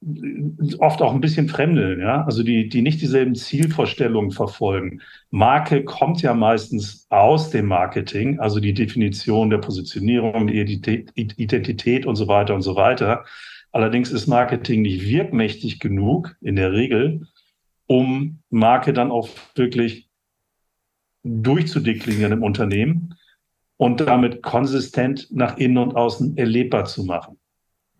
oft 0.79 1.01
auch 1.01 1.13
ein 1.13 1.19
bisschen 1.19 1.49
fremdeln, 1.49 1.99
ja, 1.99 2.23
also 2.23 2.41
die, 2.41 2.69
die 2.69 2.81
nicht 2.81 3.01
dieselben 3.01 3.35
Zielvorstellungen 3.35 4.31
verfolgen. 4.31 5.01
Marke 5.29 5.83
kommt 5.83 6.21
ja 6.21 6.33
meistens 6.33 7.05
aus 7.09 7.49
dem 7.49 7.65
Marketing, 7.67 8.39
also 8.39 8.61
die 8.61 8.73
Definition 8.73 9.49
der 9.49 9.57
Positionierung, 9.57 10.47
die 10.47 10.61
Identität 11.15 12.05
und 12.05 12.15
so 12.15 12.29
weiter 12.29 12.55
und 12.55 12.61
so 12.61 12.77
weiter. 12.77 13.25
Allerdings 13.73 14.11
ist 14.11 14.25
Marketing 14.25 14.83
nicht 14.83 15.03
wirkmächtig 15.03 15.79
genug 15.79 16.37
in 16.39 16.55
der 16.55 16.71
Regel, 16.71 17.27
um 17.87 18.39
Marke 18.49 18.93
dann 18.93 19.11
auch 19.11 19.27
wirklich 19.53 20.07
durchzudeklinieren 21.23 22.31
im 22.31 22.41
Unternehmen 22.43 23.15
und 23.79 24.01
damit 24.01 24.43
konsistent 24.43 25.27
nach 25.31 25.57
innen 25.57 25.77
und 25.77 25.95
außen 25.95 26.37
erlebbar 26.37 26.83
zu 26.83 27.05
machen. 27.05 27.37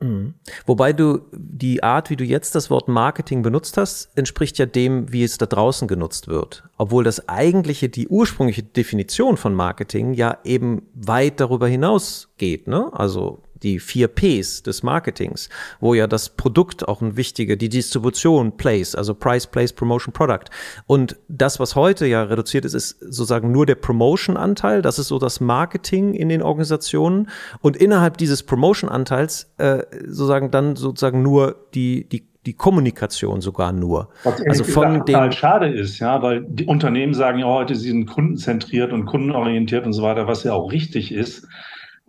Mhm. 0.02 0.34
Wobei 0.66 0.92
du 0.92 1.22
die 1.32 1.84
Art, 1.84 2.10
wie 2.10 2.18
du 2.18 2.26
jetzt 2.26 2.54
das 2.54 2.70
Wort 2.70 2.90
Marketing 2.90 3.42
benutzt 3.42 3.78
hast, 3.78 4.10
entspricht 4.16 4.58
ja 4.58 4.66
dem, 4.66 5.12
wie 5.12 5.24
es 5.24 5.38
da 5.38 5.46
draußen 5.46 5.88
genutzt 5.88 6.28
wird. 6.28 6.64
Obwohl 6.78 7.06
das 7.06 7.30
eigentliche, 7.30 7.88
die 7.88 8.10
ursprüngliche 8.10 8.64
Definition 8.64 9.38
von 9.38 9.54
Marketing 9.54 10.14
ja 10.14 10.38
eben 10.44 10.84
weit 10.94 11.40
darüber 11.40 11.68
hinaus 11.68 12.34
geht. 12.38 12.68
Ne? 12.68 12.92
Also 12.92 13.42
die 13.64 13.80
vier 13.80 14.08
Ps 14.08 14.64
des 14.64 14.84
Marketings, 14.84 15.50
wo 15.80 15.94
ja 15.94 16.08
das 16.08 16.30
Produkt 16.30 16.88
auch 16.88 17.02
ein 17.02 17.18
wichtiger, 17.18 17.56
die 17.56 17.70
Distribution 17.70 18.58
Place, 18.58 18.96
also 18.96 19.14
Price, 19.14 19.48
Place, 19.48 19.74
Promotion, 19.74 20.14
Product. 20.14 20.46
Und 20.88 21.18
das, 21.28 21.60
was 21.60 21.76
heute 21.76 22.06
ja 22.06 22.24
reduziert 22.24 22.66
ist, 22.66 22.74
ist 22.74 23.00
sozusagen 23.00 23.52
nur 23.52 23.66
der 23.66 23.76
Promotion-Anteil. 23.76 24.82
Das 24.82 25.00
ist 25.00 25.08
so 25.08 25.20
das 25.20 25.40
Marketing 25.40 26.14
in 26.14 26.30
den 26.30 26.42
Organisationen. 26.42 27.30
Und 27.62 27.78
innerhalb 27.78 28.18
dieses 28.18 28.44
Promotion-Anteils 28.44 29.52
äh, 29.58 29.84
sozusagen 30.06 30.52
dann 30.52 30.76
sozusagen 30.76 31.22
nur 31.22 31.68
die, 31.74 32.08
die 32.08 32.30
die 32.46 32.54
Kommunikation 32.54 33.42
sogar 33.42 33.74
nur. 33.74 34.10
Was 34.24 34.42
also 34.42 34.64
von 34.64 35.04
halt 35.14 35.36
schade 35.36 35.68
ist, 35.68 36.00
ja, 36.00 36.22
weil 36.22 36.46
die 36.48 36.66
Unternehmen 36.66 37.14
sagen 37.14 37.40
ja 37.40 37.46
heute, 37.46 37.76
sie 37.76 37.90
sind 37.90 38.06
kundenzentriert 38.06 38.94
und 38.94 39.06
kundenorientiert 39.06 39.86
und 39.86 39.94
so 39.94 40.04
weiter, 40.04 40.26
was 40.26 40.44
ja 40.46 40.54
auch 40.54 40.72
richtig 40.72 41.12
ist. 41.12 41.48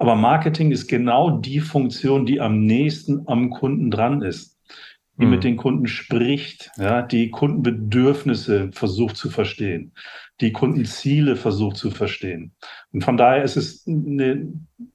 Aber 0.00 0.16
Marketing 0.16 0.70
ist 0.70 0.88
genau 0.88 1.30
die 1.30 1.60
Funktion, 1.60 2.24
die 2.24 2.40
am 2.40 2.64
nächsten 2.64 3.28
am 3.28 3.50
Kunden 3.50 3.90
dran 3.90 4.22
ist, 4.22 4.58
die 5.18 5.26
mhm. 5.26 5.30
mit 5.30 5.44
den 5.44 5.58
Kunden 5.58 5.86
spricht, 5.86 6.70
ja, 6.78 7.02
die 7.02 7.28
Kundenbedürfnisse 7.28 8.70
versucht 8.72 9.18
zu 9.18 9.28
verstehen, 9.28 9.92
die 10.40 10.52
Kundenziele 10.52 11.36
versucht 11.36 11.76
zu 11.76 11.90
verstehen. 11.90 12.52
Und 12.92 13.04
von 13.04 13.18
daher 13.18 13.44
ist 13.44 13.58
es 13.58 13.86
eine 13.86 14.50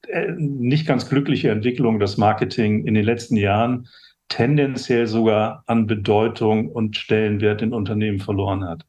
äh, 0.08 0.32
nicht 0.40 0.88
ganz 0.88 1.08
glückliche 1.08 1.52
Entwicklung, 1.52 2.00
dass 2.00 2.18
Marketing 2.18 2.88
in 2.88 2.96
den 2.96 3.06
letzten 3.06 3.38
Jahren 3.38 3.88
tendenziell 4.28 5.06
sogar 5.06 5.64
an 5.68 5.86
Bedeutung 5.86 6.68
und 6.68 6.98
Stellenwert 6.98 7.62
in 7.62 7.74
Unternehmen 7.74 8.20
verloren 8.20 8.64
hat. 8.64 8.88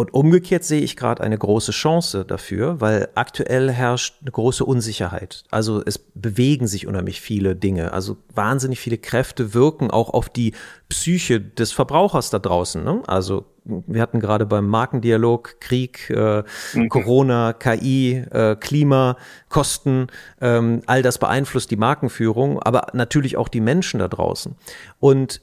Und 0.00 0.14
umgekehrt 0.14 0.64
sehe 0.64 0.80
ich 0.80 0.96
gerade 0.96 1.22
eine 1.22 1.36
große 1.36 1.72
Chance 1.72 2.24
dafür, 2.24 2.80
weil 2.80 3.10
aktuell 3.16 3.70
herrscht 3.70 4.14
eine 4.22 4.30
große 4.30 4.64
Unsicherheit. 4.64 5.44
Also 5.50 5.82
es 5.84 5.98
bewegen 5.98 6.66
sich 6.66 6.86
unheimlich 6.86 7.20
viele 7.20 7.54
Dinge. 7.54 7.92
Also 7.92 8.16
wahnsinnig 8.34 8.80
viele 8.80 8.96
Kräfte 8.96 9.52
wirken 9.52 9.90
auch 9.90 10.08
auf 10.08 10.30
die 10.30 10.54
Psyche 10.88 11.38
des 11.38 11.72
Verbrauchers 11.72 12.30
da 12.30 12.38
draußen. 12.38 12.82
Ne? 12.82 13.02
Also 13.08 13.44
wir 13.66 14.00
hatten 14.00 14.20
gerade 14.20 14.46
beim 14.46 14.68
Markendialog 14.68 15.60
Krieg, 15.60 16.08
äh, 16.08 16.44
mhm. 16.72 16.88
Corona, 16.88 17.52
KI, 17.52 18.24
äh, 18.30 18.56
Klima, 18.56 19.18
Kosten, 19.50 20.06
ähm, 20.40 20.80
all 20.86 21.02
das 21.02 21.18
beeinflusst 21.18 21.70
die 21.70 21.76
Markenführung, 21.76 22.58
aber 22.62 22.86
natürlich 22.94 23.36
auch 23.36 23.48
die 23.48 23.60
Menschen 23.60 24.00
da 24.00 24.08
draußen. 24.08 24.56
Und 24.98 25.42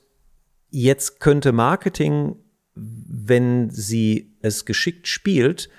jetzt 0.71 1.19
könnte 1.19 1.51
Marketing 1.51 2.37
wenn 2.77 3.69
sie 3.69 4.35
es 4.41 4.65
geschickt 4.65 5.07
spielt, 5.07 5.69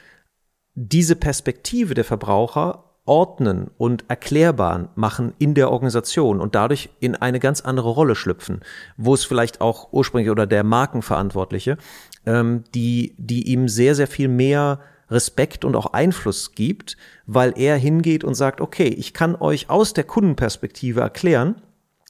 diese 0.74 1.16
Perspektive 1.16 1.94
der 1.94 2.04
Verbraucher 2.04 2.84
ordnen 3.04 3.70
und 3.78 4.04
erklärbar 4.08 4.90
machen 4.94 5.32
in 5.38 5.54
der 5.54 5.70
Organisation 5.70 6.40
und 6.40 6.54
dadurch 6.54 6.90
in 7.00 7.14
eine 7.14 7.40
ganz 7.40 7.62
andere 7.62 7.88
Rolle 7.88 8.14
schlüpfen, 8.14 8.60
wo 8.96 9.14
es 9.14 9.24
vielleicht 9.24 9.60
auch 9.60 9.92
ursprünglich 9.92 10.30
oder 10.30 10.46
der 10.46 10.62
Markenverantwortliche, 10.62 11.78
ähm, 12.26 12.64
die, 12.74 13.14
die 13.16 13.50
ihm 13.50 13.68
sehr, 13.68 13.94
sehr 13.94 14.06
viel 14.06 14.28
mehr 14.28 14.80
Respekt 15.10 15.64
und 15.64 15.74
auch 15.74 15.94
Einfluss 15.94 16.52
gibt, 16.52 16.98
weil 17.26 17.54
er 17.56 17.78
hingeht 17.78 18.24
und 18.24 18.34
sagt, 18.34 18.60
okay, 18.60 18.88
ich 18.88 19.14
kann 19.14 19.34
euch 19.36 19.70
aus 19.70 19.94
der 19.94 20.04
Kundenperspektive 20.04 21.00
erklären, 21.00 21.62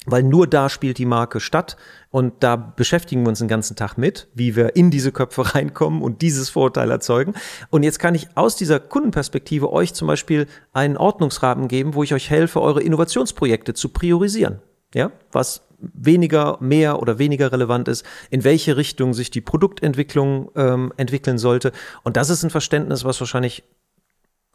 weil 0.07 0.23
nur 0.23 0.47
da 0.47 0.69
spielt 0.69 0.99
die 0.99 1.07
Marke 1.07 1.41
statt 1.41 1.77
und 2.11 2.35
da 2.41 2.57
beschäftigen 2.57 3.23
wir 3.23 3.31
uns 3.31 3.41
den 3.41 3.49
ganzen 3.49 3.77
Tag 3.77 3.99
mit, 3.99 4.29
wie 4.35 4.57
wir 4.57 4.77
in 4.77 4.91
diese 4.91 5.13
Köpfe 5.13 5.55
reinkommen 5.55 6.03
und 6.03 6.23
dieses 6.23 6.51
Vorurteil 6.51 6.91
erzeugen. 6.91 7.35
Und 7.71 7.83
jetzt 7.83 7.99
kann 7.99 8.15
ich 8.15 8.29
aus 8.35 8.57
dieser 8.57 8.81
Kundenperspektive 8.81 9.73
euch 9.73 9.95
zum 9.95 10.09
Beispiel 10.09 10.47
einen 10.73 10.97
Ordnungsrahmen 10.97 11.69
geben, 11.69 11.95
wo 11.95 12.03
ich 12.03 12.15
euch 12.15 12.31
helfe, 12.31 12.61
eure 12.63 12.83
Innovationsprojekte 12.83 13.75
zu 13.75 13.91
priorisieren. 13.91 14.61
Ja, 14.95 15.13
was 15.33 15.69
weniger, 15.81 16.57
mehr 16.61 17.01
oder 17.01 17.19
weniger 17.19 17.53
relevant 17.53 17.89
ist, 17.89 18.05
in 18.31 18.43
welche 18.43 18.77
Richtung 18.77 19.15
sich 19.15 19.31
die 19.31 19.41
Produktentwicklung 19.41 20.51
ähm, 20.57 20.93
entwickeln 20.97 21.39
sollte. 21.39 21.73
Und 22.03 22.17
das 22.17 22.31
ist 22.31 22.43
ein 22.43 22.51
Verständnis, 22.51 23.05
was 23.05 23.21
wahrscheinlich 23.21 23.65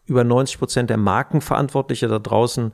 über 0.06 0.23
90 0.23 0.60
Prozent 0.60 0.89
der 0.89 0.97
Markenverantwortliche 0.97 2.08
da 2.08 2.19
draußen 2.19 2.73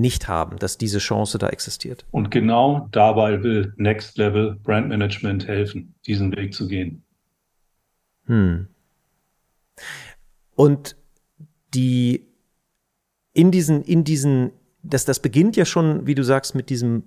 nicht 0.00 0.28
haben, 0.28 0.58
dass 0.58 0.78
diese 0.78 0.98
Chance 0.98 1.38
da 1.38 1.48
existiert. 1.48 2.04
Und 2.10 2.30
genau 2.30 2.88
dabei 2.92 3.42
will 3.42 3.72
Next 3.76 4.18
Level 4.18 4.58
Brand 4.62 4.88
Management 4.88 5.46
helfen, 5.46 5.94
diesen 6.06 6.34
Weg 6.36 6.54
zu 6.54 6.68
gehen. 6.68 7.02
Hm. 8.26 8.68
Und 10.54 10.96
die 11.74 12.26
in 13.32 13.50
diesen, 13.50 13.82
in 13.82 14.04
diesen, 14.04 14.52
das, 14.82 15.04
das 15.04 15.20
beginnt 15.20 15.56
ja 15.56 15.64
schon, 15.64 16.06
wie 16.06 16.14
du 16.14 16.22
sagst, 16.22 16.54
mit 16.54 16.70
diesem 16.70 17.02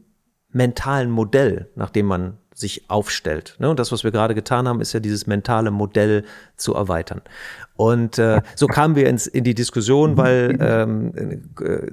mentalen 0.50 1.10
Modell, 1.10 1.70
nach 1.76 1.90
dem 1.90 2.06
man 2.06 2.38
sich 2.58 2.90
aufstellt. 2.90 3.56
Ne? 3.60 3.70
Und 3.70 3.80
das, 3.80 3.92
was 3.92 4.04
wir 4.04 4.10
gerade 4.10 4.34
getan 4.34 4.68
haben, 4.68 4.82
ist 4.82 4.92
ja 4.92 5.00
dieses 5.00 5.28
mentale 5.28 5.70
Modell 5.70 6.24
zu 6.56 6.74
erweitern. 6.74 7.22
Und 7.76 8.18
äh, 8.18 8.42
so 8.56 8.66
kamen 8.66 8.96
wir 8.96 9.08
ins, 9.08 9.28
in 9.28 9.44
die 9.44 9.54
Diskussion, 9.54 10.18
weil, 10.18 10.58
ähm, 10.60 11.14
äh, 11.62 11.88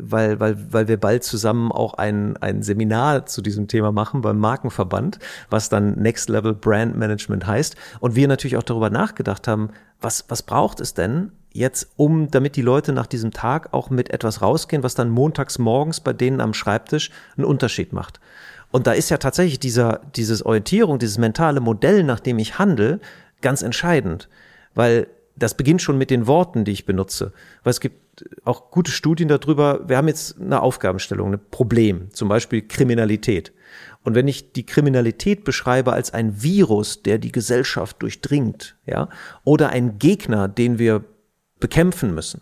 weil, 0.00 0.40
weil, 0.40 0.72
weil 0.72 0.88
wir 0.88 0.96
bald 0.96 1.22
zusammen 1.22 1.70
auch 1.70 1.94
ein, 1.94 2.36
ein 2.38 2.64
Seminar 2.64 3.26
zu 3.26 3.42
diesem 3.42 3.68
Thema 3.68 3.92
machen 3.92 4.20
beim 4.20 4.38
Markenverband, 4.38 5.20
was 5.50 5.68
dann 5.68 5.94
Next 5.94 6.28
Level 6.28 6.52
Brand 6.52 6.98
Management 6.98 7.46
heißt. 7.46 7.76
Und 8.00 8.16
wir 8.16 8.26
natürlich 8.26 8.56
auch 8.56 8.64
darüber 8.64 8.90
nachgedacht 8.90 9.46
haben, 9.46 9.70
was, 10.00 10.24
was 10.26 10.42
braucht 10.42 10.80
es 10.80 10.94
denn 10.94 11.30
jetzt, 11.52 11.92
um, 11.96 12.28
damit 12.30 12.56
die 12.56 12.62
Leute 12.62 12.92
nach 12.92 13.06
diesem 13.06 13.30
Tag 13.30 13.72
auch 13.72 13.90
mit 13.90 14.10
etwas 14.10 14.42
rausgehen, 14.42 14.82
was 14.82 14.94
dann 14.94 15.10
montags 15.10 15.58
morgens 15.58 16.00
bei 16.00 16.12
denen 16.12 16.40
am 16.40 16.54
Schreibtisch 16.54 17.10
einen 17.36 17.44
Unterschied 17.44 17.92
macht. 17.92 18.20
Und 18.70 18.86
da 18.86 18.92
ist 18.92 19.08
ja 19.10 19.16
tatsächlich 19.16 19.58
dieser, 19.58 20.00
dieses 20.14 20.44
Orientierung, 20.44 20.98
dieses 20.98 21.18
mentale 21.18 21.60
Modell, 21.60 22.04
nach 22.04 22.20
dem 22.20 22.38
ich 22.38 22.58
handle, 22.58 23.00
ganz 23.40 23.62
entscheidend. 23.62 24.28
Weil 24.74 25.08
das 25.36 25.54
beginnt 25.54 25.82
schon 25.82 25.98
mit 25.98 26.10
den 26.10 26.26
Worten, 26.26 26.64
die 26.64 26.72
ich 26.72 26.84
benutze. 26.84 27.32
Weil 27.62 27.70
es 27.70 27.80
gibt 27.80 28.26
auch 28.44 28.70
gute 28.70 28.90
Studien 28.90 29.28
darüber. 29.28 29.88
Wir 29.88 29.96
haben 29.96 30.08
jetzt 30.08 30.40
eine 30.40 30.60
Aufgabenstellung, 30.60 31.32
ein 31.32 31.40
Problem, 31.50 32.12
zum 32.12 32.28
Beispiel 32.28 32.62
Kriminalität. 32.62 33.52
Und 34.02 34.14
wenn 34.14 34.28
ich 34.28 34.52
die 34.52 34.66
Kriminalität 34.66 35.44
beschreibe 35.44 35.92
als 35.92 36.12
ein 36.12 36.42
Virus, 36.42 37.02
der 37.02 37.18
die 37.18 37.32
Gesellschaft 37.32 38.02
durchdringt, 38.02 38.76
ja, 38.86 39.08
oder 39.44 39.70
ein 39.70 39.98
Gegner, 39.98 40.48
den 40.48 40.78
wir 40.78 41.04
bekämpfen 41.60 42.14
müssen, 42.14 42.40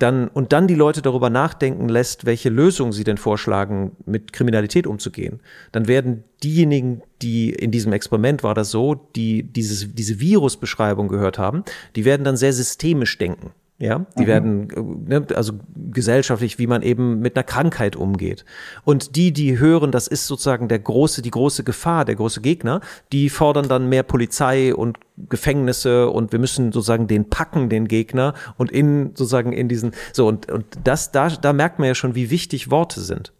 dann, 0.00 0.28
und 0.28 0.52
dann 0.52 0.66
die 0.66 0.74
Leute 0.74 1.02
darüber 1.02 1.30
nachdenken 1.30 1.88
lässt, 1.88 2.24
welche 2.24 2.48
Lösungen 2.48 2.92
sie 2.92 3.04
denn 3.04 3.18
vorschlagen, 3.18 3.92
mit 4.06 4.32
Kriminalität 4.32 4.86
umzugehen, 4.86 5.40
dann 5.72 5.88
werden 5.88 6.24
diejenigen, 6.42 7.02
die 7.22 7.50
in 7.50 7.70
diesem 7.70 7.92
Experiment 7.92 8.42
war 8.42 8.54
das 8.54 8.70
so, 8.70 8.94
die 9.14 9.42
dieses, 9.42 9.94
diese 9.94 10.18
Virusbeschreibung 10.20 11.08
gehört 11.08 11.38
haben, 11.38 11.64
die 11.96 12.04
werden 12.04 12.24
dann 12.24 12.36
sehr 12.36 12.52
systemisch 12.52 13.18
denken. 13.18 13.52
Ja, 13.82 14.04
die 14.18 14.24
mhm. 14.24 14.26
werden, 14.26 15.06
ne, 15.08 15.26
also 15.34 15.54
gesellschaftlich, 15.90 16.58
wie 16.58 16.66
man 16.66 16.82
eben 16.82 17.20
mit 17.20 17.34
einer 17.34 17.44
Krankheit 17.44 17.96
umgeht. 17.96 18.44
Und 18.84 19.16
die, 19.16 19.32
die 19.32 19.58
hören, 19.58 19.90
das 19.90 20.06
ist 20.06 20.26
sozusagen 20.26 20.68
der 20.68 20.80
große, 20.80 21.22
die 21.22 21.30
große 21.30 21.64
Gefahr, 21.64 22.04
der 22.04 22.16
große 22.16 22.42
Gegner, 22.42 22.82
die 23.10 23.30
fordern 23.30 23.68
dann 23.68 23.88
mehr 23.88 24.02
Polizei 24.02 24.74
und 24.74 24.98
Gefängnisse 25.30 26.10
und 26.10 26.30
wir 26.30 26.38
müssen 26.38 26.72
sozusagen 26.72 27.06
den 27.06 27.30
packen, 27.30 27.70
den 27.70 27.88
Gegner 27.88 28.34
und 28.58 28.70
in 28.70 29.12
sozusagen 29.14 29.54
in 29.54 29.70
diesen, 29.70 29.92
so 30.12 30.28
und, 30.28 30.50
und 30.50 30.66
das, 30.84 31.10
da, 31.10 31.30
da 31.30 31.54
merkt 31.54 31.78
man 31.78 31.88
ja 31.88 31.94
schon, 31.94 32.14
wie 32.14 32.28
wichtig 32.28 32.70
Worte 32.70 33.00
sind. 33.00 33.32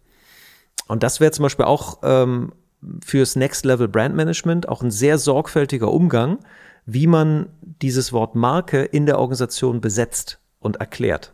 Und 0.87 1.03
das 1.03 1.19
wäre 1.19 1.31
zum 1.31 1.43
Beispiel 1.43 1.65
auch 1.65 1.99
ähm, 2.01 2.51
fürs 3.05 3.35
Next 3.35 3.63
Level 3.63 3.87
Brand 3.87 4.15
Management 4.15 4.67
auch 4.67 4.81
ein 4.81 4.89
sehr 4.89 5.19
sorgfältiger 5.19 5.91
Umgang, 5.91 6.39
wie 6.93 7.07
man 7.07 7.49
dieses 7.81 8.13
Wort 8.13 8.35
Marke 8.35 8.83
in 8.83 9.05
der 9.05 9.19
Organisation 9.19 9.81
besetzt 9.81 10.39
und 10.59 10.77
erklärt. 10.77 11.33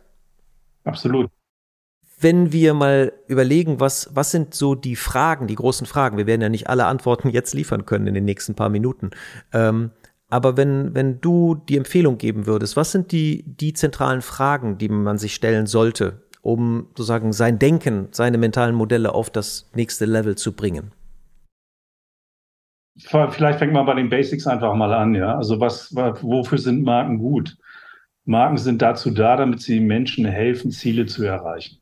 Absolut. 0.84 1.30
Wenn 2.20 2.52
wir 2.52 2.74
mal 2.74 3.12
überlegen, 3.28 3.78
was, 3.78 4.10
was 4.12 4.30
sind 4.30 4.54
so 4.54 4.74
die 4.74 4.96
Fragen, 4.96 5.46
die 5.46 5.54
großen 5.54 5.86
Fragen, 5.86 6.16
wir 6.16 6.26
werden 6.26 6.40
ja 6.40 6.48
nicht 6.48 6.68
alle 6.68 6.86
Antworten 6.86 7.28
jetzt 7.32 7.54
liefern 7.54 7.86
können 7.86 8.06
in 8.06 8.14
den 8.14 8.24
nächsten 8.24 8.54
paar 8.54 8.68
Minuten. 8.68 9.10
Ähm, 9.52 9.90
aber 10.28 10.56
wenn, 10.56 10.94
wenn 10.94 11.20
du 11.20 11.54
die 11.54 11.76
Empfehlung 11.76 12.18
geben 12.18 12.46
würdest, 12.46 12.76
was 12.76 12.92
sind 12.92 13.12
die, 13.12 13.44
die 13.46 13.72
zentralen 13.72 14.20
Fragen, 14.20 14.76
die 14.76 14.88
man 14.88 15.16
sich 15.16 15.34
stellen 15.34 15.66
sollte, 15.66 16.22
um 16.42 16.88
sozusagen 16.90 17.32
sein 17.32 17.58
Denken, 17.58 18.08
seine 18.10 18.38
mentalen 18.38 18.74
Modelle 18.74 19.14
auf 19.14 19.30
das 19.30 19.70
nächste 19.74 20.04
Level 20.04 20.36
zu 20.36 20.52
bringen? 20.52 20.92
Vielleicht 22.98 23.58
fängt 23.58 23.72
man 23.72 23.86
bei 23.86 23.94
den 23.94 24.08
Basics 24.08 24.46
einfach 24.46 24.74
mal 24.74 24.92
an, 24.92 25.14
ja. 25.14 25.36
Also 25.36 25.60
was, 25.60 25.94
wofür 25.94 26.58
sind 26.58 26.82
Marken 26.82 27.18
gut? 27.18 27.56
Marken 28.24 28.58
sind 28.58 28.82
dazu 28.82 29.10
da, 29.10 29.36
damit 29.36 29.62
sie 29.62 29.80
Menschen 29.80 30.26
helfen, 30.26 30.70
Ziele 30.70 31.06
zu 31.06 31.24
erreichen. 31.24 31.78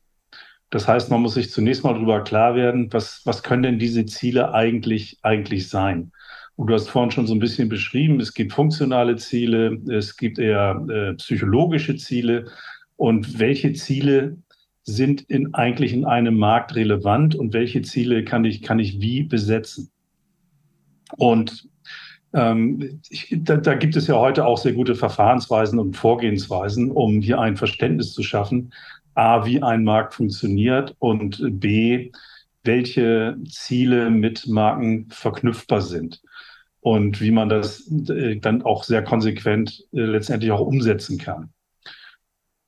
Das 0.69 0.87
heißt, 0.87 1.09
man 1.09 1.21
muss 1.21 1.33
sich 1.33 1.51
zunächst 1.51 1.83
mal 1.83 1.93
darüber 1.93 2.23
klar 2.23 2.55
werden, 2.55 2.91
was, 2.91 3.21
was 3.25 3.41
können 3.41 3.63
denn 3.63 3.79
diese 3.79 4.05
Ziele 4.05 4.53
eigentlich, 4.53 5.17
eigentlich 5.23 5.69
sein? 5.69 6.11
Und 6.55 6.67
du 6.67 6.73
hast 6.73 6.89
vorhin 6.89 7.11
schon 7.11 7.27
so 7.27 7.35
ein 7.35 7.39
bisschen 7.39 7.69
beschrieben, 7.69 8.19
es 8.19 8.33
gibt 8.33 8.53
funktionale 8.53 9.15
Ziele, 9.15 9.79
es 9.89 10.17
gibt 10.17 10.39
eher 10.39 10.83
äh, 10.89 11.13
psychologische 11.13 11.95
Ziele. 11.95 12.45
Und 12.95 13.39
welche 13.39 13.73
Ziele 13.73 14.37
sind 14.83 15.21
in, 15.29 15.53
eigentlich 15.53 15.93
in 15.93 16.05
einem 16.05 16.37
Markt 16.37 16.75
relevant 16.75 17.35
und 17.35 17.53
welche 17.53 17.81
Ziele 17.81 18.23
kann 18.23 18.43
ich, 18.43 18.61
kann 18.61 18.79
ich 18.79 18.99
wie 18.99 19.23
besetzen? 19.23 19.91
Und 21.15 21.69
ähm, 22.33 23.01
ich, 23.09 23.33
da, 23.39 23.57
da 23.57 23.75
gibt 23.75 23.95
es 23.95 24.07
ja 24.07 24.15
heute 24.15 24.45
auch 24.45 24.57
sehr 24.57 24.73
gute 24.73 24.95
Verfahrensweisen 24.95 25.79
und 25.79 25.95
Vorgehensweisen, 25.95 26.91
um 26.91 27.21
hier 27.21 27.39
ein 27.39 27.57
Verständnis 27.57 28.13
zu 28.13 28.23
schaffen, 28.23 28.73
a, 29.15 29.45
wie 29.45 29.61
ein 29.61 29.83
Markt 29.83 30.13
funktioniert 30.13 30.95
und 30.99 31.41
b, 31.59 32.11
welche 32.63 33.37
Ziele 33.49 34.09
mit 34.09 34.47
Marken 34.47 35.07
verknüpfbar 35.09 35.81
sind 35.81 36.21
und 36.81 37.21
wie 37.21 37.31
man 37.31 37.49
das 37.49 37.89
äh, 38.09 38.37
dann 38.37 38.61
auch 38.61 38.83
sehr 38.83 39.03
konsequent 39.03 39.85
äh, 39.93 40.01
letztendlich 40.01 40.51
auch 40.51 40.61
umsetzen 40.61 41.17
kann. 41.17 41.49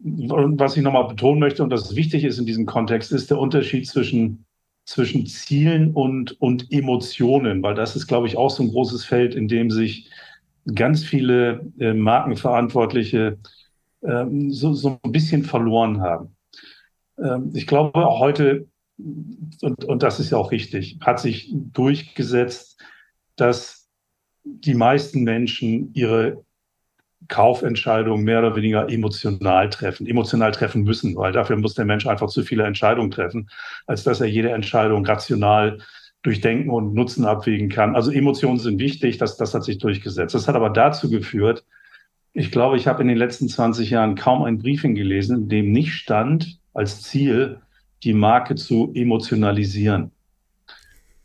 Und 0.01 0.59
was 0.59 0.77
ich 0.77 0.83
nochmal 0.83 1.07
betonen 1.07 1.41
möchte 1.41 1.61
und 1.61 1.69
das 1.69 1.95
wichtig 1.95 2.23
ist 2.23 2.39
in 2.39 2.45
diesem 2.45 2.65
Kontext, 2.65 3.11
ist 3.11 3.29
der 3.29 3.37
Unterschied 3.37 3.85
zwischen 3.85 4.45
zwischen 4.89 5.27
Zielen 5.27 5.91
und, 5.91 6.41
und 6.41 6.71
Emotionen, 6.71 7.61
weil 7.61 7.75
das 7.75 7.95
ist, 7.95 8.07
glaube 8.07 8.25
ich, 8.25 8.37
auch 8.37 8.49
so 8.49 8.63
ein 8.63 8.69
großes 8.69 9.05
Feld, 9.05 9.35
in 9.35 9.47
dem 9.47 9.69
sich 9.69 10.09
ganz 10.73 11.03
viele 11.03 11.71
äh, 11.79 11.93
Markenverantwortliche 11.93 13.37
ähm, 14.01 14.49
so, 14.51 14.73
so 14.73 14.99
ein 15.03 15.11
bisschen 15.11 15.43
verloren 15.43 16.01
haben. 16.01 16.35
Ähm, 17.19 17.51
ich 17.53 17.67
glaube, 17.67 18.03
auch 18.03 18.19
heute, 18.19 18.65
und, 19.61 19.85
und 19.85 20.01
das 20.01 20.19
ist 20.19 20.31
ja 20.31 20.39
auch 20.39 20.49
richtig, 20.51 20.97
hat 21.01 21.19
sich 21.19 21.53
durchgesetzt, 21.53 22.81
dass 23.35 23.87
die 24.43 24.73
meisten 24.73 25.21
Menschen 25.21 25.93
ihre 25.93 26.43
Kaufentscheidungen 27.27 28.23
mehr 28.23 28.39
oder 28.39 28.55
weniger 28.55 28.89
emotional 28.89 29.69
treffen, 29.69 30.07
emotional 30.07 30.51
treffen 30.51 30.83
müssen, 30.83 31.15
weil 31.15 31.31
dafür 31.31 31.57
muss 31.57 31.75
der 31.75 31.85
Mensch 31.85 32.07
einfach 32.07 32.29
zu 32.29 32.43
viele 32.43 32.63
Entscheidungen 32.63 33.11
treffen, 33.11 33.49
als 33.87 34.03
dass 34.03 34.21
er 34.21 34.27
jede 34.27 34.51
Entscheidung 34.51 35.05
rational 35.05 35.79
durchdenken 36.21 36.69
und 36.69 36.93
Nutzen 36.93 37.25
abwägen 37.25 37.69
kann. 37.69 37.95
Also 37.95 38.11
Emotionen 38.11 38.59
sind 38.59 38.79
wichtig, 38.79 39.17
das, 39.17 39.37
das 39.37 39.53
hat 39.53 39.63
sich 39.63 39.77
durchgesetzt. 39.77 40.35
Das 40.35 40.47
hat 40.47 40.55
aber 40.55 40.69
dazu 40.69 41.09
geführt, 41.09 41.65
ich 42.33 42.51
glaube, 42.51 42.77
ich 42.77 42.87
habe 42.87 43.01
in 43.01 43.07
den 43.07 43.17
letzten 43.17 43.47
20 43.47 43.89
Jahren 43.89 44.15
kaum 44.15 44.43
ein 44.43 44.59
Briefing 44.59 44.95
gelesen, 44.95 45.43
in 45.43 45.49
dem 45.49 45.71
nicht 45.71 45.93
stand 45.93 46.59
als 46.73 47.01
Ziel, 47.01 47.59
die 48.03 48.13
Marke 48.13 48.55
zu 48.55 48.91
emotionalisieren. 48.93 50.11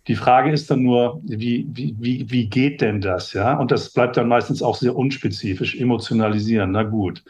Die 0.06 0.16
Frage 0.16 0.52
ist 0.52 0.70
dann 0.70 0.82
nur, 0.82 1.20
wie, 1.24 1.66
wie, 1.72 1.94
wie, 1.98 2.30
wie 2.30 2.48
geht 2.48 2.80
denn 2.80 3.00
das? 3.00 3.32
Ja, 3.32 3.56
und 3.58 3.70
das 3.70 3.90
bleibt 3.90 4.16
dann 4.16 4.28
meistens 4.28 4.62
auch 4.62 4.76
sehr 4.76 4.94
unspezifisch, 4.94 5.76
emotionalisieren. 5.76 6.72
Na 6.72 6.82
gut. 6.82 7.24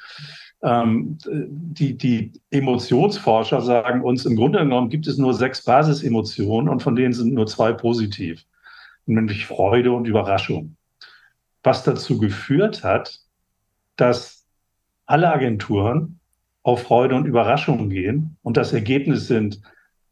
Ähm, 0.62 1.18
die, 1.26 1.96
die 1.96 2.32
Emotionsforscher 2.50 3.60
sagen 3.60 4.02
uns, 4.02 4.24
im 4.24 4.34
Grunde 4.34 4.60
genommen 4.60 4.88
gibt 4.88 5.06
es 5.06 5.18
nur 5.18 5.34
sechs 5.34 5.62
Basisemotionen 5.62 6.68
und 6.68 6.82
von 6.82 6.96
denen 6.96 7.12
sind 7.12 7.34
nur 7.34 7.46
zwei 7.46 7.72
positiv, 7.72 8.44
nämlich 9.06 9.46
Freude 9.46 9.92
und 9.92 10.06
Überraschung. 10.06 10.76
Was 11.62 11.84
dazu 11.84 12.18
geführt 12.18 12.82
hat, 12.82 13.20
dass 13.96 14.46
alle 15.06 15.30
Agenturen 15.30 16.18
auf 16.62 16.82
Freude 16.82 17.14
und 17.14 17.26
Überraschung 17.26 17.90
gehen 17.90 18.36
und 18.42 18.56
das 18.56 18.72
Ergebnis 18.72 19.28
sind 19.28 19.60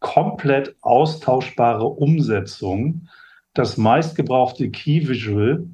komplett 0.02 0.76
austauschbare 0.82 1.86
Umsetzung. 1.86 3.08
Das 3.54 3.78
meistgebrauchte 3.78 4.70
Key 4.70 5.08
Visual, 5.08 5.66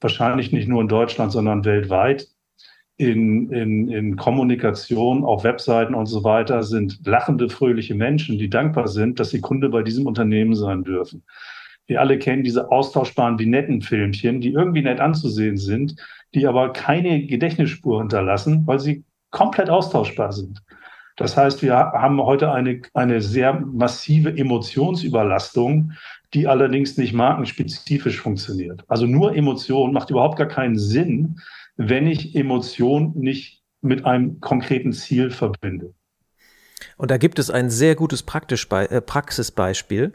wahrscheinlich 0.00 0.50
nicht 0.50 0.66
nur 0.66 0.80
in 0.80 0.88
Deutschland, 0.88 1.30
sondern 1.30 1.64
weltweit, 1.64 2.26
in, 2.96 3.52
in, 3.52 3.88
in 3.88 4.16
Kommunikation, 4.16 5.24
auf 5.24 5.44
Webseiten 5.44 5.94
und 5.94 6.06
so 6.06 6.24
weiter, 6.24 6.62
sind 6.62 7.06
lachende, 7.06 7.50
fröhliche 7.50 7.94
Menschen, 7.94 8.38
die 8.38 8.48
dankbar 8.48 8.88
sind, 8.88 9.20
dass 9.20 9.30
sie 9.30 9.40
Kunde 9.40 9.68
bei 9.68 9.82
diesem 9.82 10.06
Unternehmen 10.06 10.54
sein 10.54 10.82
dürfen. 10.82 11.22
Wir 11.86 12.00
alle 12.00 12.18
kennen 12.18 12.42
diese 12.42 12.70
austauschbaren 12.72 13.38
Vinettenfilmchen, 13.38 14.40
die 14.40 14.52
irgendwie 14.52 14.82
nett 14.82 14.98
anzusehen 14.98 15.58
sind, 15.58 15.96
die 16.34 16.46
aber 16.46 16.72
keine 16.72 17.26
Gedächtnisspur 17.26 18.00
hinterlassen, 18.00 18.66
weil 18.66 18.80
sie 18.80 19.04
komplett 19.30 19.68
austauschbar 19.68 20.32
sind. 20.32 20.62
Das 21.16 21.36
heißt, 21.36 21.62
wir 21.62 21.74
haben 21.74 22.20
heute 22.20 22.52
eine, 22.52 22.82
eine 22.92 23.22
sehr 23.22 23.58
massive 23.60 24.36
Emotionsüberlastung, 24.36 25.92
die 26.34 26.46
allerdings 26.46 26.98
nicht 26.98 27.14
markenspezifisch 27.14 28.20
funktioniert. 28.20 28.84
Also 28.88 29.06
nur 29.06 29.34
Emotion 29.34 29.92
macht 29.92 30.10
überhaupt 30.10 30.36
gar 30.36 30.48
keinen 30.48 30.78
Sinn, 30.78 31.40
wenn 31.76 32.06
ich 32.06 32.34
Emotion 32.34 33.12
nicht 33.16 33.62
mit 33.80 34.04
einem 34.04 34.40
konkreten 34.40 34.92
Ziel 34.92 35.30
verbinde. 35.30 35.94
Und 36.98 37.10
da 37.10 37.16
gibt 37.16 37.38
es 37.38 37.50
ein 37.50 37.70
sehr 37.70 37.94
gutes 37.94 38.22
äh, 38.22 39.00
Praxisbeispiel, 39.00 40.12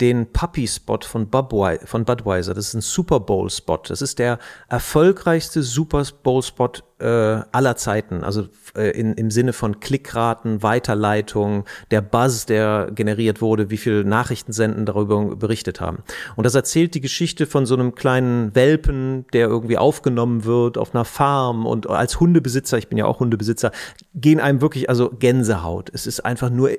den 0.00 0.32
Puppy-Spot 0.32 0.98
von, 1.02 1.28
von 1.30 2.04
Budweiser. 2.04 2.52
Das 2.52 2.68
ist 2.68 2.74
ein 2.74 2.80
Super 2.80 3.20
Bowl-Spot. 3.20 3.78
Das 3.86 4.02
ist 4.02 4.18
der 4.18 4.38
erfolgreichste 4.68 5.62
Super 5.62 6.04
Bowl-Spot 6.22 6.72
äh, 6.98 7.42
aller 7.52 7.76
Zeiten. 7.76 8.24
Also 8.24 8.48
äh, 8.76 8.90
in, 8.90 9.12
im 9.14 9.30
Sinne 9.30 9.52
von 9.52 9.78
Klickraten, 9.78 10.64
Weiterleitung, 10.64 11.64
der 11.92 12.00
Buzz, 12.00 12.46
der 12.46 12.90
generiert 12.92 13.40
wurde, 13.40 13.70
wie 13.70 13.76
viele 13.76 14.04
Nachrichtensenden 14.04 14.84
darüber 14.84 15.36
berichtet 15.36 15.80
haben. 15.80 16.02
Und 16.34 16.44
das 16.44 16.56
erzählt 16.56 16.94
die 16.94 17.00
Geschichte 17.00 17.46
von 17.46 17.64
so 17.64 17.74
einem 17.74 17.94
kleinen 17.94 18.52
Welpen, 18.56 19.26
der 19.32 19.46
irgendwie 19.46 19.78
aufgenommen 19.78 20.44
wird 20.44 20.76
auf 20.76 20.92
einer 20.92 21.04
Farm 21.04 21.66
und 21.66 21.88
als 21.88 22.18
Hundebesitzer, 22.18 22.78
ich 22.78 22.88
bin 22.88 22.98
ja 22.98 23.04
auch 23.04 23.20
Hundebesitzer, 23.20 23.70
gehen 24.14 24.40
einem 24.40 24.60
wirklich 24.60 24.88
also 24.88 25.10
Gänsehaut. 25.10 25.90
Es 25.92 26.08
ist 26.08 26.24
einfach 26.24 26.50
nur 26.50 26.70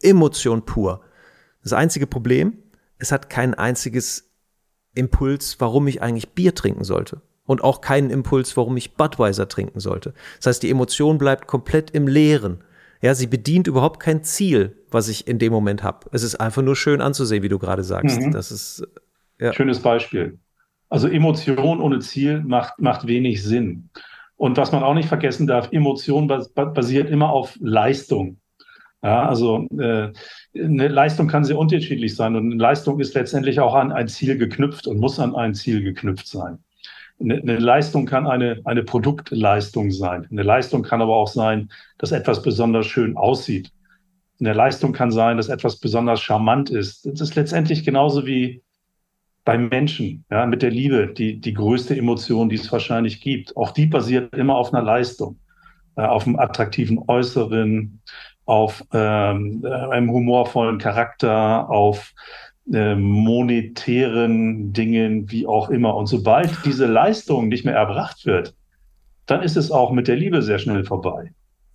Emotion 0.00 0.64
pur. 0.64 1.02
Das 1.62 1.72
einzige 1.72 2.06
Problem, 2.06 2.58
es 3.02 3.10
hat 3.10 3.28
kein 3.28 3.54
einziges 3.54 4.30
Impuls, 4.94 5.56
warum 5.58 5.88
ich 5.88 6.02
eigentlich 6.02 6.30
Bier 6.30 6.54
trinken 6.54 6.84
sollte. 6.84 7.20
Und 7.44 7.64
auch 7.64 7.80
keinen 7.80 8.10
Impuls, 8.10 8.56
warum 8.56 8.76
ich 8.76 8.94
Budweiser 8.94 9.48
trinken 9.48 9.80
sollte. 9.80 10.14
Das 10.38 10.46
heißt, 10.46 10.62
die 10.62 10.70
Emotion 10.70 11.18
bleibt 11.18 11.48
komplett 11.48 11.90
im 11.90 12.06
Leeren. 12.06 12.62
Ja, 13.02 13.14
sie 13.16 13.26
bedient 13.26 13.66
überhaupt 13.66 13.98
kein 13.98 14.22
Ziel, 14.22 14.76
was 14.88 15.08
ich 15.08 15.26
in 15.26 15.40
dem 15.40 15.52
Moment 15.52 15.82
habe. 15.82 16.06
Es 16.12 16.22
ist 16.22 16.36
einfach 16.36 16.62
nur 16.62 16.76
schön 16.76 17.00
anzusehen, 17.00 17.42
wie 17.42 17.48
du 17.48 17.58
gerade 17.58 17.82
sagst. 17.82 18.20
Mhm. 18.20 18.30
Das 18.30 18.52
ist 18.52 18.86
ja. 19.40 19.52
schönes 19.52 19.80
Beispiel. 19.80 20.38
Also 20.88 21.08
Emotion 21.08 21.80
ohne 21.80 21.98
Ziel 21.98 22.44
macht, 22.44 22.78
macht 22.78 23.08
wenig 23.08 23.42
Sinn. 23.42 23.90
Und 24.36 24.56
was 24.56 24.70
man 24.70 24.84
auch 24.84 24.94
nicht 24.94 25.08
vergessen 25.08 25.48
darf, 25.48 25.72
Emotion 25.72 26.28
basiert 26.28 27.10
immer 27.10 27.30
auf 27.30 27.56
Leistung. 27.60 28.38
Ja, 29.02 29.28
also 29.28 29.66
äh, 29.78 30.12
eine 30.54 30.88
Leistung 30.88 31.26
kann 31.26 31.44
sehr 31.44 31.58
unterschiedlich 31.58 32.14
sein 32.14 32.36
und 32.36 32.52
eine 32.52 32.62
Leistung 32.62 33.00
ist 33.00 33.14
letztendlich 33.14 33.58
auch 33.58 33.74
an 33.74 33.90
ein 33.90 34.06
Ziel 34.06 34.38
geknüpft 34.38 34.86
und 34.86 35.00
muss 35.00 35.18
an 35.18 35.34
ein 35.34 35.54
Ziel 35.54 35.82
geknüpft 35.82 36.28
sein. 36.28 36.58
Eine, 37.20 37.40
eine 37.40 37.58
Leistung 37.58 38.06
kann 38.06 38.28
eine, 38.28 38.60
eine 38.64 38.84
Produktleistung 38.84 39.90
sein. 39.90 40.28
Eine 40.30 40.44
Leistung 40.44 40.82
kann 40.82 41.02
aber 41.02 41.16
auch 41.16 41.28
sein, 41.28 41.70
dass 41.98 42.12
etwas 42.12 42.42
besonders 42.42 42.86
schön 42.86 43.16
aussieht. 43.16 43.72
In 44.38 44.44
der 44.44 44.54
Leistung 44.54 44.92
kann 44.92 45.10
sein, 45.10 45.36
dass 45.36 45.48
etwas 45.48 45.78
besonders 45.78 46.20
charmant 46.20 46.70
ist. 46.70 47.04
Das 47.06 47.20
ist 47.20 47.34
letztendlich 47.34 47.84
genauso 47.84 48.24
wie 48.24 48.62
beim 49.44 49.68
Menschen, 49.68 50.24
ja, 50.30 50.46
mit 50.46 50.62
der 50.62 50.70
Liebe, 50.70 51.08
die, 51.08 51.40
die 51.40 51.54
größte 51.54 51.96
Emotion, 51.96 52.48
die 52.48 52.56
es 52.56 52.70
wahrscheinlich 52.70 53.20
gibt. 53.20 53.56
Auch 53.56 53.72
die 53.72 53.86
basiert 53.86 54.36
immer 54.36 54.54
auf 54.56 54.72
einer 54.72 54.84
Leistung, 54.84 55.38
äh, 55.96 56.02
auf 56.02 56.26
einem 56.26 56.38
attraktiven 56.38 57.00
Äußeren, 57.08 58.00
auf 58.44 58.82
ähm, 58.92 59.64
einem 59.64 60.10
humorvollen 60.10 60.78
Charakter, 60.78 61.68
auf 61.70 62.12
äh, 62.72 62.94
monetären 62.94 64.72
Dingen, 64.72 65.30
wie 65.30 65.46
auch 65.46 65.70
immer. 65.70 65.94
Und 65.96 66.06
sobald 66.06 66.64
diese 66.64 66.86
Leistung 66.86 67.48
nicht 67.48 67.64
mehr 67.64 67.74
erbracht 67.74 68.26
wird, 68.26 68.54
dann 69.26 69.42
ist 69.42 69.56
es 69.56 69.70
auch 69.70 69.92
mit 69.92 70.08
der 70.08 70.16
Liebe 70.16 70.42
sehr 70.42 70.58
schnell 70.58 70.84
vorbei. 70.84 71.32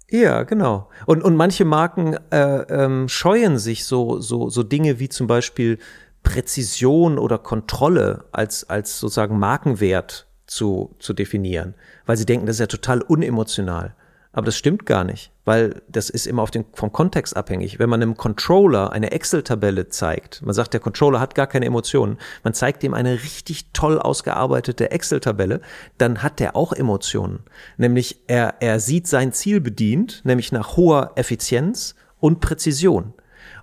Ja, 0.10 0.44
genau. 0.44 0.90
Und, 1.06 1.24
und 1.24 1.36
manche 1.36 1.66
Marken 1.66 2.16
äh, 2.32 2.62
ähm, 2.70 3.10
scheuen 3.10 3.58
sich 3.58 3.86
so, 3.86 4.20
so, 4.20 4.50
so 4.50 4.64
Dinge 4.64 5.00
wie 5.00 5.10
zum 5.10 5.28
Beispiel 5.28 5.80
Präzision 6.24 7.18
oder 7.18 7.38
Kontrolle 7.38 8.26
als, 8.32 8.70
als 8.70 9.00
sozusagen 9.00 9.38
Markenwert 9.38 10.28
zu, 10.46 10.96
zu 11.00 11.14
definieren, 11.14 11.76
weil 12.06 12.18
sie 12.18 12.26
denken, 12.26 12.46
das 12.46 12.56
ist 12.56 12.62
ja 12.62 12.68
total 12.68 13.02
unemotional. 13.02 13.96
Aber 14.32 14.46
das 14.46 14.58
stimmt 14.58 14.86
gar 14.86 15.04
nicht, 15.04 15.32
weil 15.46 15.82
das 15.88 16.10
ist 16.10 16.28
immer 16.28 16.46
den, 16.46 16.66
vom 16.74 16.92
Kontext 16.92 17.36
abhängig. 17.36 17.80
Wenn 17.80 17.90
man 17.90 18.02
einem 18.02 18.18
Controller 18.18 18.92
eine 18.92 19.12
Excel-Tabelle 19.12 19.90
zeigt, 19.90 20.42
man 20.44 20.54
sagt, 20.54 20.74
der 20.74 20.80
Controller 20.80 21.20
hat 21.20 21.34
gar 21.34 21.48
keine 21.48 21.66
Emotionen, 21.66 22.18
man 22.44 22.54
zeigt 22.54 22.84
ihm 22.84 22.94
eine 22.94 23.14
richtig 23.14 23.72
toll 23.74 24.00
ausgearbeitete 24.00 24.92
Excel-Tabelle, 24.92 25.62
dann 25.98 26.22
hat 26.24 26.40
der 26.40 26.56
auch 26.56 26.74
Emotionen. 26.74 27.40
Nämlich 27.78 28.22
er, 28.28 28.56
er 28.60 28.80
sieht 28.80 29.08
sein 29.08 29.34
Ziel 29.34 29.62
bedient, 29.62 30.22
nämlich 30.24 30.52
nach 30.52 30.78
hoher 30.78 31.14
Effizienz 31.16 31.96
und 32.20 32.40
Präzision. 32.40 33.14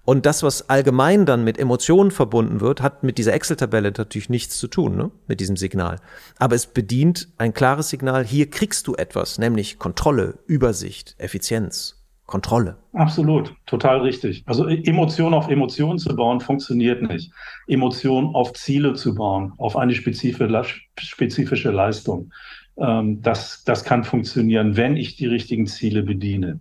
Und 0.04 0.26
das, 0.26 0.42
was 0.42 0.68
allgemein 0.68 1.24
dann 1.24 1.44
mit 1.44 1.58
Emotionen 1.58 2.10
verbunden 2.10 2.60
wird, 2.60 2.82
hat 2.82 3.02
mit 3.02 3.16
dieser 3.16 3.32
Excel-Tabelle 3.32 3.92
natürlich 3.96 4.28
nichts 4.28 4.58
zu 4.58 4.68
tun, 4.68 4.96
ne? 4.96 5.10
mit 5.26 5.40
diesem 5.40 5.56
Signal. 5.56 5.96
Aber 6.38 6.54
es 6.54 6.66
bedient 6.66 7.28
ein 7.38 7.54
klares 7.54 7.88
Signal, 7.88 8.24
hier 8.24 8.50
kriegst 8.50 8.86
du 8.86 8.94
etwas, 8.94 9.38
nämlich 9.38 9.78
Kontrolle, 9.78 10.38
Übersicht, 10.46 11.14
Effizienz. 11.18 12.00
Kontrolle. 12.26 12.78
Absolut, 12.94 13.54
total 13.66 14.00
richtig. 14.00 14.44
Also 14.46 14.66
e-, 14.66 14.82
Emotion 14.84 15.34
auf 15.34 15.50
Emotionen 15.50 15.98
zu 15.98 16.16
bauen, 16.16 16.40
funktioniert 16.40 17.02
nicht. 17.02 17.30
Emotion 17.66 18.34
auf 18.34 18.54
Ziele 18.54 18.94
zu 18.94 19.14
bauen, 19.14 19.52
auf 19.58 19.76
eine 19.76 19.94
spezifische 19.94 21.70
Leistung, 21.70 22.30
ähm, 22.78 23.20
das, 23.22 23.62
das 23.64 23.84
kann 23.84 24.04
funktionieren, 24.04 24.76
wenn 24.76 24.96
ich 24.96 25.16
die 25.16 25.26
richtigen 25.26 25.66
Ziele 25.66 26.02
bediene. 26.02 26.60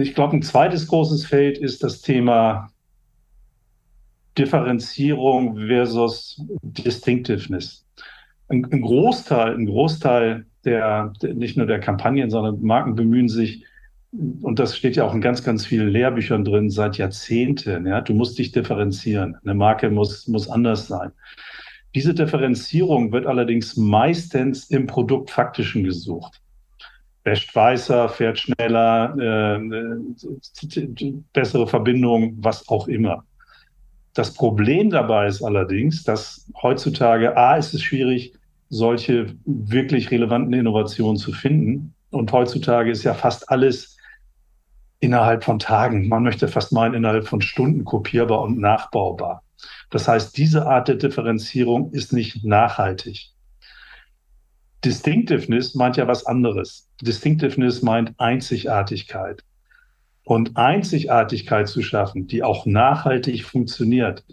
Ich 0.00 0.14
glaube, 0.14 0.36
ein 0.36 0.42
zweites 0.42 0.86
großes 0.86 1.26
Feld 1.26 1.58
ist 1.58 1.82
das 1.82 2.02
Thema 2.02 2.70
Differenzierung 4.36 5.56
versus 5.66 6.40
Distinctiveness. 6.62 7.84
Ein, 8.48 8.64
ein 8.70 8.80
Großteil, 8.80 9.54
ein 9.54 9.66
Großteil 9.66 10.46
der, 10.64 11.12
der, 11.20 11.34
nicht 11.34 11.56
nur 11.56 11.66
der 11.66 11.80
Kampagnen, 11.80 12.30
sondern 12.30 12.62
Marken 12.62 12.94
bemühen 12.94 13.28
sich, 13.28 13.64
und 14.12 14.60
das 14.60 14.76
steht 14.76 14.94
ja 14.94 15.04
auch 15.04 15.14
in 15.14 15.20
ganz, 15.20 15.42
ganz 15.42 15.66
vielen 15.66 15.88
Lehrbüchern 15.88 16.44
drin, 16.44 16.70
seit 16.70 16.96
Jahrzehnten. 16.96 17.84
Ja, 17.84 18.00
du 18.00 18.14
musst 18.14 18.38
dich 18.38 18.52
differenzieren. 18.52 19.36
Eine 19.42 19.54
Marke 19.54 19.90
muss, 19.90 20.28
muss 20.28 20.48
anders 20.48 20.86
sein. 20.86 21.10
Diese 21.96 22.14
Differenzierung 22.14 23.10
wird 23.10 23.26
allerdings 23.26 23.76
meistens 23.76 24.70
im 24.70 24.86
Produktfaktischen 24.86 25.82
gesucht 25.82 26.40
wäscht 27.28 27.54
weißer, 27.54 28.08
fährt 28.08 28.38
schneller, 28.38 29.14
äh, 29.18 29.60
bessere 31.34 31.66
Verbindung, 31.66 32.36
was 32.40 32.66
auch 32.68 32.88
immer. 32.88 33.24
Das 34.14 34.32
Problem 34.32 34.88
dabei 34.90 35.26
ist 35.26 35.42
allerdings, 35.42 36.04
dass 36.04 36.50
heutzutage 36.62 37.36
A 37.36 37.56
ist 37.56 37.74
es 37.74 37.82
schwierig, 37.82 38.32
solche 38.70 39.34
wirklich 39.44 40.10
relevanten 40.10 40.54
Innovationen 40.54 41.18
zu 41.18 41.32
finden. 41.32 41.94
Und 42.10 42.32
heutzutage 42.32 42.90
ist 42.90 43.04
ja 43.04 43.12
fast 43.12 43.50
alles 43.50 43.96
innerhalb 45.00 45.44
von 45.44 45.58
Tagen, 45.58 46.08
man 46.08 46.22
möchte 46.22 46.48
fast 46.48 46.72
meinen, 46.72 46.94
innerhalb 46.94 47.28
von 47.28 47.40
Stunden 47.40 47.84
kopierbar 47.84 48.40
und 48.40 48.58
nachbaubar. 48.58 49.42
Das 49.90 50.08
heißt, 50.08 50.36
diese 50.36 50.66
Art 50.66 50.88
der 50.88 50.96
Differenzierung 50.96 51.92
ist 51.92 52.12
nicht 52.12 52.44
nachhaltig. 52.44 53.32
Distinctiveness 54.84 55.74
meint 55.74 55.96
ja 55.96 56.06
was 56.06 56.24
anderes. 56.26 56.88
Distinctiveness 57.02 57.82
meint 57.82 58.14
Einzigartigkeit. 58.18 59.42
Und 60.24 60.56
Einzigartigkeit 60.56 61.68
zu 61.68 61.82
schaffen, 61.82 62.26
die 62.26 62.42
auch 62.42 62.66
nachhaltig 62.66 63.44
funktioniert, 63.44 64.24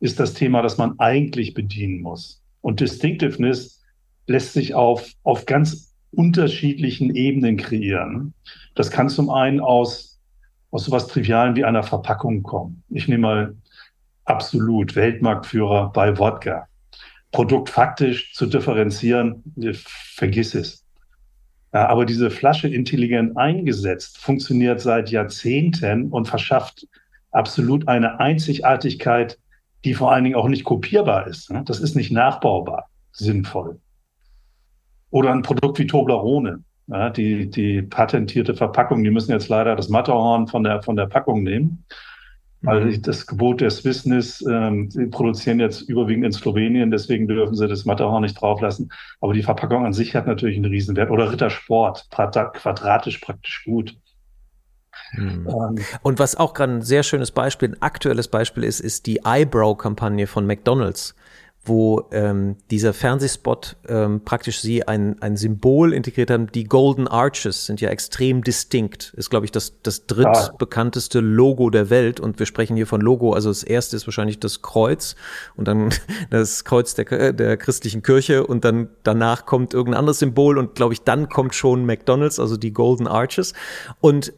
ist 0.00 0.18
das 0.18 0.34
Thema, 0.34 0.62
das 0.62 0.78
man 0.78 0.98
eigentlich 0.98 1.54
bedienen 1.54 2.00
muss. 2.00 2.42
Und 2.62 2.80
Distinctiveness 2.80 3.80
lässt 4.26 4.54
sich 4.54 4.74
auf, 4.74 5.12
auf 5.22 5.46
ganz 5.46 5.94
unterschiedlichen 6.10 7.14
Ebenen 7.14 7.56
kreieren. 7.56 8.34
Das 8.74 8.90
kann 8.90 9.08
zum 9.08 9.30
einen 9.30 9.60
aus, 9.60 10.20
aus 10.70 10.86
sowas 10.86 11.06
Trivialen 11.06 11.54
wie 11.54 11.64
einer 11.64 11.82
Verpackung 11.82 12.42
kommen. 12.42 12.82
Ich 12.88 13.06
nehme 13.06 13.22
mal 13.22 13.56
absolut 14.24 14.96
Weltmarktführer 14.96 15.92
bei 15.92 16.18
Wodka. 16.18 16.66
Produkt 17.32 17.70
faktisch 17.70 18.32
zu 18.34 18.46
differenzieren, 18.46 19.42
vergiss 19.84 20.54
es. 20.54 20.84
Ja, 21.72 21.88
aber 21.88 22.04
diese 22.04 22.30
Flasche 22.30 22.68
intelligent 22.68 23.36
eingesetzt 23.38 24.18
funktioniert 24.18 24.80
seit 24.80 25.10
Jahrzehnten 25.10 26.10
und 26.10 26.28
verschafft 26.28 26.86
absolut 27.30 27.88
eine 27.88 28.20
Einzigartigkeit, 28.20 29.38
die 29.84 29.94
vor 29.94 30.12
allen 30.12 30.24
Dingen 30.24 30.36
auch 30.36 30.48
nicht 30.48 30.64
kopierbar 30.64 31.26
ist. 31.26 31.50
Ne? 31.50 31.62
Das 31.64 31.80
ist 31.80 31.96
nicht 31.96 32.12
nachbaubar, 32.12 32.90
sinnvoll. 33.12 33.80
Oder 35.10 35.32
ein 35.32 35.42
Produkt 35.42 35.78
wie 35.78 35.86
Toblerone. 35.86 36.62
Die, 37.16 37.48
die 37.48 37.80
patentierte 37.80 38.54
Verpackung, 38.54 39.02
die 39.02 39.10
müssen 39.10 39.30
jetzt 39.30 39.48
leider 39.48 39.76
das 39.76 39.88
Matterhorn 39.88 40.48
von 40.48 40.64
der, 40.64 40.82
von 40.82 40.96
der 40.96 41.06
Packung 41.06 41.42
nehmen. 41.42 41.84
Also 42.64 42.86
mhm. 42.86 43.02
das 43.02 43.26
Gebot 43.26 43.60
der 43.60 43.70
Swissness, 43.70 44.44
ähm, 44.48 44.90
sie 44.90 45.06
produzieren 45.06 45.58
jetzt 45.58 45.82
überwiegend 45.82 46.26
in 46.26 46.32
Slowenien, 46.32 46.90
deswegen 46.90 47.26
dürfen 47.26 47.54
sie 47.54 47.66
das 47.66 47.84
Matterhorn 47.84 48.22
nicht 48.22 48.40
drauflassen. 48.40 48.92
Aber 49.20 49.32
die 49.32 49.42
Verpackung 49.42 49.84
an 49.84 49.92
sich 49.92 50.14
hat 50.14 50.26
natürlich 50.26 50.56
einen 50.56 50.70
Riesenwert. 50.70 51.10
Oder 51.10 51.32
Rittersport, 51.32 52.08
quadratisch 52.10 53.18
praktisch 53.18 53.64
gut. 53.64 53.96
Mhm. 55.12 55.48
Ähm, 55.48 55.84
Und 56.02 56.18
was 56.18 56.36
auch 56.36 56.54
gerade 56.54 56.74
ein 56.74 56.82
sehr 56.82 57.02
schönes 57.02 57.30
Beispiel, 57.30 57.70
ein 57.70 57.82
aktuelles 57.82 58.28
Beispiel 58.28 58.64
ist, 58.64 58.80
ist 58.80 59.06
die 59.06 59.20
Eyebrow-Kampagne 59.24 60.26
von 60.26 60.46
McDonald's 60.46 61.14
wo 61.64 62.08
ähm, 62.10 62.56
dieser 62.70 62.92
Fernsehspot 62.92 63.76
ähm, 63.86 64.22
praktisch 64.24 64.60
sie 64.60 64.86
ein, 64.88 65.22
ein 65.22 65.36
Symbol 65.36 65.92
integriert 65.92 66.30
haben. 66.30 66.50
Die 66.50 66.64
Golden 66.64 67.06
Arches 67.06 67.66
sind 67.66 67.80
ja 67.80 67.88
extrem 67.90 68.42
distinkt. 68.42 69.14
Ist, 69.16 69.30
glaube 69.30 69.46
ich, 69.46 69.52
das, 69.52 69.80
das 69.82 70.06
drittbekannteste 70.06 71.20
Logo 71.20 71.70
der 71.70 71.88
Welt. 71.88 72.18
Und 72.18 72.40
wir 72.40 72.46
sprechen 72.46 72.74
hier 72.74 72.88
von 72.88 73.00
Logo. 73.00 73.32
Also 73.32 73.48
das 73.48 73.62
erste 73.62 73.94
ist 73.94 74.08
wahrscheinlich 74.08 74.40
das 74.40 74.60
Kreuz 74.62 75.14
und 75.56 75.68
dann 75.68 75.90
das 76.30 76.64
Kreuz 76.64 76.94
der, 76.94 77.32
der 77.32 77.56
christlichen 77.56 78.02
Kirche 78.02 78.44
und 78.44 78.64
dann 78.64 78.88
danach 79.04 79.46
kommt 79.46 79.72
irgendein 79.72 80.00
anderes 80.00 80.18
Symbol 80.18 80.58
und 80.58 80.74
glaube 80.74 80.94
ich, 80.94 81.02
dann 81.02 81.28
kommt 81.28 81.54
schon 81.54 81.86
McDonalds, 81.86 82.40
also 82.40 82.56
die 82.56 82.72
Golden 82.72 83.06
Arches. 83.06 83.54
Und 84.00 84.32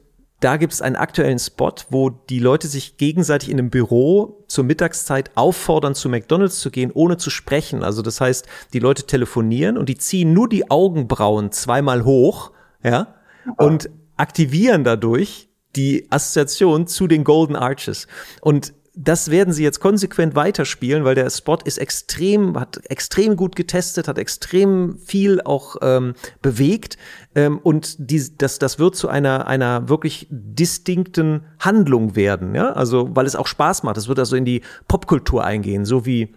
da 0.44 0.58
gibt 0.58 0.74
es 0.74 0.82
einen 0.82 0.96
aktuellen 0.96 1.38
Spot, 1.38 1.72
wo 1.88 2.10
die 2.10 2.38
Leute 2.38 2.68
sich 2.68 2.98
gegenseitig 2.98 3.48
in 3.48 3.58
einem 3.58 3.70
Büro 3.70 4.44
zur 4.46 4.64
Mittagszeit 4.64 5.30
auffordern, 5.36 5.94
zu 5.94 6.10
McDonalds 6.10 6.60
zu 6.60 6.70
gehen, 6.70 6.90
ohne 6.92 7.16
zu 7.16 7.30
sprechen. 7.30 7.82
Also 7.82 8.02
das 8.02 8.20
heißt, 8.20 8.46
die 8.74 8.78
Leute 8.78 9.04
telefonieren 9.04 9.78
und 9.78 9.88
die 9.88 9.96
ziehen 9.96 10.34
nur 10.34 10.46
die 10.46 10.70
Augenbrauen 10.70 11.50
zweimal 11.50 12.04
hoch, 12.04 12.50
ja, 12.82 13.14
und 13.56 13.88
aktivieren 14.18 14.84
dadurch 14.84 15.48
die 15.76 16.08
Assoziation 16.10 16.86
zu 16.86 17.06
den 17.06 17.24
Golden 17.24 17.56
Arches. 17.56 18.06
Und 18.42 18.74
das 18.96 19.30
werden 19.30 19.52
sie 19.52 19.64
jetzt 19.64 19.80
konsequent 19.80 20.36
weiterspielen, 20.36 21.04
weil 21.04 21.16
der 21.16 21.28
Spot 21.28 21.58
ist 21.64 21.78
extrem, 21.78 22.58
hat 22.58 22.80
extrem 22.88 23.36
gut 23.36 23.56
getestet, 23.56 24.06
hat 24.06 24.18
extrem 24.18 24.98
viel 24.98 25.40
auch 25.42 25.76
ähm, 25.82 26.14
bewegt. 26.42 26.96
Ähm, 27.34 27.58
und 27.58 27.96
die, 27.98 28.22
das, 28.38 28.58
das 28.58 28.78
wird 28.78 28.94
zu 28.94 29.08
einer, 29.08 29.48
einer 29.48 29.88
wirklich 29.88 30.28
distinkten 30.30 31.44
Handlung 31.58 32.14
werden, 32.14 32.54
ja, 32.54 32.72
also 32.72 33.08
weil 33.16 33.26
es 33.26 33.34
auch 33.34 33.48
Spaß 33.48 33.82
macht. 33.82 33.96
Es 33.96 34.06
wird 34.06 34.20
also 34.20 34.36
in 34.36 34.44
die 34.44 34.62
Popkultur 34.86 35.44
eingehen, 35.44 35.84
so 35.84 36.06
wie 36.06 36.34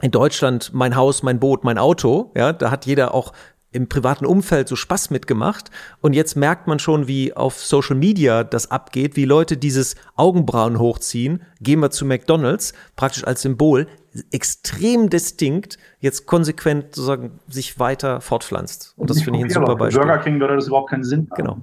in 0.00 0.10
Deutschland 0.10 0.70
mein 0.72 0.96
Haus, 0.96 1.22
mein 1.22 1.40
Boot, 1.40 1.64
mein 1.64 1.76
Auto, 1.76 2.32
ja, 2.36 2.52
da 2.52 2.70
hat 2.70 2.86
jeder 2.86 3.12
auch 3.14 3.32
im 3.70 3.88
privaten 3.88 4.24
Umfeld 4.24 4.68
so 4.68 4.76
Spaß 4.76 5.10
mitgemacht 5.10 5.70
und 6.00 6.14
jetzt 6.14 6.36
merkt 6.36 6.66
man 6.66 6.78
schon, 6.78 7.06
wie 7.06 7.34
auf 7.34 7.58
Social 7.58 7.96
Media 7.96 8.44
das 8.44 8.70
abgeht, 8.70 9.16
wie 9.16 9.24
Leute 9.24 9.56
dieses 9.56 9.94
Augenbrauen 10.16 10.78
hochziehen, 10.78 11.42
gehen 11.60 11.80
wir 11.80 11.90
zu 11.90 12.06
McDonald's, 12.06 12.72
praktisch 12.96 13.26
als 13.26 13.42
Symbol, 13.42 13.86
extrem 14.32 15.10
distinkt, 15.10 15.78
jetzt 16.00 16.26
konsequent 16.26 16.94
sozusagen 16.94 17.40
sich 17.48 17.78
weiter 17.78 18.20
fortpflanzt. 18.20 18.94
Und 18.96 19.10
das 19.10 19.22
finde 19.22 19.38
ich 19.38 19.44
ein 19.44 19.50
super 19.50 19.76
Beispiel. 19.76 20.00
Burger 20.00 20.18
King 20.18 20.40
würde 20.40 20.56
das 20.56 20.66
überhaupt 20.66 20.90
keinen 20.90 21.04
Sinn 21.04 21.26
machen. 21.28 21.42
Genau. 21.42 21.58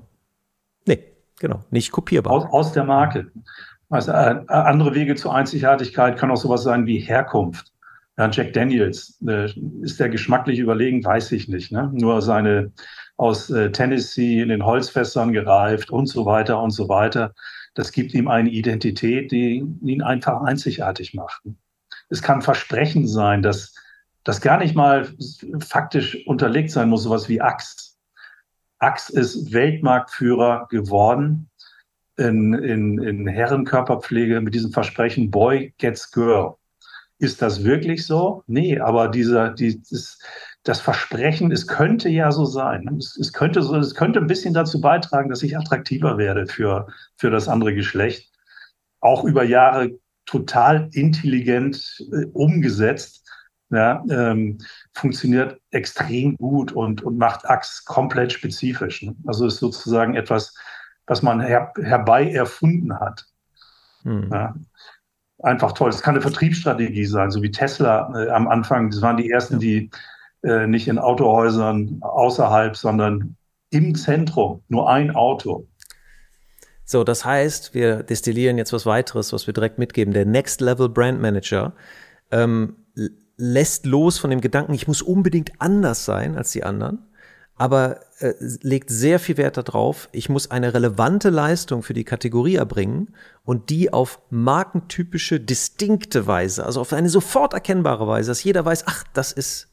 Nee. 0.85 1.03
Genau, 1.39 1.63
nicht 1.69 1.91
kopierbar. 1.91 2.31
Aus, 2.31 2.45
aus 2.45 2.71
der 2.71 2.85
Marke. 2.85 3.31
Also, 3.89 4.11
äh, 4.11 4.43
andere 4.47 4.95
Wege 4.95 5.15
zur 5.15 5.33
Einzigartigkeit 5.35 6.17
können 6.17 6.31
auch 6.31 6.37
sowas 6.37 6.63
sein 6.63 6.85
wie 6.85 6.99
Herkunft. 6.99 7.71
Ja, 8.17 8.29
Jack 8.31 8.53
Daniels, 8.53 9.21
äh, 9.27 9.51
ist 9.81 9.99
der 9.99 10.09
geschmacklich 10.09 10.59
überlegen, 10.59 11.03
weiß 11.03 11.33
ich 11.33 11.49
nicht. 11.49 11.71
Ne? 11.71 11.91
Nur 11.93 12.21
seine 12.21 12.71
aus 13.17 13.49
äh, 13.49 13.71
Tennessee 13.71 14.41
in 14.41 14.49
den 14.49 14.65
Holzfässern 14.65 15.33
gereift 15.33 15.89
und 15.89 16.07
so 16.07 16.25
weiter 16.25 16.61
und 16.61 16.71
so 16.71 16.87
weiter. 16.87 17.33
Das 17.73 17.91
gibt 17.91 18.13
ihm 18.13 18.27
eine 18.29 18.49
Identität, 18.49 19.31
die 19.31 19.65
ihn 19.81 20.01
einfach 20.01 20.41
einzigartig 20.41 21.13
macht. 21.13 21.41
Es 22.09 22.21
kann 22.21 22.41
Versprechen 22.41 23.07
sein, 23.07 23.41
dass 23.41 23.75
das 24.23 24.41
gar 24.41 24.59
nicht 24.59 24.75
mal 24.75 25.07
faktisch 25.59 26.25
unterlegt 26.25 26.71
sein 26.71 26.89
muss, 26.89 27.03
sowas 27.03 27.27
wie 27.27 27.41
Axe. 27.41 27.95
Axe 28.79 29.17
ist 29.17 29.53
Weltmarktführer 29.53 30.67
geworden 30.69 31.49
in, 32.17 32.53
in, 32.53 33.01
in 33.01 33.27
Herrenkörperpflege 33.27 34.41
mit 34.41 34.53
diesem 34.53 34.71
Versprechen 34.71 35.31
Boy 35.31 35.73
gets 35.77 36.11
Girl. 36.11 36.55
Ist 37.17 37.41
das 37.41 37.63
wirklich 37.63 38.05
so? 38.05 38.43
Nee, 38.47 38.79
aber 38.79 39.07
dieser, 39.07 39.51
dieses, 39.51 40.19
das 40.63 40.81
Versprechen, 40.81 41.51
es 41.51 41.67
könnte 41.67 42.09
ja 42.09 42.31
so 42.31 42.45
sein. 42.45 42.97
Es, 42.99 43.15
es, 43.17 43.31
könnte 43.31 43.61
so, 43.61 43.75
es 43.75 43.95
könnte 43.95 44.19
ein 44.19 44.27
bisschen 44.27 44.53
dazu 44.53 44.81
beitragen, 44.81 45.29
dass 45.29 45.43
ich 45.43 45.57
attraktiver 45.57 46.17
werde 46.17 46.47
für, 46.47 46.87
für 47.17 47.29
das 47.29 47.47
andere 47.47 47.73
Geschlecht. 47.73 48.31
Auch 48.99 49.23
über 49.23 49.43
Jahre 49.43 49.91
total 50.25 50.89
intelligent 50.91 52.03
äh, 52.11 52.25
umgesetzt. 52.33 53.21
Ja, 53.71 54.03
ähm, 54.09 54.59
funktioniert 54.93 55.59
extrem 55.71 56.37
gut 56.37 56.71
und, 56.71 57.01
und 57.01 57.17
macht 57.17 57.49
Axe 57.49 57.81
komplett 57.85 58.31
spezifisch. 58.31 59.01
Ne? 59.01 59.15
Also 59.25 59.47
ist 59.47 59.57
sozusagen 59.57 60.15
etwas, 60.15 60.53
was 61.07 61.23
man 61.23 61.41
her, 61.41 61.73
herbei 61.81 62.29
erfunden 62.29 62.99
hat. 62.99 63.25
Hm. 64.03 64.29
Ja, 64.31 64.55
einfach 65.39 65.73
toll. 65.73 65.89
Es 65.89 66.01
kann 66.01 66.15
eine 66.15 66.21
Vertriebsstrategie 66.21 67.05
sein, 67.05 67.31
so 67.31 67.41
wie 67.41 67.51
Tesla 67.51 68.11
äh, 68.15 68.29
am 68.29 68.47
Anfang. 68.47 68.89
Das 68.89 69.01
waren 69.01 69.17
die 69.17 69.29
ersten, 69.29 69.59
die 69.59 69.89
äh, 70.43 70.67
nicht 70.67 70.87
in 70.87 70.99
Autohäusern 70.99 71.99
außerhalb, 72.01 72.75
sondern 72.75 73.35
im 73.69 73.95
Zentrum 73.95 74.61
nur 74.69 74.89
ein 74.89 75.15
Auto. 75.15 75.67
So, 76.85 77.03
das 77.03 77.25
heißt, 77.25 77.73
wir 77.73 78.03
destillieren 78.03 78.57
jetzt 78.57 78.71
was 78.71 78.85
weiteres, 78.85 79.33
was 79.33 79.47
wir 79.47 79.53
direkt 79.53 79.79
mitgeben. 79.79 80.13
Der 80.13 80.25
Next 80.25 80.61
Level 80.61 80.87
Brand 80.87 81.19
Manager 81.19 81.73
ähm, 82.31 82.75
lässt 83.37 83.85
los 83.85 84.19
von 84.19 84.29
dem 84.29 84.39
Gedanken, 84.39 84.73
ich 84.73 84.87
muss 84.87 85.01
unbedingt 85.01 85.51
anders 85.59 86.05
sein 86.05 86.37
als 86.37 86.51
die 86.51 86.63
anderen 86.63 86.99
aber 87.55 87.99
äh, 88.19 88.33
legt 88.39 88.89
sehr 88.89 89.19
viel 89.19 89.37
Wert 89.37 89.57
darauf, 89.57 90.07
ich 90.11 90.29
muss 90.29 90.49
eine 90.49 90.73
relevante 90.73 91.29
Leistung 91.29 91.83
für 91.83 91.93
die 91.93 92.05
Kategorie 92.05 92.55
erbringen 92.55 93.13
und 93.43 93.69
die 93.69 93.91
auf 93.91 94.21
markentypische, 94.29 95.39
distinkte 95.39 96.25
Weise, 96.25 96.65
also 96.65 96.81
auf 96.81 96.93
eine 96.93 97.09
sofort 97.09 97.53
erkennbare 97.53 98.07
Weise, 98.07 98.31
dass 98.31 98.43
jeder 98.43 98.63
weiß, 98.63 98.85
ach, 98.87 99.03
das 99.13 99.31
ist 99.31 99.67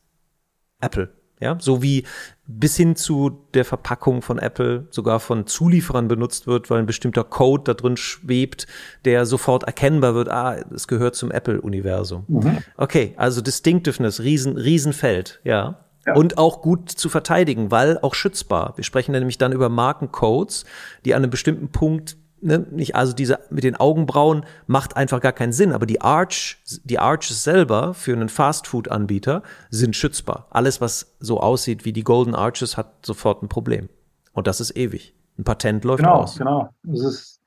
Apple. 0.80 1.10
Ja, 1.40 1.56
so 1.60 1.82
wie 1.82 2.04
bis 2.46 2.76
hin 2.76 2.94
zu 2.94 3.46
der 3.52 3.64
Verpackung 3.64 4.22
von 4.22 4.38
Apple 4.38 4.86
sogar 4.90 5.18
von 5.18 5.48
Zulieferern 5.48 6.06
benutzt 6.06 6.46
wird, 6.46 6.70
weil 6.70 6.78
ein 6.78 6.86
bestimmter 6.86 7.24
Code 7.24 7.64
da 7.64 7.74
drin 7.74 7.96
schwebt, 7.96 8.68
der 9.04 9.26
sofort 9.26 9.64
erkennbar 9.64 10.14
wird, 10.14 10.28
ah, 10.28 10.64
es 10.72 10.86
gehört 10.86 11.16
zum 11.16 11.32
Apple-Universum. 11.32 12.24
Mhm. 12.28 12.58
Okay, 12.76 13.14
also 13.16 13.40
Distinctiveness, 13.40 14.20
riesen, 14.20 14.56
Riesenfeld, 14.56 15.40
ja. 15.42 15.84
Ja. 16.06 16.14
Und 16.14 16.36
auch 16.36 16.62
gut 16.62 16.90
zu 16.90 17.08
verteidigen, 17.08 17.70
weil 17.70 17.98
auch 18.02 18.14
schützbar. 18.14 18.72
Wir 18.76 18.84
sprechen 18.84 19.12
nämlich 19.12 19.38
dann 19.38 19.52
über 19.52 19.68
Markencodes, 19.68 20.64
die 21.04 21.14
an 21.14 21.22
einem 21.22 21.30
bestimmten 21.30 21.68
Punkt 21.68 22.16
Ne, 22.44 22.58
nicht, 22.72 22.96
also 22.96 23.12
diese 23.12 23.38
mit 23.50 23.62
den 23.62 23.76
Augenbrauen 23.76 24.44
macht 24.66 24.96
einfach 24.96 25.20
gar 25.20 25.30
keinen 25.30 25.52
Sinn, 25.52 25.72
aber 25.72 25.86
die 25.86 26.00
Arch, 26.00 26.58
die 26.82 26.98
Arches 26.98 27.44
selber 27.44 27.94
für 27.94 28.12
einen 28.14 28.28
Fastfood-Anbieter 28.28 29.44
sind 29.70 29.94
schützbar. 29.94 30.48
Alles, 30.50 30.80
was 30.80 31.14
so 31.20 31.38
aussieht 31.38 31.84
wie 31.84 31.92
die 31.92 32.02
Golden 32.02 32.34
Arches, 32.34 32.76
hat 32.76 33.06
sofort 33.06 33.44
ein 33.44 33.48
Problem. 33.48 33.88
Und 34.32 34.48
das 34.48 34.60
ist 34.60 34.76
ewig. 34.76 35.14
Ein 35.38 35.44
Patent 35.44 35.84
läuft 35.84 36.02
genau, 36.02 36.14
aus. 36.14 36.36
Genau, 36.36 36.70
genau. 36.82 36.94
Es 36.94 37.04
ist 37.04 37.40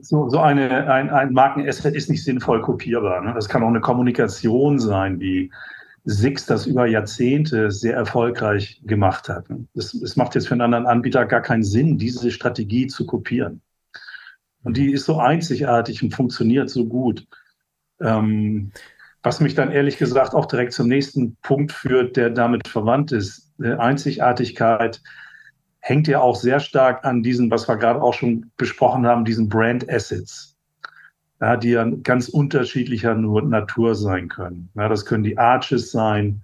so, 0.00 0.30
so 0.30 0.38
eine, 0.38 0.90
ein, 0.90 1.10
ein 1.10 1.34
Markenasset 1.34 1.94
ist 1.94 2.08
nicht 2.08 2.24
sinnvoll 2.24 2.62
kopierbar. 2.62 3.20
Ne? 3.20 3.34
Das 3.34 3.50
kann 3.50 3.62
auch 3.62 3.68
eine 3.68 3.80
Kommunikation 3.80 4.78
sein, 4.78 5.20
wie 5.20 5.50
Six 6.04 6.46
das 6.46 6.66
über 6.66 6.86
Jahrzehnte 6.86 7.70
sehr 7.70 7.94
erfolgreich 7.94 8.80
gemacht 8.84 9.28
hat. 9.28 9.46
Es, 9.74 9.94
es 9.94 10.16
macht 10.16 10.34
jetzt 10.34 10.48
für 10.48 10.54
einen 10.54 10.62
anderen 10.62 10.86
Anbieter 10.86 11.26
gar 11.26 11.42
keinen 11.42 11.62
Sinn, 11.62 11.96
diese 11.96 12.30
Strategie 12.30 12.88
zu 12.88 13.06
kopieren. 13.06 13.62
Und 14.64 14.76
die 14.76 14.92
ist 14.92 15.04
so 15.04 15.18
einzigartig 15.18 16.02
und 16.02 16.14
funktioniert 16.14 16.70
so 16.70 16.86
gut. 16.86 17.26
Ähm, 18.00 18.72
was 19.22 19.40
mich 19.40 19.54
dann 19.54 19.70
ehrlich 19.70 19.98
gesagt 19.98 20.34
auch 20.34 20.46
direkt 20.46 20.72
zum 20.72 20.88
nächsten 20.88 21.36
Punkt 21.42 21.70
führt, 21.70 22.16
der 22.16 22.30
damit 22.30 22.66
verwandt 22.66 23.12
ist. 23.12 23.52
Einzigartigkeit 23.60 25.00
hängt 25.78 26.08
ja 26.08 26.20
auch 26.20 26.34
sehr 26.34 26.58
stark 26.58 27.04
an 27.04 27.22
diesen, 27.22 27.50
was 27.50 27.68
wir 27.68 27.76
gerade 27.76 28.02
auch 28.02 28.14
schon 28.14 28.50
besprochen 28.56 29.06
haben, 29.06 29.24
diesen 29.24 29.48
Brand 29.48 29.88
Assets 29.88 30.51
ja, 31.42 31.56
die 31.56 31.70
ja 31.70 31.84
ganz 32.04 32.28
unterschiedlicher 32.28 33.16
Natur 33.16 33.96
sein 33.96 34.28
können. 34.28 34.70
Ja, 34.76 34.88
das 34.88 35.04
können 35.04 35.24
die 35.24 35.36
Arches 35.36 35.90
sein, 35.90 36.40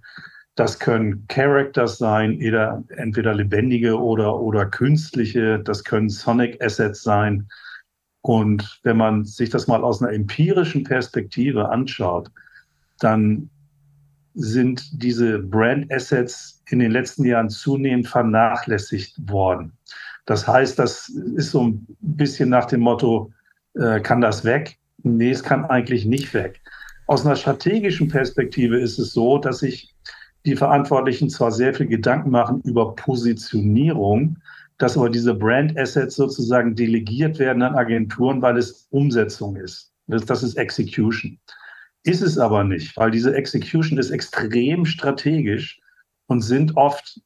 das 0.55 0.77
können 0.77 1.25
Characters 1.29 1.97
sein, 1.97 2.33
entweder, 2.33 2.83
entweder 2.97 3.33
lebendige 3.33 3.97
oder, 3.97 4.37
oder 4.37 4.65
künstliche, 4.65 5.59
das 5.59 5.85
können 5.85 6.09
Sonic 6.09 6.61
Assets 6.61 7.01
sein. 7.01 7.47
Und 8.21 8.81
wenn 8.83 8.97
man 8.97 9.23
sich 9.23 9.49
das 9.49 9.67
mal 9.67 9.85
aus 9.85 10.03
einer 10.03 10.11
empirischen 10.11 10.83
Perspektive 10.83 11.69
anschaut, 11.69 12.29
dann 12.99 13.49
sind 14.33 15.01
diese 15.01 15.39
Brand 15.39 15.89
Assets 15.93 16.61
in 16.67 16.79
den 16.79 16.91
letzten 16.91 17.23
Jahren 17.23 17.49
zunehmend 17.49 18.09
vernachlässigt 18.09 19.15
worden. 19.29 19.71
Das 20.25 20.45
heißt, 20.45 20.77
das 20.77 21.07
ist 21.07 21.51
so 21.51 21.67
ein 21.67 21.87
bisschen 22.01 22.49
nach 22.49 22.65
dem 22.65 22.81
Motto, 22.81 23.31
äh, 23.75 24.01
kann 24.01 24.19
das 24.19 24.43
weg? 24.43 24.78
Nee, 25.03 25.31
es 25.31 25.43
kann 25.43 25.65
eigentlich 25.65 26.05
nicht 26.05 26.33
weg. 26.33 26.61
Aus 27.07 27.25
einer 27.25 27.35
strategischen 27.35 28.07
Perspektive 28.07 28.79
ist 28.79 28.99
es 28.99 29.13
so, 29.13 29.37
dass 29.37 29.59
sich 29.59 29.95
die 30.45 30.55
Verantwortlichen 30.55 31.29
zwar 31.29 31.51
sehr 31.51 31.73
viel 31.73 31.87
Gedanken 31.87 32.29
machen 32.29 32.61
über 32.63 32.95
Positionierung, 32.95 34.37
dass 34.77 34.97
aber 34.97 35.09
diese 35.09 35.33
Brand 35.33 35.77
Assets 35.77 36.15
sozusagen 36.15 36.75
delegiert 36.75 37.37
werden 37.39 37.61
an 37.61 37.75
Agenturen, 37.75 38.41
weil 38.41 38.57
es 38.57 38.87
Umsetzung 38.91 39.57
ist. 39.57 39.91
Das, 40.07 40.25
das 40.25 40.43
ist 40.43 40.55
Execution. 40.55 41.37
Ist 42.03 42.21
es 42.21 42.37
aber 42.37 42.63
nicht, 42.63 42.95
weil 42.95 43.11
diese 43.11 43.35
Execution 43.35 43.97
ist 43.97 44.09
extrem 44.09 44.85
strategisch 44.85 45.81
und 46.27 46.41
sind 46.41 46.77
oft, 46.77 47.19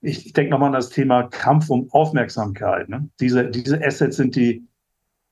ich, 0.00 0.26
ich 0.26 0.32
denke 0.32 0.52
nochmal 0.52 0.68
an 0.68 0.74
das 0.74 0.90
Thema 0.90 1.24
Kampf 1.24 1.68
um 1.68 1.90
Aufmerksamkeit. 1.90 2.88
Ne? 2.88 3.08
Diese, 3.20 3.50
diese 3.50 3.84
Assets 3.84 4.16
sind 4.16 4.36
die 4.36 4.64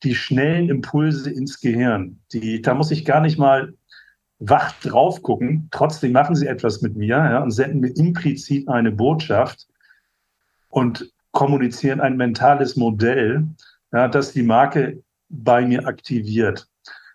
die 0.03 0.15
schnellen 0.15 0.69
Impulse 0.69 1.31
ins 1.31 1.61
Gehirn. 1.61 2.21
Die, 2.33 2.63
da 2.63 2.75
muss 2.75 2.91
ich 2.91 3.05
gar 3.05 3.21
nicht 3.21 3.39
mal 3.39 3.75
wach 4.39 4.73
drauf 4.81 5.23
gucken. 5.23 5.69
Trotzdem 5.71 6.13
machen 6.13 6.35
sie 6.35 6.47
etwas 6.47 6.83
mit 6.83 6.97
mir 6.97 7.17
ja, 7.17 7.43
und 7.43 7.53
senden 7.53 7.81
mir 7.81 7.97
implizit 7.97 8.69
eine 8.69 8.91
Botschaft 8.91 9.69
und 10.69 11.13
kommunizieren 11.31 12.01
ein 12.01 12.17
mentales 12.17 12.77
Modell, 12.77 13.47
ja, 13.93 14.09
das 14.09 14.33
die 14.33 14.43
Marke 14.43 15.03
bei 15.29 15.65
mir 15.65 15.87
aktiviert. 15.87 16.69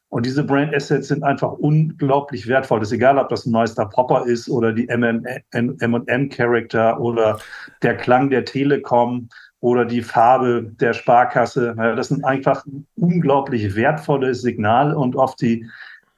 Und 0.09 0.25
diese 0.25 0.43
Brand 0.43 0.73
Assets 0.73 1.09
sind 1.09 1.23
einfach 1.23 1.51
unglaublich 1.51 2.47
wertvoll. 2.47 2.79
Das 2.79 2.89
ist 2.89 2.93
egal, 2.93 3.17
ob 3.17 3.27
das 3.27 3.45
ein 3.45 3.51
Meister 3.51 3.85
Popper 3.85 4.25
ist 4.25 4.49
oder 4.49 4.71
die 4.71 4.87
M&M 4.87 6.29
Character 6.29 6.99
oder 6.99 7.39
der 7.81 7.97
Klang 7.97 8.29
der 8.29 8.45
Telekom 8.45 9.27
oder 9.59 9.85
die 9.85 10.01
Farbe 10.01 10.71
der 10.79 10.93
Sparkasse. 10.93 11.75
Das 11.75 12.09
sind 12.09 12.23
einfach 12.23 12.65
unglaublich 12.95 13.75
wertvolle 13.75 14.35
Signale 14.35 14.97
und 14.97 15.15
oft 15.15 15.41
die, 15.41 15.65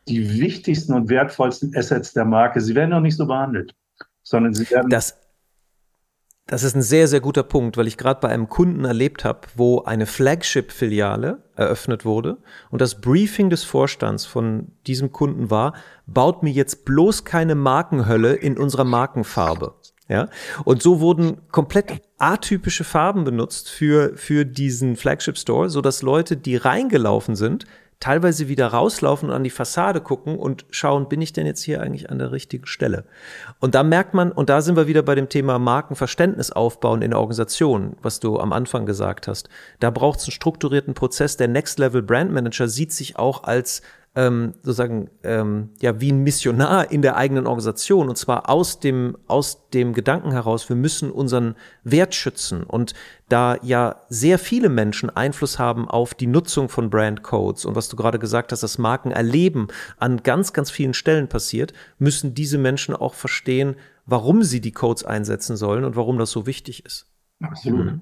die 0.08 0.40
wichtigsten 0.40 0.94
und 0.94 1.10
wertvollsten 1.10 1.76
Assets 1.76 2.14
der 2.14 2.26
Marke. 2.26 2.62
Sie 2.62 2.76
werden 2.76 2.90
noch 2.92 3.02
nicht 3.02 3.16
so 3.16 3.26
behandelt, 3.26 3.74
sondern 4.24 4.54
sie 4.54 4.70
werden. 4.70 4.90
Das 4.90 5.16
das 6.50 6.64
ist 6.64 6.76
ein 6.76 6.82
sehr, 6.82 7.08
sehr 7.08 7.20
guter 7.20 7.44
Punkt, 7.44 7.78
weil 7.78 7.86
ich 7.86 7.96
gerade 7.96 8.22
bei 8.22 8.30
einem 8.30 8.50
Kunden 8.50 8.84
erlebt 8.84 9.24
habe, 9.24 9.42
wo 9.56 9.84
eine 9.84 10.08
Flagship-Filiale 10.08 11.44
eröffnet 11.56 12.06
wurde 12.06 12.40
und 12.72 12.82
das 12.82 13.02
Briefing 13.02 13.52
des 13.52 13.64
Vorstands 13.64 14.26
von 14.26 14.72
diesem 14.88 15.12
Kunden 15.12 15.52
war, 15.52 15.76
baut 16.08 16.42
mir 16.42 16.50
jetzt 16.50 16.86
bloß 16.86 17.24
keine 17.24 17.54
Markenhölle 17.54 18.34
in 18.34 18.58
unserer 18.58 18.84
Markenfarbe. 18.84 19.76
Ja, 20.10 20.28
und 20.66 20.82
so 20.82 21.00
wurden 21.02 21.38
komplett 21.52 22.02
atypische 22.18 22.84
Farben 22.84 23.26
benutzt 23.26 23.70
für, 23.70 24.18
für 24.18 24.44
diesen 24.44 24.96
Flagship 24.96 25.38
Store, 25.38 25.70
so 25.70 25.82
dass 25.82 26.02
Leute, 26.02 26.36
die 26.36 26.56
reingelaufen 26.56 27.36
sind, 27.36 27.66
teilweise 28.00 28.48
wieder 28.48 28.68
rauslaufen 28.68 29.30
und 29.30 29.36
an 29.36 29.44
die 29.44 29.50
Fassade 29.50 30.02
gucken 30.02 30.38
und 30.38 30.66
schauen, 30.72 31.10
bin 31.10 31.22
ich 31.22 31.34
denn 31.34 31.46
jetzt 31.46 31.64
hier 31.64 31.82
eigentlich 31.82 32.10
an 32.10 32.18
der 32.18 32.32
richtigen 32.32 32.66
Stelle? 32.66 33.04
Und 33.60 33.76
da 33.76 33.84
merkt 33.84 34.14
man, 34.14 34.32
und 34.32 34.50
da 34.50 34.62
sind 34.62 34.78
wir 34.78 34.88
wieder 34.88 35.04
bei 35.04 35.16
dem 35.16 35.30
Thema 35.30 35.60
Markenverständnis 35.60 36.52
aufbauen 36.52 37.02
in 37.02 37.12
der 37.12 37.20
Organisation, 37.20 37.98
was 38.02 38.20
du 38.20 38.40
am 38.40 38.54
Anfang 38.54 38.86
gesagt 38.86 39.28
hast. 39.28 39.50
Da 39.80 39.92
braucht 39.92 40.20
es 40.20 40.26
einen 40.26 40.32
strukturierten 40.32 40.94
Prozess. 40.94 41.36
Der 41.36 41.50
Next 41.50 41.78
Level 41.78 42.02
Brand 42.02 42.32
Manager 42.32 42.68
sieht 42.68 42.94
sich 42.94 43.18
auch 43.18 43.44
als 43.44 43.82
ähm, 44.16 44.54
sozusagen 44.64 45.10
ähm, 45.24 45.70
ja 45.82 46.02
wie 46.02 46.12
ein 46.12 46.24
Missionar 46.24 46.92
in 46.92 47.02
der 47.02 47.16
eigenen 47.16 47.46
Organisation 47.46 48.10
und 48.10 48.18
zwar 48.18 48.50
aus 48.50 48.80
dem 48.80 49.18
aus 49.28 49.70
dem 49.70 49.94
Gedanken 49.94 50.32
heraus, 50.32 50.68
wir 50.68 50.76
müssen 50.76 51.12
unseren 51.12 51.56
Wert 51.84 52.16
schützen 52.16 52.64
und 52.64 52.94
da 53.30 53.58
ja 53.62 54.02
sehr 54.10 54.40
viele 54.40 54.70
Menschen 54.70 55.10
Einfluss 55.10 55.60
haben 55.60 55.88
auf 55.88 56.16
die 56.16 56.28
Nutzung 56.28 56.70
von 56.70 56.90
Brandcodes 56.90 57.66
und 57.66 57.76
was 57.76 57.88
du 57.88 57.96
gerade 57.96 58.20
gesagt 58.20 58.52
hast, 58.52 58.64
das 58.64 58.78
Marken 58.80 59.12
erleben 59.12 59.68
an 59.98 60.24
ganz 60.24 60.54
ganz 60.54 60.72
vielen 60.72 60.94
Stellen 60.94 61.28
passiert, 61.28 61.74
müssen 62.00 62.34
diese 62.34 62.58
Menschen 62.58 62.96
auch 62.96 63.14
verstehen, 63.14 63.76
warum 64.06 64.44
sie 64.44 64.60
die 64.60 64.72
Codes 64.72 65.04
einsetzen 65.04 65.56
sollen 65.56 65.86
und 65.86 65.96
warum 65.96 66.18
das 66.18 66.32
so 66.32 66.48
wichtig 66.48 66.84
ist. 66.86 67.06
Absolut. 67.42 68.02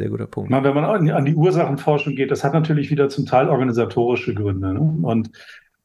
Sehr 0.00 0.08
guter 0.08 0.26
Punkt. 0.26 0.50
wenn 0.50 0.74
man 0.74 1.10
an 1.10 1.24
die 1.26 1.34
Ursachenforschung 1.34 2.14
geht, 2.14 2.30
das 2.30 2.42
hat 2.42 2.54
natürlich 2.54 2.90
wieder 2.90 3.10
zum 3.10 3.26
Teil 3.26 3.50
organisatorische 3.50 4.32
Gründe. 4.32 4.72
Ne? 4.72 4.80
Und 5.02 5.30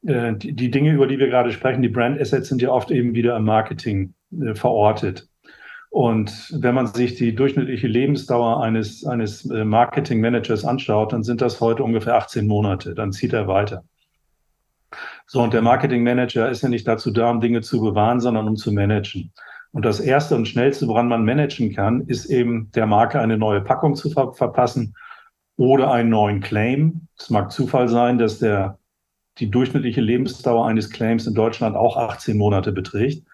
äh, 0.07 0.33
die, 0.35 0.53
die, 0.53 0.71
Dinge, 0.71 0.93
über 0.93 1.05
die 1.05 1.19
wir 1.19 1.27
gerade 1.27 1.51
sprechen, 1.51 1.81
die 1.81 1.89
Brand 1.89 2.21
Assets 2.21 2.47
sind 2.47 2.61
ja 2.61 2.69
oft 2.69 2.91
eben 2.91 3.13
wieder 3.13 3.35
im 3.35 3.43
Marketing 3.43 4.13
äh, 4.41 4.55
verortet. 4.55 5.27
Und 5.89 6.49
wenn 6.57 6.73
man 6.73 6.87
sich 6.87 7.15
die 7.15 7.35
durchschnittliche 7.35 7.87
Lebensdauer 7.87 8.63
eines, 8.63 9.05
eines 9.05 9.49
äh, 9.49 9.65
Marketing 9.65 10.21
Managers 10.21 10.63
anschaut, 10.63 11.11
dann 11.11 11.23
sind 11.23 11.41
das 11.41 11.59
heute 11.59 11.83
ungefähr 11.83 12.15
18 12.15 12.47
Monate. 12.47 12.95
Dann 12.95 13.11
zieht 13.11 13.33
er 13.33 13.49
weiter. 13.49 13.83
So, 15.27 15.41
und 15.41 15.53
der 15.53 15.61
Marketing 15.61 16.03
Manager 16.03 16.49
ist 16.49 16.61
ja 16.61 16.69
nicht 16.69 16.87
dazu 16.87 17.11
da, 17.11 17.29
um 17.31 17.41
Dinge 17.41 17.59
zu 17.59 17.81
bewahren, 17.81 18.21
sondern 18.21 18.47
um 18.47 18.55
zu 18.55 18.71
managen. 18.71 19.33
Und 19.75 19.83
das 19.83 19.99
erste 19.99 20.37
und 20.37 20.47
schnellste, 20.47 20.87
woran 20.87 21.09
man 21.09 21.25
managen 21.25 21.73
kann, 21.73 22.07
ist 22.07 22.27
eben 22.27 22.71
der 22.75 22.85
Marke 22.85 23.19
eine 23.19 23.37
neue 23.37 23.59
Packung 23.59 23.93
zu 23.93 24.09
ver 24.09 24.31
verpassen 24.31 24.95
oder 25.57 25.91
einen 25.91 26.11
neuen 26.11 26.39
Claim. 26.39 27.09
Es 27.19 27.29
mag 27.29 27.51
Zufall 27.51 27.89
sein, 27.89 28.17
dass 28.17 28.39
der, 28.39 28.79
die 29.37 29.51
durchschnittliche 29.51 29.99
Lebensdauer 29.99 30.65
eines 30.65 30.91
Claims 30.91 31.27
in 31.27 31.33
Deutschland 31.33 31.75
auch 31.75 31.97
18 31.97 32.37
Monate 32.37 32.71
beträgt. 32.71 33.27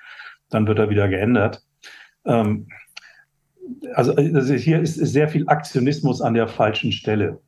Dann 0.50 0.66
wird 0.66 0.80
er 0.80 0.90
wieder 0.90 1.08
geändert. 1.10 1.64
Ähm, 2.26 2.70
also, 3.94 4.16
also, 4.16 4.56
hier 4.56 4.82
ist, 4.82 4.96
sehr 4.96 5.28
viel 5.28 5.48
Aktionismus 5.48 6.22
an 6.22 6.34
der 6.34 6.48
falschen 6.48 6.92
Stelle. 6.92 7.40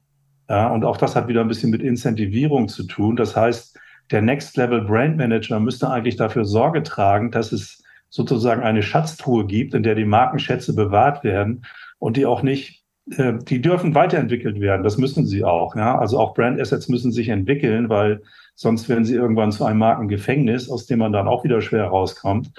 Ja, 0.48 0.68
und 0.68 0.86
auch 0.86 0.98
das 0.98 1.16
hat 1.16 1.28
wieder 1.28 1.42
ein 1.42 1.48
bisschen 1.48 1.72
mit 1.72 1.82
Incentivierung 1.82 2.68
zu 2.68 2.84
tun. 2.84 3.16
Das 3.16 3.36
heißt, 3.36 3.76
der 4.12 4.22
Next 4.22 4.56
Level 4.56 4.86
Brand 4.86 5.18
Manager 5.18 5.60
müsste 5.60 5.90
eigentlich 5.90 6.18
dafür 6.18 6.46
Sorge 6.46 6.84
tragen, 6.84 7.32
dass 7.32 7.52
es 7.52 7.83
sozusagen 8.14 8.62
eine 8.62 8.84
Schatztruhe 8.84 9.48
gibt, 9.48 9.74
in 9.74 9.82
der 9.82 9.96
die 9.96 10.06
Markenschätze 10.06 10.76
bewahrt 10.76 11.24
werden 11.24 11.66
und 11.98 12.16
die 12.16 12.28
auch 12.28 12.44
nicht, 12.44 12.84
äh, 13.10 13.34
die 13.42 13.60
dürfen 13.60 13.96
weiterentwickelt 13.96 14.60
werden. 14.60 14.84
Das 14.84 15.00
müssen 15.00 15.26
sie 15.26 15.44
auch. 15.44 15.76
Ja? 15.76 15.98
Also 15.98 16.20
auch 16.20 16.36
Brand 16.36 16.62
Assets 16.62 16.90
müssen 16.90 17.12
sich 17.12 17.30
entwickeln, 17.30 17.90
weil 17.90 18.22
sonst 18.54 18.88
werden 18.88 19.04
sie 19.04 19.16
irgendwann 19.16 19.52
zu 19.52 19.66
einem 19.66 19.80
Markengefängnis, 19.80 20.70
aus 20.70 20.86
dem 20.86 21.00
man 21.00 21.12
dann 21.12 21.28
auch 21.28 21.44
wieder 21.44 21.60
schwer 21.64 21.86
rauskommt, 21.86 22.52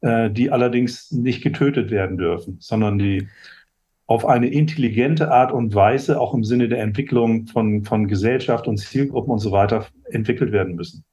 äh, 0.00 0.30
die 0.30 0.50
allerdings 0.50 1.12
nicht 1.12 1.42
getötet 1.42 1.90
werden 1.90 2.16
dürfen, 2.16 2.56
sondern 2.60 2.98
die 2.98 3.28
auf 4.06 4.24
eine 4.24 4.48
intelligente 4.48 5.30
Art 5.30 5.52
und 5.52 5.74
Weise, 5.74 6.18
auch 6.18 6.32
im 6.32 6.44
Sinne 6.44 6.68
der 6.68 6.80
Entwicklung 6.80 7.46
von, 7.46 7.84
von 7.84 8.08
Gesellschaft 8.08 8.66
und 8.66 8.78
Zielgruppen 8.78 9.32
und 9.32 9.38
so 9.38 9.52
weiter, 9.52 9.86
entwickelt 10.10 10.50
werden 10.50 10.76
müssen 10.76 11.04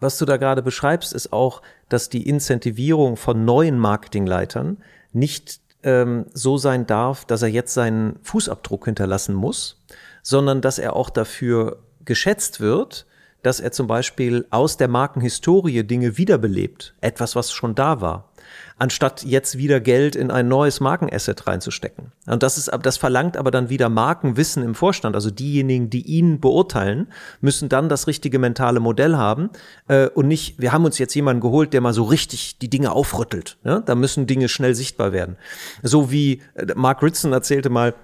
was 0.00 0.18
du 0.18 0.24
da 0.24 0.36
gerade 0.36 0.62
beschreibst, 0.62 1.12
ist 1.12 1.32
auch, 1.32 1.62
dass 1.88 2.08
die 2.08 2.28
Incentivierung 2.28 3.16
von 3.16 3.44
neuen 3.44 3.78
Marketingleitern 3.78 4.78
nicht 5.12 5.60
ähm, 5.82 6.26
so 6.32 6.58
sein 6.58 6.86
darf, 6.86 7.24
dass 7.24 7.42
er 7.42 7.48
jetzt 7.48 7.74
seinen 7.74 8.18
Fußabdruck 8.22 8.84
hinterlassen 8.84 9.34
muss, 9.34 9.82
sondern 10.22 10.60
dass 10.60 10.78
er 10.78 10.94
auch 10.96 11.10
dafür 11.10 11.78
geschätzt 12.04 12.60
wird, 12.60 13.06
dass 13.42 13.60
er 13.60 13.72
zum 13.72 13.86
Beispiel 13.86 14.46
aus 14.50 14.76
der 14.76 14.88
Markenhistorie 14.88 15.84
Dinge 15.84 16.18
wiederbelebt, 16.18 16.94
etwas, 17.00 17.36
was 17.36 17.52
schon 17.52 17.74
da 17.74 18.00
war 18.00 18.30
anstatt 18.78 19.24
jetzt 19.24 19.56
wieder 19.58 19.80
Geld 19.80 20.16
in 20.16 20.30
ein 20.30 20.48
neues 20.48 20.80
Markenasset 20.80 21.46
reinzustecken. 21.46 22.12
Und 22.26 22.42
das 22.42 22.58
ist, 22.58 22.70
das 22.82 22.96
verlangt 22.96 23.36
aber 23.36 23.50
dann 23.50 23.70
wieder 23.70 23.88
Markenwissen 23.88 24.62
im 24.62 24.74
Vorstand. 24.74 25.14
Also 25.14 25.30
diejenigen, 25.30 25.90
die 25.90 26.02
ihn 26.02 26.40
beurteilen, 26.40 27.08
müssen 27.40 27.68
dann 27.68 27.88
das 27.88 28.06
richtige 28.06 28.38
mentale 28.38 28.80
Modell 28.80 29.16
haben 29.16 29.50
äh, 29.88 30.08
und 30.08 30.28
nicht, 30.28 30.60
wir 30.60 30.72
haben 30.72 30.84
uns 30.84 30.98
jetzt 30.98 31.14
jemanden 31.14 31.40
geholt, 31.40 31.72
der 31.72 31.80
mal 31.80 31.94
so 31.94 32.04
richtig 32.04 32.58
die 32.58 32.68
Dinge 32.68 32.92
aufrüttelt. 32.92 33.56
Ja? 33.64 33.80
Da 33.80 33.94
müssen 33.94 34.26
Dinge 34.26 34.48
schnell 34.48 34.74
sichtbar 34.74 35.12
werden. 35.12 35.36
So 35.82 36.10
wie 36.10 36.42
äh, 36.54 36.66
Mark 36.74 37.02
Ritson 37.02 37.32
erzählte 37.32 37.70
mal, 37.70 37.94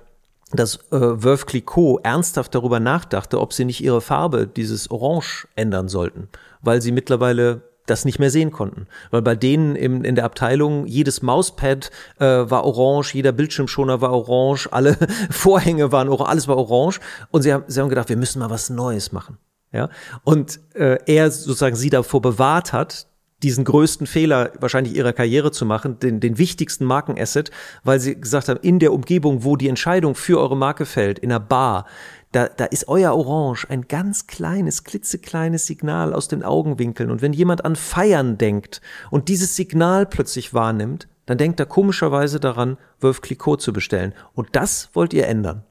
dass 0.52 0.76
äh, 0.90 0.98
Veuve 0.98 1.46
Clicquot 1.46 2.00
ernsthaft 2.02 2.54
darüber 2.54 2.80
nachdachte, 2.80 3.40
ob 3.40 3.52
sie 3.52 3.64
nicht 3.64 3.82
ihre 3.82 4.00
Farbe, 4.00 4.46
dieses 4.46 4.90
Orange, 4.90 5.48
ändern 5.56 5.88
sollten, 5.88 6.28
weil 6.60 6.82
sie 6.82 6.92
mittlerweile 6.92 7.62
das 7.86 8.04
nicht 8.04 8.18
mehr 8.18 8.30
sehen 8.30 8.50
konnten. 8.52 8.86
Weil 9.10 9.22
bei 9.22 9.34
denen 9.34 9.76
im, 9.76 10.04
in 10.04 10.14
der 10.14 10.24
Abteilung 10.24 10.86
jedes 10.86 11.22
Mauspad 11.22 11.90
äh, 12.18 12.24
war 12.24 12.64
orange, 12.64 13.14
jeder 13.14 13.32
Bildschirmschoner 13.32 14.00
war 14.00 14.12
orange, 14.12 14.68
alle 14.70 14.96
Vorhänge 15.30 15.92
waren 15.92 16.08
orange, 16.08 16.28
alles 16.28 16.48
war 16.48 16.56
orange. 16.56 17.00
Und 17.30 17.42
sie 17.42 17.52
haben, 17.52 17.64
sie 17.66 17.80
haben 17.80 17.88
gedacht, 17.88 18.08
wir 18.08 18.16
müssen 18.16 18.38
mal 18.38 18.50
was 18.50 18.70
Neues 18.70 19.12
machen. 19.12 19.38
Ja? 19.72 19.88
Und 20.24 20.60
äh, 20.74 20.98
er 21.06 21.30
sozusagen 21.30 21.76
sie 21.76 21.90
davor 21.90 22.22
bewahrt 22.22 22.72
hat, 22.72 23.06
diesen 23.42 23.64
größten 23.64 24.06
Fehler 24.06 24.52
wahrscheinlich 24.60 24.94
ihrer 24.94 25.12
Karriere 25.12 25.50
zu 25.50 25.66
machen, 25.66 25.98
den, 25.98 26.20
den 26.20 26.38
wichtigsten 26.38 26.84
Markenasset, 26.84 27.50
weil 27.82 27.98
sie 27.98 28.20
gesagt 28.20 28.48
haben, 28.48 28.60
in 28.62 28.78
der 28.78 28.92
Umgebung, 28.92 29.42
wo 29.42 29.56
die 29.56 29.68
Entscheidung 29.68 30.14
für 30.14 30.38
eure 30.38 30.56
Marke 30.56 30.86
fällt, 30.86 31.18
in 31.18 31.32
einer 31.32 31.40
Bar, 31.40 31.86
da, 32.32 32.48
da 32.48 32.64
ist 32.64 32.88
euer 32.88 33.14
Orange 33.14 33.66
ein 33.68 33.82
ganz 33.88 34.26
kleines, 34.26 34.84
klitzekleines 34.84 35.66
Signal 35.66 36.12
aus 36.14 36.28
den 36.28 36.42
Augenwinkeln. 36.42 37.10
Und 37.10 37.22
wenn 37.22 37.32
jemand 37.32 37.64
an 37.64 37.76
Feiern 37.76 38.38
denkt 38.38 38.80
und 39.10 39.28
dieses 39.28 39.54
Signal 39.54 40.06
plötzlich 40.06 40.54
wahrnimmt, 40.54 41.08
dann 41.26 41.38
denkt 41.38 41.60
er 41.60 41.66
komischerweise 41.66 42.40
daran, 42.40 42.78
Wölf 43.00 43.20
Clicquot 43.20 43.58
zu 43.58 43.72
bestellen. 43.72 44.12
Und 44.34 44.48
das 44.52 44.90
wollt 44.94 45.14
ihr 45.14 45.26
ändern. 45.26 45.64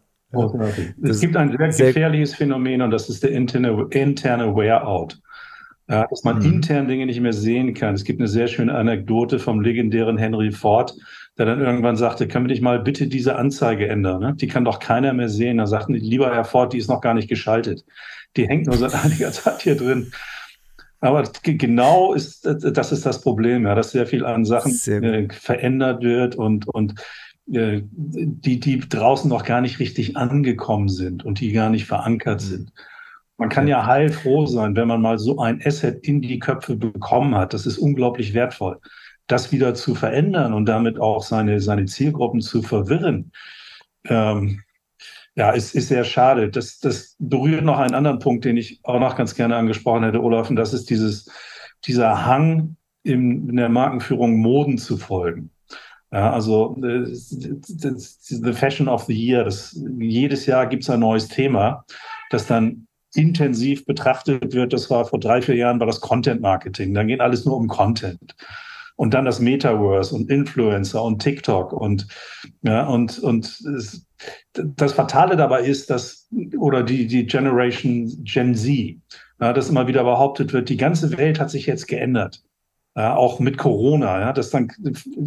es 1.03 1.20
gibt 1.20 1.36
ein 1.36 1.57
sehr 1.72 1.88
gefährliches 1.88 2.36
Phänomen 2.36 2.82
und 2.82 2.91
das 2.91 3.09
ist 3.09 3.24
der 3.24 3.32
interne, 3.32 3.88
interne 3.89 4.55
Wear-out. 4.55 5.20
Ja, 5.89 6.07
dass 6.07 6.24
man 6.24 6.39
mhm. 6.39 6.45
intern 6.45 6.88
Dinge 6.88 7.05
nicht 7.05 7.20
mehr 7.20 7.34
sehen 7.34 7.74
kann. 7.74 7.95
Es 7.95 8.05
gibt 8.05 8.22
eine 8.22 8.30
sehr 8.30 8.47
schöne 8.47 8.74
Anekdote 8.74 9.39
vom 9.39 9.59
legendären 9.59 10.18
Henry 10.18 10.51
Ford, 10.51 10.95
der 11.46 11.56
dann 11.56 11.66
irgendwann 11.66 11.96
sagte, 11.96 12.28
können 12.28 12.46
wir 12.46 12.52
nicht 12.52 12.62
mal 12.62 12.80
bitte 12.80 13.08
diese 13.08 13.36
Anzeige 13.36 13.88
ändern? 13.88 14.22
Ne? 14.22 14.36
Die 14.36 14.48
kann 14.48 14.64
doch 14.64 14.80
keiner 14.80 15.12
mehr 15.14 15.28
sehen. 15.28 15.58
Da 15.58 15.66
sagten 15.66 15.94
die, 15.94 16.00
lieber 16.00 16.32
Herr 16.34 16.46
Ford, 16.46 16.72
die 16.72 16.78
ist 16.78 16.88
noch 16.88 17.02
gar 17.02 17.16
nicht 17.16 17.28
geschaltet. 17.30 17.84
Die 18.38 18.48
hängt 18.48 18.68
nur 18.68 18.78
seit 18.78 18.94
einiger 19.06 19.32
Zeit 19.32 19.64
hier 19.64 19.76
drin. 19.76 20.12
Aber 21.00 21.24
genau 21.42 22.14
ist, 22.14 22.46
das 22.46 22.92
ist 22.92 23.08
das 23.08 23.22
Problem, 23.22 23.66
ja, 23.66 23.74
dass 23.74 23.89
sehr 23.89 24.06
viel 24.06 24.24
an 24.24 24.46
Sachen 24.46 24.72
äh, 24.86 25.28
verändert 25.32 26.04
wird 26.04 26.36
und, 26.36 26.68
und 26.68 26.94
äh, 27.52 27.82
die, 27.84 28.60
die 28.60 28.80
draußen 28.80 29.28
noch 29.28 29.44
gar 29.44 29.62
nicht 29.62 29.80
richtig 29.80 30.16
angekommen 30.18 30.89
sind 30.89 31.26
und 31.26 31.39
die 31.39 31.54
gar 31.54 31.72
nicht 31.72 31.88
verankert 31.88 32.42
mhm. 32.42 32.46
sind. 32.46 32.74
Man 33.38 33.50
kann 33.50 33.68
ja 33.68 33.88
heilfroh 33.88 34.46
sein, 34.46 34.76
wenn 34.76 34.88
man 34.88 35.02
mal 35.02 35.18
so 35.18 35.39
ein 35.39 35.60
Asset 35.66 36.08
in 36.08 36.22
die 36.22 36.38
Köpfe 36.38 36.76
bekommen 36.76 37.34
hat. 37.34 37.56
Das 37.56 37.66
ist 37.66 37.80
unglaublich 37.80 38.36
wertvoll 38.36 38.78
das 39.32 39.52
wieder 39.52 39.74
zu 39.74 39.96
verändern 39.96 40.54
und 40.54 40.66
damit 40.66 41.00
auch 41.00 41.24
seine, 41.24 41.60
seine 41.60 41.86
Zielgruppen 41.86 42.42
zu 42.42 42.62
verwirren, 42.62 43.32
ähm, 44.06 44.62
ja, 45.36 45.52
ist, 45.52 45.74
ist 45.76 45.88
sehr 45.88 46.04
schade. 46.04 46.50
Das, 46.50 46.80
das 46.80 47.16
berührt 47.20 47.64
noch 47.64 47.80
einen 47.80 47.96
anderen 47.96 48.20
Punkt, 48.20 48.44
den 48.44 48.58
ich 48.58 48.80
auch 48.84 49.00
noch 49.00 49.16
ganz 49.16 49.34
gerne 49.36 49.56
angesprochen 49.56 50.04
hätte, 50.04 50.22
Olaf, 50.22 50.50
und 50.50 50.58
das 50.58 50.74
ist 50.74 50.90
dieses, 50.90 51.30
dieser 51.86 52.26
Hang 52.26 52.76
in, 53.04 53.50
in 53.50 53.56
der 53.56 53.70
Markenführung 53.70 54.38
Moden 54.38 54.78
zu 54.78 54.98
folgen. 54.98 55.52
Ja, 56.12 56.34
also 56.34 56.76
äh, 56.84 57.06
the 57.06 58.54
Fashion 58.54 58.90
of 58.90 59.06
the 59.06 59.14
Year, 59.14 59.46
das, 59.46 59.80
jedes 59.98 60.46
Jahr 60.46 60.68
gibt 60.68 60.84
es 60.84 60.90
ein 60.90 61.00
neues 61.00 61.30
Thema, 61.30 61.86
das 62.30 62.48
dann 62.48 62.88
intensiv 63.14 63.86
betrachtet 63.86 64.54
wird. 64.54 64.74
Das 64.74 64.90
war 64.90 65.06
vor 65.06 65.20
drei, 65.20 65.42
vier 65.42 65.56
Jahren 65.56 65.80
war 65.80 65.88
das 65.88 66.02
Content 66.02 66.42
Marketing. 66.42 66.94
Dann 66.94 67.08
geht 67.08 67.22
alles 67.22 67.46
nur 67.46 67.56
um 67.56 67.68
Content 67.68 68.36
und 69.02 69.16
dann 69.16 69.26
das 69.26 69.39
Metaverse 69.39 70.14
und 70.14 70.30
Influencer 70.30 71.02
und 71.04 71.24
TikTok 71.24 71.74
und 71.74 72.06
ja 72.62 72.86
und 72.86 73.18
und 73.18 73.45
es, 73.76 74.06
das 74.54 74.93
Fatale 74.93 75.36
dabei 75.36 75.64
ist, 75.64 75.89
dass 75.89 76.30
oder 76.60 76.84
die 76.84 77.08
die 77.08 77.26
Generation 77.26 78.24
Gen 78.24 78.54
Z, 78.54 78.97
ja, 79.39 79.54
dass 79.54 79.70
immer 79.70 79.88
wieder 79.88 80.04
behauptet 80.04 80.54
wird, 80.54 80.70
die 80.70 80.78
ganze 80.78 81.18
Welt 81.18 81.39
hat 81.39 81.49
sich 81.49 81.66
jetzt 81.66 81.88
geändert. 81.88 82.43
Ja, 82.95 83.16
auch 83.16 83.39
mit 83.39 83.58
Corona, 83.58 84.20
ja, 84.20 84.34
das 84.34 84.52
dann 84.52 84.72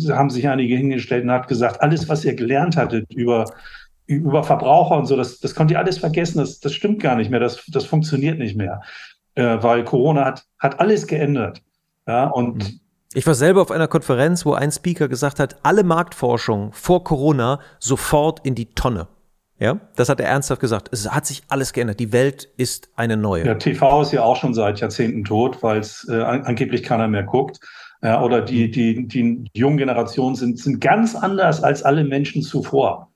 haben 0.09 0.31
sich 0.31 0.47
einige 0.47 0.77
hingestellt 0.77 1.25
und 1.25 1.33
hat 1.33 1.49
gesagt, 1.49 1.83
alles, 1.83 2.09
was 2.09 2.25
ihr 2.25 2.35
gelernt 2.35 2.77
hattet 2.77 3.13
über 3.13 3.47
über 4.07 4.45
Verbraucher 4.45 4.99
und 4.99 5.07
so, 5.07 5.17
das, 5.17 5.41
das 5.41 5.57
könnt 5.57 5.73
ihr 5.73 5.81
alles 5.81 5.99
vergessen, 5.99 6.39
das, 6.39 6.61
das 6.61 6.75
stimmt 6.75 7.03
gar 7.03 7.17
nicht 7.17 7.31
mehr, 7.31 7.41
das, 7.41 7.65
das 7.67 7.87
funktioniert 7.87 8.39
nicht 8.39 8.55
mehr, 8.55 8.83
äh, 9.35 9.57
weil 9.63 9.83
Corona 9.83 10.27
hat, 10.27 10.47
hat 10.61 10.79
alles 10.79 11.09
geändert. 11.09 11.61
Ja, 12.07 12.27
und 12.27 12.59
mhm. 12.59 12.81
Ich 13.15 13.27
war 13.27 13.35
selber 13.35 13.63
auf 13.63 13.71
einer 13.71 13.89
Konferenz, 13.89 14.45
wo 14.45 14.55
ein 14.55 14.73
Speaker 14.73 15.09
gesagt 15.09 15.39
hat, 15.39 15.57
alle 15.63 15.85
Marktforschung 15.85 16.73
vor 16.73 17.05
Corona 17.05 17.61
sofort 17.79 18.45
in 18.45 18.55
die 18.55 18.75
Tonne. 18.75 19.07
Ja, 19.61 19.79
das 19.95 20.09
hat 20.09 20.19
er 20.19 20.27
ernsthaft 20.27 20.61
gesagt. 20.61 20.89
Es 20.91 21.09
hat 21.09 21.25
sich 21.27 21.43
alles 21.49 21.73
geändert. 21.73 22.01
Die 22.01 22.13
Welt 22.13 22.49
ist 22.57 22.91
eine 22.97 23.17
neue. 23.17 23.47
Ja, 23.47 23.55
TV 23.55 24.03
ist 24.03 24.13
ja 24.13 24.23
auch 24.23 24.37
schon 24.37 24.53
seit 24.53 24.81
Jahrzehnten 24.81 25.23
tot, 25.25 25.63
weil 25.63 25.79
es 25.79 26.07
äh, 26.11 26.21
angeblich 26.21 26.83
keiner 26.83 27.07
mehr 27.07 27.23
guckt. 27.23 27.61
Ja, 28.03 28.21
oder 28.21 28.43
die, 28.43 28.71
die, 28.71 29.07
die 29.07 29.47
jungen 29.55 29.79
Generationen 29.79 30.35
sind, 30.35 30.59
sind 30.59 30.81
ganz 30.81 31.15
anders 31.15 31.63
als 31.63 31.85
alle 31.85 32.05
Menschen 32.05 32.43
zuvor. 32.43 33.11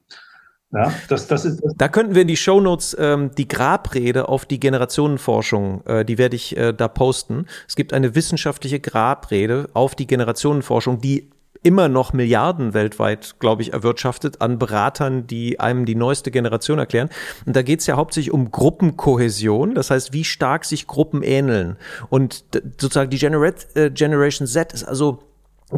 Ja, 0.70 0.92
das, 1.08 1.26
das 1.26 1.46
ist, 1.46 1.64
das 1.64 1.74
da 1.76 1.88
könnten 1.88 2.14
wir 2.14 2.22
in 2.22 2.28
die 2.28 2.36
Shownotes 2.36 2.94
ähm, 2.98 3.30
die 3.36 3.48
Grabrede 3.48 4.28
auf 4.28 4.44
die 4.44 4.60
Generationenforschung, 4.60 5.86
äh, 5.86 6.04
die 6.04 6.18
werde 6.18 6.36
ich 6.36 6.56
äh, 6.58 6.74
da 6.74 6.88
posten. 6.88 7.46
Es 7.66 7.74
gibt 7.74 7.94
eine 7.94 8.14
wissenschaftliche 8.14 8.78
Grabrede 8.78 9.70
auf 9.72 9.94
die 9.94 10.06
Generationenforschung, 10.06 11.00
die 11.00 11.30
immer 11.62 11.88
noch 11.88 12.12
Milliarden 12.12 12.74
weltweit, 12.74 13.36
glaube 13.40 13.62
ich, 13.62 13.72
erwirtschaftet 13.72 14.40
an 14.40 14.58
Beratern, 14.58 15.26
die 15.26 15.58
einem 15.58 15.86
die 15.86 15.94
neueste 15.94 16.30
Generation 16.30 16.78
erklären. 16.78 17.08
Und 17.46 17.56
da 17.56 17.62
geht 17.62 17.80
es 17.80 17.86
ja 17.86 17.96
hauptsächlich 17.96 18.32
um 18.32 18.50
Gruppenkohäsion, 18.50 19.74
das 19.74 19.90
heißt, 19.90 20.12
wie 20.12 20.24
stark 20.24 20.64
sich 20.64 20.86
Gruppen 20.86 21.22
ähneln. 21.22 21.76
Und 22.10 22.44
sozusagen 22.80 23.10
die 23.10 23.18
Genera 23.18 23.52
äh, 23.74 23.90
Generation 23.90 24.46
Z 24.46 24.72
ist 24.72 24.84
also 24.84 25.27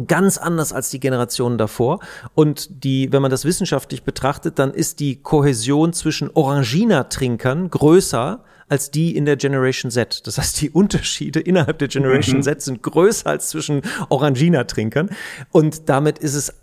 ganz 0.07 0.37
anders 0.37 0.73
als 0.73 0.89
die 0.89 0.99
Generationen 0.99 1.57
davor. 1.57 1.99
Und 2.33 2.83
die, 2.83 3.11
wenn 3.11 3.21
man 3.21 3.31
das 3.31 3.45
wissenschaftlich 3.45 4.03
betrachtet, 4.03 4.59
dann 4.59 4.73
ist 4.73 4.99
die 4.99 5.17
Kohäsion 5.17 5.93
zwischen 5.93 6.29
Orangina-Trinkern 6.31 7.69
größer 7.69 8.43
als 8.69 8.89
die 8.89 9.17
in 9.17 9.25
der 9.25 9.35
Generation 9.35 9.91
Z. 9.91 10.25
Das 10.25 10.37
heißt, 10.37 10.61
die 10.61 10.69
Unterschiede 10.69 11.41
innerhalb 11.41 11.77
der 11.79 11.89
Generation 11.89 12.37
mhm. 12.37 12.43
Z 12.43 12.61
sind 12.61 12.81
größer 12.81 13.29
als 13.29 13.49
zwischen 13.49 13.81
Orangina-Trinkern. 14.07 15.09
Und 15.51 15.89
damit 15.89 16.19
ist 16.19 16.35
es 16.35 16.49
äh, 16.49 16.53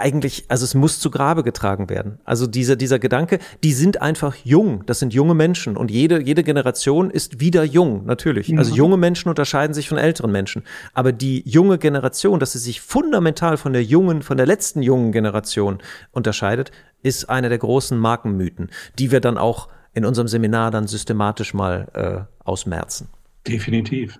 eigentlich, 0.00 0.44
also 0.48 0.64
es 0.64 0.74
muss 0.74 0.98
zu 0.98 1.10
Grabe 1.10 1.42
getragen 1.42 1.88
werden. 1.88 2.18
Also 2.24 2.46
dieser, 2.46 2.76
dieser 2.76 2.98
Gedanke, 2.98 3.38
die 3.62 3.72
sind 3.72 4.02
einfach 4.02 4.34
jung, 4.36 4.84
das 4.86 4.98
sind 4.98 5.14
junge 5.14 5.34
Menschen 5.34 5.76
und 5.76 5.90
jede, 5.90 6.20
jede 6.20 6.42
Generation 6.42 7.10
ist 7.10 7.40
wieder 7.40 7.64
jung, 7.64 8.04
natürlich. 8.06 8.48
Mhm. 8.48 8.58
Also 8.58 8.74
junge 8.74 8.96
Menschen 8.96 9.28
unterscheiden 9.28 9.74
sich 9.74 9.88
von 9.88 9.98
älteren 9.98 10.32
Menschen. 10.32 10.64
Aber 10.94 11.12
die 11.12 11.42
junge 11.48 11.78
Generation, 11.78 12.40
dass 12.40 12.52
sie 12.52 12.58
sich 12.58 12.80
fundamental 12.80 13.56
von 13.56 13.72
der 13.72 13.84
jungen, 13.84 14.22
von 14.22 14.36
der 14.36 14.46
letzten 14.46 14.82
jungen 14.82 15.12
Generation 15.12 15.78
unterscheidet, 16.10 16.72
ist 17.02 17.28
einer 17.28 17.48
der 17.48 17.58
großen 17.58 17.98
Markenmythen, 17.98 18.70
die 18.98 19.10
wir 19.10 19.20
dann 19.20 19.38
auch 19.38 19.68
in 19.92 20.04
unserem 20.04 20.28
Seminar 20.28 20.70
dann 20.70 20.86
systematisch 20.86 21.54
mal 21.54 21.88
äh, 21.94 22.44
ausmerzen. 22.44 23.08
Definitiv. 23.46 24.18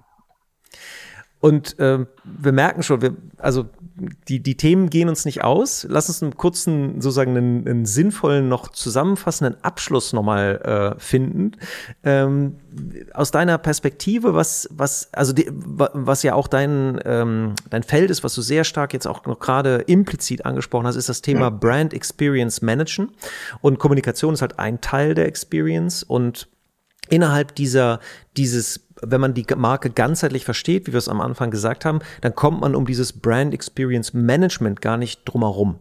Und 1.41 1.79
äh, 1.79 2.05
wir 2.25 2.53
merken 2.53 2.83
schon, 2.83 3.01
wir, 3.01 3.17
also 3.39 3.69
die, 4.29 4.41
die 4.41 4.57
Themen 4.57 4.91
gehen 4.91 5.09
uns 5.09 5.25
nicht 5.25 5.45
aus. 5.45 5.87
Lass 5.89 6.09
uns 6.09 6.23
einen 6.23 6.37
kurzen, 6.37 7.01
sozusagen 7.01 7.37
einen, 7.37 7.69
einen 7.69 7.87
sinnvollen, 7.87 8.49
noch 8.49 8.69
zusammenfassenden 8.69 9.63
Abschluss 9.63 10.13
nochmal 10.13 10.95
äh, 10.97 11.01
finden. 11.01 11.53
Ähm, 12.03 12.57
aus 13.13 13.31
deiner 13.31 13.59
Perspektive, 13.59 14.35
was, 14.35 14.69
was, 14.71 15.13
also 15.13 15.33
die, 15.33 15.51
was 15.51 16.23
ja 16.23 16.35
auch 16.35 16.49
dein, 16.49 17.01
ähm, 17.05 17.55
dein 17.69 17.83
Feld 17.83 18.11
ist, 18.11 18.25
was 18.25 18.35
du 18.35 18.43
sehr 18.43 18.65
stark 18.65 18.93
jetzt 18.93 19.07
auch 19.07 19.27
noch 19.27 19.39
gerade 19.39 19.77
implizit 19.87 20.45
angesprochen 20.47 20.87
hast, 20.87 20.97
ist 20.97 21.09
das 21.09 21.23
Thema 21.23 21.51
Brand 21.51 21.93
Experience 21.93 22.63
Managen. 22.63 23.11
Und 23.61 23.79
Kommunikation 23.79 24.35
ist 24.35 24.43
halt 24.43 24.59
ein 24.59 24.81
Teil 24.81 25.15
der 25.15 25.27
Experience 25.27 26.03
und 26.03 26.49
innerhalb 27.09 27.55
dieser, 27.55 28.01
dieses, 28.37 28.89
wenn 29.03 29.21
man 29.21 29.35
die 29.35 29.47
Marke 29.57 29.91
ganzheitlich 29.91 30.45
versteht, 30.45 30.87
wie 30.87 30.93
wir 30.93 30.99
es 30.99 31.09
am 31.09 31.21
Anfang 31.21 31.51
gesagt 31.51 31.85
haben, 31.85 32.01
dann 32.21 32.35
kommt 32.35 32.61
man 32.61 32.75
um 32.75 32.87
dieses 32.87 33.13
Brand 33.13 33.55
Experience 33.55 34.13
Management 34.13 34.81
gar 34.81 34.97
nicht 34.97 35.23
drumherum. 35.25 35.79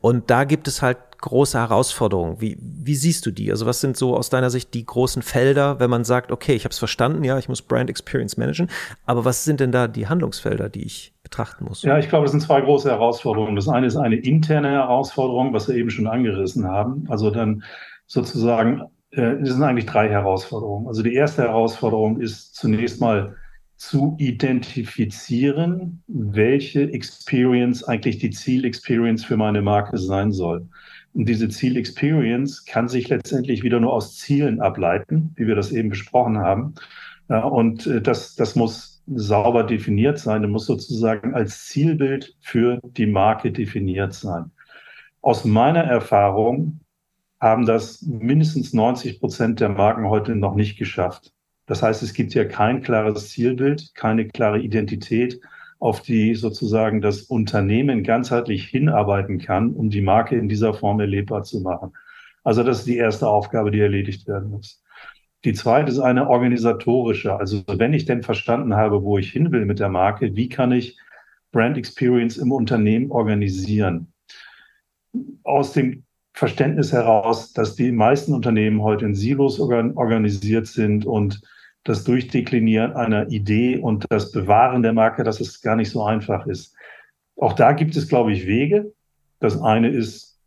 Und 0.00 0.30
da 0.30 0.44
gibt 0.44 0.68
es 0.68 0.82
halt 0.82 0.98
große 1.20 1.58
Herausforderungen. 1.58 2.40
Wie, 2.40 2.56
wie 2.60 2.94
siehst 2.94 3.26
du 3.26 3.30
die? 3.30 3.50
Also 3.50 3.66
was 3.66 3.80
sind 3.80 3.96
so 3.96 4.16
aus 4.16 4.30
deiner 4.30 4.50
Sicht 4.50 4.72
die 4.74 4.86
großen 4.86 5.22
Felder, 5.22 5.80
wenn 5.80 5.90
man 5.90 6.04
sagt, 6.04 6.30
okay, 6.30 6.54
ich 6.54 6.64
habe 6.64 6.72
es 6.72 6.78
verstanden, 6.78 7.24
ja, 7.24 7.38
ich 7.38 7.48
muss 7.48 7.62
Brand 7.62 7.90
Experience 7.90 8.36
managen, 8.36 8.68
aber 9.04 9.24
was 9.24 9.44
sind 9.44 9.60
denn 9.60 9.72
da 9.72 9.88
die 9.88 10.06
Handlungsfelder, 10.06 10.68
die 10.68 10.84
ich 10.84 11.12
betrachten 11.22 11.64
muss? 11.64 11.82
Ja, 11.82 11.98
ich 11.98 12.08
glaube, 12.08 12.24
das 12.24 12.32
sind 12.32 12.40
zwei 12.40 12.60
große 12.60 12.88
Herausforderungen. 12.88 13.56
Das 13.56 13.68
eine 13.68 13.86
ist 13.86 13.96
eine 13.96 14.16
interne 14.16 14.70
Herausforderung, 14.70 15.52
was 15.52 15.68
wir 15.68 15.74
eben 15.74 15.90
schon 15.90 16.06
angerissen 16.06 16.66
haben. 16.66 17.06
Also 17.08 17.30
dann 17.30 17.64
sozusagen 18.06 18.82
es 19.10 19.48
sind 19.50 19.62
eigentlich 19.62 19.86
drei 19.86 20.08
Herausforderungen. 20.08 20.86
Also 20.86 21.02
die 21.02 21.14
erste 21.14 21.42
Herausforderung 21.42 22.20
ist 22.20 22.54
zunächst 22.54 23.00
mal 23.00 23.36
zu 23.76 24.16
identifizieren, 24.18 26.02
welche 26.08 26.82
Experience 26.92 27.84
eigentlich 27.84 28.18
die 28.18 28.30
Zielexperience 28.30 29.24
für 29.24 29.36
meine 29.36 29.62
Marke 29.62 29.96
sein 29.98 30.32
soll. 30.32 30.68
Und 31.14 31.28
diese 31.28 31.48
Zielexperience 31.48 32.64
kann 32.64 32.88
sich 32.88 33.08
letztendlich 33.08 33.62
wieder 33.62 33.80
nur 33.80 33.92
aus 33.92 34.16
Zielen 34.16 34.60
ableiten, 34.60 35.32
wie 35.36 35.46
wir 35.46 35.54
das 35.54 35.70
eben 35.70 35.90
besprochen 35.90 36.38
haben. 36.38 36.74
Und 37.28 37.86
äh, 37.86 38.02
das, 38.02 38.34
das 38.34 38.56
muss 38.56 39.02
sauber 39.06 39.62
definiert 39.62 40.18
sein. 40.18 40.42
Das 40.42 40.50
muss 40.50 40.66
sozusagen 40.66 41.34
als 41.34 41.66
Zielbild 41.66 42.36
für 42.40 42.80
die 42.82 43.06
Marke 43.06 43.52
definiert 43.52 44.12
sein. 44.12 44.50
Aus 45.22 45.44
meiner 45.44 45.84
Erfahrung 45.84 46.80
haben 47.40 47.66
das 47.66 48.02
mindestens 48.02 48.72
90 48.72 49.20
Prozent 49.20 49.60
der 49.60 49.68
Marken 49.68 50.08
heute 50.08 50.34
noch 50.34 50.54
nicht 50.54 50.78
geschafft. 50.78 51.32
Das 51.66 51.82
heißt, 51.82 52.02
es 52.02 52.14
gibt 52.14 52.34
ja 52.34 52.44
kein 52.44 52.82
klares 52.82 53.30
Zielbild, 53.30 53.94
keine 53.94 54.26
klare 54.26 54.58
Identität, 54.58 55.40
auf 55.78 56.02
die 56.02 56.34
sozusagen 56.34 57.00
das 57.00 57.22
Unternehmen 57.22 58.02
ganzheitlich 58.02 58.66
hinarbeiten 58.66 59.38
kann, 59.38 59.72
um 59.72 59.90
die 59.90 60.00
Marke 60.00 60.36
in 60.36 60.48
dieser 60.48 60.74
Form 60.74 60.98
erlebbar 60.98 61.44
zu 61.44 61.60
machen. 61.60 61.92
Also 62.42 62.62
das 62.62 62.80
ist 62.80 62.86
die 62.86 62.96
erste 62.96 63.28
Aufgabe, 63.28 63.70
die 63.70 63.80
erledigt 63.80 64.26
werden 64.26 64.50
muss. 64.50 64.82
Die 65.44 65.52
zweite 65.52 65.92
ist 65.92 66.00
eine 66.00 66.28
organisatorische. 66.28 67.36
Also 67.36 67.62
wenn 67.68 67.92
ich 67.92 68.06
denn 68.06 68.22
verstanden 68.22 68.74
habe, 68.74 69.04
wo 69.04 69.18
ich 69.18 69.30
hin 69.30 69.52
will 69.52 69.66
mit 69.66 69.78
der 69.78 69.88
Marke, 69.88 70.34
wie 70.34 70.48
kann 70.48 70.72
ich 70.72 70.98
Brand 71.52 71.78
Experience 71.78 72.38
im 72.38 72.50
Unternehmen 72.50 73.10
organisieren? 73.10 74.12
Aus 75.44 75.72
dem 75.72 76.04
Verständnis 76.38 76.92
heraus, 76.92 77.52
dass 77.52 77.74
die 77.74 77.90
meisten 77.90 78.32
Unternehmen 78.32 78.80
heute 78.80 79.04
in 79.04 79.16
Silos 79.16 79.58
organisiert 79.58 80.68
sind 80.68 81.04
und 81.04 81.40
das 81.82 82.04
Durchdeklinieren 82.04 82.92
einer 82.92 83.28
Idee 83.28 83.78
und 83.78 84.06
das 84.08 84.30
Bewahren 84.30 84.84
der 84.84 84.92
Marke, 84.92 85.24
dass 85.24 85.40
es 85.40 85.60
gar 85.62 85.74
nicht 85.74 85.90
so 85.90 86.04
einfach 86.04 86.46
ist. 86.46 86.76
Auch 87.36 87.54
da 87.54 87.72
gibt 87.72 87.96
es, 87.96 88.08
glaube 88.08 88.32
ich, 88.32 88.46
Wege. 88.46 88.92
Das 89.40 89.60
eine 89.60 89.88
ist, 89.88 90.38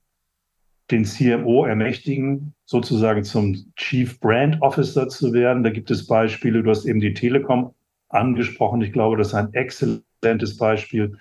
den 0.91 1.03
CMO 1.03 1.65
ermächtigen, 1.65 2.53
sozusagen 2.63 3.25
zum 3.25 3.73
Chief 3.75 4.17
Brand 4.21 4.61
Officer 4.61 5.09
zu 5.09 5.33
werden. 5.33 5.61
Da 5.61 5.71
gibt 5.71 5.91
es 5.91 6.07
Beispiele. 6.07 6.63
Du 6.63 6.69
hast 6.69 6.85
eben 6.85 7.01
die 7.01 7.13
Telekom 7.13 7.73
angesprochen. 8.07 8.81
Ich 8.81 8.93
glaube, 8.93 9.17
das 9.17 9.29
ist 9.29 9.33
ein 9.33 9.53
exzellentes 9.53 10.55
Beispiel 10.55 11.17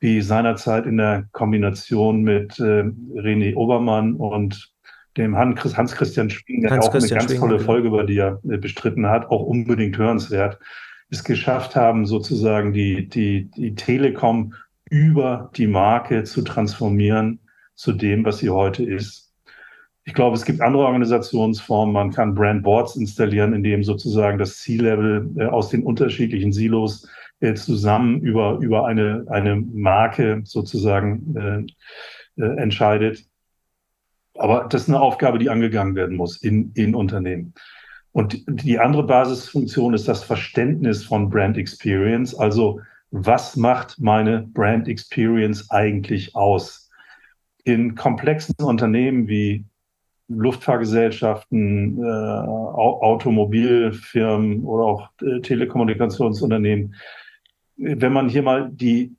wie 0.00 0.22
seinerzeit 0.22 0.86
in 0.86 0.96
der 0.96 1.26
Kombination 1.32 2.22
mit 2.22 2.58
äh, 2.58 2.84
René 3.14 3.54
Obermann 3.54 4.14
und 4.14 4.72
dem 5.16 5.36
Hans 5.36 5.92
Christian 5.92 6.30
Schwing, 6.30 6.62
der 6.62 6.70
Hans 6.70 6.88
auch 6.88 6.94
eine 6.94 7.08
ganz 7.08 7.34
tolle 7.34 7.60
Folge 7.60 7.88
über 7.88 8.04
die 8.04 8.18
er 8.18 8.40
äh, 8.48 8.56
bestritten 8.56 9.06
hat, 9.06 9.30
auch 9.30 9.42
unbedingt 9.42 9.98
hörenswert, 9.98 10.58
es 11.10 11.22
geschafft 11.24 11.76
haben, 11.76 12.06
sozusagen 12.06 12.72
die, 12.72 13.08
die, 13.08 13.50
die 13.50 13.74
Telekom 13.74 14.54
über 14.88 15.50
die 15.56 15.66
Marke 15.66 16.24
zu 16.24 16.42
transformieren 16.42 17.40
zu 17.74 17.92
dem, 17.92 18.24
was 18.24 18.38
sie 18.38 18.50
heute 18.50 18.84
ist. 18.84 19.32
Ich 20.04 20.14
glaube, 20.14 20.36
es 20.36 20.44
gibt 20.44 20.60
andere 20.60 20.84
Organisationsformen. 20.84 21.92
Man 21.92 22.10
kann 22.10 22.34
Brand 22.34 22.62
Boards 22.62 22.96
installieren, 22.96 23.52
in 23.52 23.62
dem 23.62 23.84
sozusagen 23.84 24.38
das 24.38 24.58
C-Level 24.58 25.30
äh, 25.36 25.44
aus 25.44 25.68
den 25.68 25.82
unterschiedlichen 25.82 26.52
Silos 26.52 27.06
äh, 27.40 27.54
zusammen 27.54 28.20
über, 28.20 28.58
über 28.60 28.86
eine, 28.86 29.24
eine 29.28 29.56
Marke 29.56 30.42
sozusagen 30.44 31.66
äh, 32.36 32.42
äh, 32.42 32.56
entscheidet. 32.56 33.24
Aber 34.34 34.66
das 34.70 34.82
ist 34.82 34.88
eine 34.88 35.00
Aufgabe, 35.00 35.38
die 35.38 35.50
angegangen 35.50 35.94
werden 35.94 36.16
muss 36.16 36.42
in, 36.42 36.72
in 36.74 36.94
Unternehmen. 36.94 37.52
Und 38.12 38.42
die 38.46 38.78
andere 38.78 39.04
Basisfunktion 39.04 39.94
ist 39.94 40.08
das 40.08 40.24
Verständnis 40.24 41.04
von 41.04 41.30
Brand 41.30 41.56
Experience. 41.56 42.34
Also 42.34 42.80
was 43.10 43.56
macht 43.56 43.98
meine 44.00 44.48
Brand 44.52 44.88
Experience 44.88 45.70
eigentlich 45.70 46.34
aus? 46.34 46.90
In 47.64 47.94
komplexen 47.94 48.54
Unternehmen 48.62 49.28
wie 49.28 49.64
Luftfahrgesellschaften, 50.28 52.02
äh, 52.02 52.06
Automobilfirmen 52.06 54.64
oder 54.64 54.84
auch 54.84 55.08
äh, 55.22 55.40
Telekommunikationsunternehmen 55.40 56.94
wenn 57.80 58.12
man 58.12 58.28
hier 58.28 58.42
mal 58.42 58.70
die 58.70 59.16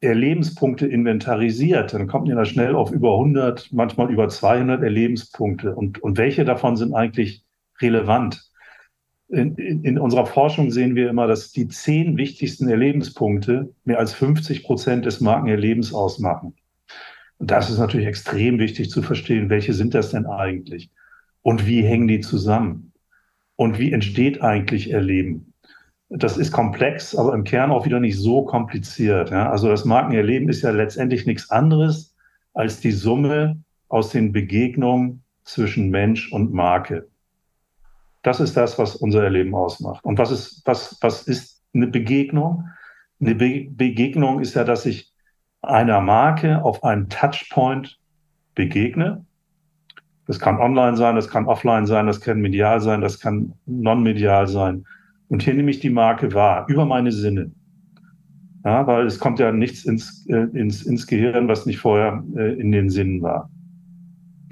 Erlebenspunkte 0.00 0.86
inventarisiert, 0.86 1.92
dann 1.92 2.06
kommt 2.06 2.28
ihr 2.28 2.34
da 2.34 2.44
schnell 2.44 2.74
auf 2.74 2.90
über 2.90 3.12
100, 3.12 3.72
manchmal 3.72 4.10
über 4.10 4.28
200 4.28 4.82
Erlebenspunkte. 4.82 5.74
Und, 5.74 6.02
und 6.02 6.18
welche 6.18 6.44
davon 6.44 6.76
sind 6.76 6.94
eigentlich 6.94 7.44
relevant? 7.80 8.50
In, 9.28 9.54
in, 9.56 9.84
in, 9.84 9.98
unserer 9.98 10.26
Forschung 10.26 10.70
sehen 10.70 10.94
wir 10.94 11.10
immer, 11.10 11.26
dass 11.26 11.50
die 11.50 11.68
zehn 11.68 12.16
wichtigsten 12.16 12.68
Erlebenspunkte 12.68 13.74
mehr 13.84 13.98
als 13.98 14.14
50 14.14 14.64
Prozent 14.64 15.04
des 15.04 15.20
Markenerlebens 15.20 15.92
ausmachen. 15.92 16.54
Und 17.38 17.50
das 17.50 17.68
ist 17.68 17.78
natürlich 17.78 18.06
extrem 18.06 18.58
wichtig 18.58 18.90
zu 18.90 19.02
verstehen, 19.02 19.50
welche 19.50 19.74
sind 19.74 19.94
das 19.94 20.10
denn 20.10 20.26
eigentlich? 20.26 20.90
Und 21.42 21.66
wie 21.66 21.82
hängen 21.82 22.08
die 22.08 22.20
zusammen? 22.20 22.92
Und 23.56 23.78
wie 23.78 23.92
entsteht 23.92 24.42
eigentlich 24.42 24.90
Erleben? 24.90 25.52
Das 26.08 26.36
ist 26.36 26.52
komplex, 26.52 27.16
aber 27.16 27.34
im 27.34 27.44
Kern 27.44 27.72
auch 27.72 27.84
wieder 27.84 27.98
nicht 27.98 28.18
so 28.18 28.44
kompliziert. 28.44 29.30
Ja? 29.30 29.50
Also 29.50 29.68
das 29.68 29.84
Markenerleben 29.84 30.48
ist 30.48 30.62
ja 30.62 30.70
letztendlich 30.70 31.26
nichts 31.26 31.50
anderes 31.50 32.14
als 32.54 32.80
die 32.80 32.92
Summe 32.92 33.60
aus 33.88 34.10
den 34.10 34.32
Begegnungen 34.32 35.22
zwischen 35.44 35.90
Mensch 35.90 36.32
und 36.32 36.52
Marke. 36.52 37.08
Das 38.22 38.40
ist 38.40 38.56
das, 38.56 38.78
was 38.78 38.96
unser 38.96 39.22
Erleben 39.22 39.54
ausmacht. 39.54 40.04
Und 40.04 40.18
was 40.18 40.30
ist, 40.30 40.62
was, 40.64 40.98
was 41.00 41.22
ist 41.22 41.62
eine 41.74 41.86
Begegnung? 41.86 42.68
Eine 43.20 43.34
Be 43.34 43.68
Begegnung 43.70 44.40
ist 44.40 44.54
ja, 44.54 44.64
dass 44.64 44.86
ich 44.86 45.12
einer 45.62 46.00
Marke 46.00 46.64
auf 46.64 46.82
einem 46.84 47.08
Touchpoint 47.08 47.98
begegne. 48.54 49.24
Das 50.26 50.40
kann 50.40 50.58
online 50.58 50.96
sein, 50.96 51.14
das 51.14 51.28
kann 51.28 51.46
offline 51.46 51.86
sein, 51.86 52.06
das 52.06 52.20
kann 52.20 52.40
medial 52.40 52.80
sein, 52.80 53.00
das 53.00 53.20
kann 53.20 53.52
non-medial 53.66 54.48
sein. 54.48 54.86
Und 55.28 55.42
hier 55.42 55.54
nehme 55.54 55.70
ich 55.70 55.80
die 55.80 55.90
Marke 55.90 56.32
wahr, 56.34 56.66
über 56.68 56.84
meine 56.84 57.12
Sinne. 57.12 57.52
Ja, 58.64 58.86
weil 58.86 59.06
es 59.06 59.18
kommt 59.18 59.38
ja 59.38 59.52
nichts 59.52 59.84
ins, 59.84 60.26
äh, 60.28 60.48
ins, 60.52 60.82
ins 60.82 61.06
Gehirn, 61.06 61.48
was 61.48 61.66
nicht 61.66 61.78
vorher 61.78 62.24
äh, 62.36 62.60
in 62.60 62.72
den 62.72 62.90
Sinnen 62.90 63.22
war. 63.22 63.50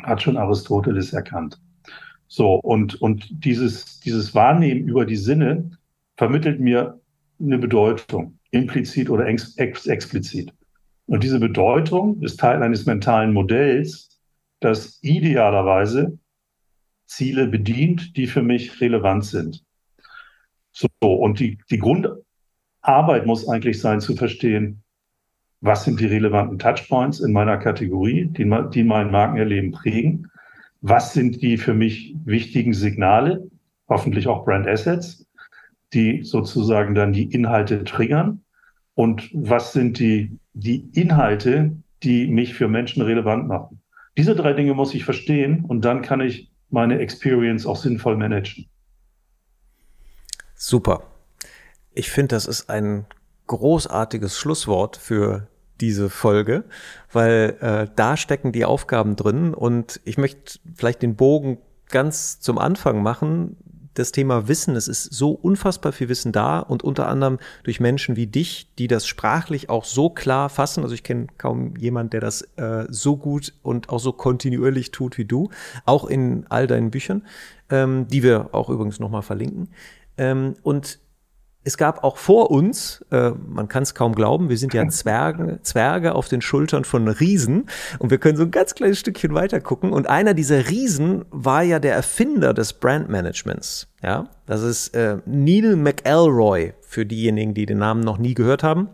Hat 0.02 0.22
schon 0.22 0.36
Aristoteles 0.36 1.12
erkannt. 1.12 1.60
So, 2.28 2.54
und, 2.56 3.00
und 3.02 3.44
dieses, 3.44 4.00
dieses 4.00 4.34
Wahrnehmen 4.34 4.88
über 4.88 5.04
die 5.04 5.16
Sinne 5.16 5.70
vermittelt 6.16 6.60
mir 6.60 7.00
eine 7.40 7.58
Bedeutung, 7.58 8.38
implizit 8.50 9.10
oder 9.10 9.26
ex, 9.26 9.56
ex, 9.56 9.86
explizit. 9.86 10.52
Und 11.06 11.22
diese 11.22 11.40
Bedeutung 11.40 12.22
ist 12.22 12.40
Teil 12.40 12.62
eines 12.62 12.86
mentalen 12.86 13.32
Modells, 13.32 14.20
das 14.60 14.98
idealerweise 15.02 16.18
Ziele 17.06 17.46
bedient, 17.46 18.16
die 18.16 18.26
für 18.26 18.42
mich 18.42 18.80
relevant 18.80 19.24
sind. 19.24 19.64
So, 20.74 20.88
und 21.00 21.38
die, 21.38 21.58
die 21.70 21.78
Grundarbeit 21.78 23.26
muss 23.26 23.48
eigentlich 23.48 23.80
sein, 23.80 24.00
zu 24.00 24.16
verstehen, 24.16 24.82
was 25.60 25.84
sind 25.84 26.00
die 26.00 26.06
relevanten 26.06 26.58
Touchpoints 26.58 27.20
in 27.20 27.32
meiner 27.32 27.56
Kategorie, 27.56 28.26
die, 28.26 28.44
die 28.74 28.84
mein 28.84 29.10
Markenerleben 29.10 29.70
prägen? 29.70 30.30
Was 30.82 31.14
sind 31.14 31.40
die 31.40 31.56
für 31.56 31.72
mich 31.72 32.14
wichtigen 32.24 32.74
Signale, 32.74 33.48
hoffentlich 33.88 34.26
auch 34.26 34.44
Brand 34.44 34.66
Assets, 34.66 35.26
die 35.94 36.22
sozusagen 36.22 36.94
dann 36.94 37.12
die 37.12 37.32
Inhalte 37.32 37.84
triggern? 37.84 38.42
Und 38.94 39.30
was 39.32 39.72
sind 39.72 39.98
die, 40.00 40.38
die 40.52 40.90
Inhalte, 40.92 41.76
die 42.02 42.26
mich 42.26 42.52
für 42.52 42.68
Menschen 42.68 43.00
relevant 43.00 43.46
machen? 43.46 43.80
Diese 44.18 44.34
drei 44.34 44.52
Dinge 44.52 44.74
muss 44.74 44.94
ich 44.94 45.04
verstehen 45.04 45.64
und 45.64 45.84
dann 45.84 46.02
kann 46.02 46.20
ich 46.20 46.50
meine 46.68 46.98
Experience 46.98 47.64
auch 47.64 47.76
sinnvoll 47.76 48.16
managen. 48.16 48.66
Super. 50.54 51.02
Ich 51.92 52.10
finde, 52.10 52.34
das 52.34 52.46
ist 52.46 52.70
ein 52.70 53.06
großartiges 53.46 54.38
Schlusswort 54.38 54.96
für 54.96 55.46
diese 55.80 56.08
Folge, 56.08 56.64
weil 57.12 57.56
äh, 57.60 57.88
da 57.94 58.16
stecken 58.16 58.52
die 58.52 58.64
Aufgaben 58.64 59.16
drin 59.16 59.54
und 59.54 60.00
ich 60.04 60.18
möchte 60.18 60.58
vielleicht 60.74 61.02
den 61.02 61.16
Bogen 61.16 61.58
ganz 61.90 62.40
zum 62.40 62.58
Anfang 62.58 63.02
machen. 63.02 63.56
Das 63.94 64.10
Thema 64.10 64.48
Wissen, 64.48 64.74
es 64.74 64.88
ist 64.88 65.04
so 65.12 65.30
unfassbar 65.30 65.92
viel 65.92 66.08
Wissen 66.08 66.32
da 66.32 66.58
und 66.58 66.82
unter 66.82 67.06
anderem 67.06 67.38
durch 67.62 67.78
Menschen 67.78 68.16
wie 68.16 68.26
dich, 68.26 68.68
die 68.76 68.88
das 68.88 69.06
sprachlich 69.06 69.68
auch 69.70 69.84
so 69.84 70.10
klar 70.10 70.48
fassen. 70.48 70.82
Also 70.82 70.94
ich 70.94 71.04
kenne 71.04 71.28
kaum 71.38 71.76
jemand, 71.76 72.12
der 72.12 72.20
das 72.20 72.42
äh, 72.56 72.86
so 72.88 73.16
gut 73.16 73.52
und 73.62 73.90
auch 73.90 74.00
so 74.00 74.12
kontinuierlich 74.12 74.90
tut 74.90 75.16
wie 75.16 75.24
du, 75.24 75.50
auch 75.84 76.06
in 76.06 76.46
all 76.48 76.66
deinen 76.66 76.90
Büchern, 76.90 77.24
ähm, 77.70 78.08
die 78.08 78.24
wir 78.24 78.48
auch 78.52 78.68
übrigens 78.68 78.98
nochmal 78.98 79.22
verlinken. 79.22 79.68
Ähm, 80.16 80.54
und 80.62 80.98
es 81.64 81.78
gab 81.78 82.04
auch 82.04 82.18
vor 82.18 82.50
uns, 82.50 83.04
äh, 83.10 83.30
man 83.30 83.68
kann 83.68 83.82
es 83.82 83.94
kaum 83.94 84.14
glauben, 84.14 84.50
wir 84.50 84.58
sind 84.58 84.74
ja 84.74 84.86
Zwerge, 84.88 85.60
Zwerge 85.62 86.14
auf 86.14 86.28
den 86.28 86.42
Schultern 86.42 86.84
von 86.84 87.08
Riesen 87.08 87.70
und 87.98 88.10
wir 88.10 88.18
können 88.18 88.36
so 88.36 88.44
ein 88.44 88.50
ganz 88.50 88.74
kleines 88.74 88.98
Stückchen 88.98 89.34
weiter 89.34 89.60
gucken. 89.60 89.92
Und 89.92 90.08
einer 90.08 90.34
dieser 90.34 90.68
Riesen 90.68 91.24
war 91.30 91.62
ja 91.62 91.78
der 91.78 91.94
Erfinder 91.94 92.52
des 92.52 92.74
Brandmanagements. 92.74 93.88
Ja, 94.02 94.28
das 94.46 94.62
ist 94.62 94.94
äh, 94.94 95.18
Neil 95.24 95.76
McElroy 95.76 96.74
für 96.82 97.06
diejenigen, 97.06 97.54
die 97.54 97.66
den 97.66 97.78
Namen 97.78 98.00
noch 98.00 98.18
nie 98.18 98.34
gehört 98.34 98.62
haben. 98.62 98.90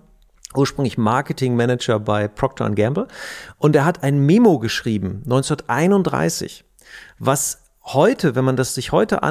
Ursprünglich 0.54 0.98
Marketing 0.98 1.56
Manager 1.56 2.00
bei 2.00 2.28
Procter 2.28 2.70
Gamble. 2.70 3.08
Und 3.58 3.76
er 3.76 3.84
hat 3.84 4.02
ein 4.02 4.24
Memo 4.26 4.58
geschrieben, 4.58 5.22
1931, 5.24 6.64
was 7.18 7.62
heute, 7.84 8.34
wenn 8.34 8.44
man 8.44 8.56
das 8.56 8.74
sich 8.74 8.92
heute 8.92 9.22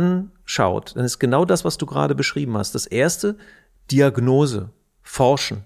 anschaut, 0.49 0.93
dann 0.95 1.05
ist 1.05 1.19
genau 1.19 1.45
das, 1.45 1.63
was 1.63 1.77
du 1.77 1.85
gerade 1.85 2.15
beschrieben 2.15 2.57
hast. 2.57 2.73
Das 2.73 2.87
erste, 2.87 3.37
Diagnose, 3.91 4.71
Forschen, 5.03 5.63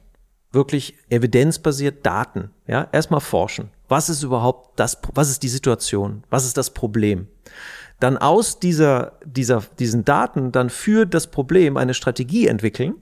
wirklich 0.51 0.95
evidenzbasiert 1.09 2.05
Daten. 2.05 2.51
Ja, 2.67 2.89
erstmal 2.91 3.21
forschen. 3.21 3.69
Was 3.87 4.09
ist 4.09 4.23
überhaupt 4.23 4.79
das, 4.79 4.97
was 5.13 5.29
ist 5.29 5.43
die 5.43 5.49
Situation? 5.49 6.23
Was 6.29 6.45
ist 6.45 6.57
das 6.57 6.71
Problem? 6.71 7.27
Dann 7.99 8.17
aus 8.17 8.59
dieser, 8.59 9.13
dieser, 9.25 9.63
diesen 9.79 10.03
Daten 10.03 10.51
dann 10.51 10.69
für 10.69 11.05
das 11.05 11.27
Problem 11.27 11.77
eine 11.77 11.93
Strategie 11.93 12.47
entwickeln. 12.47 12.95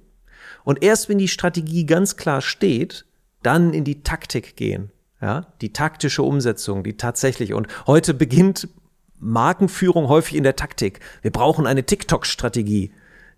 Und 0.64 0.84
erst 0.84 1.10
wenn 1.10 1.18
die 1.18 1.28
Strategie 1.28 1.86
ganz 1.86 2.16
klar 2.16 2.42
steht, 2.42 3.06
dann 3.42 3.74
in 3.74 3.84
die 3.84 4.04
Taktik 4.04 4.56
gehen. 4.56 4.92
Ja, 5.20 5.48
die 5.62 5.72
taktische 5.72 6.24
Umsetzung, 6.24 6.84
die 6.84 6.98
tatsächlich. 6.98 7.54
Und 7.54 7.68
heute 7.86 8.16
beginnt 8.16 8.68
Markenführung 9.22 10.10
häufig 10.10 10.36
in 10.36 10.44
der 10.44 10.56
Taktik. 10.56 11.00
Wir 11.22 11.32
brauchen 11.32 11.68
eine 11.68 11.86
TikTok-Strategie. 11.86 12.92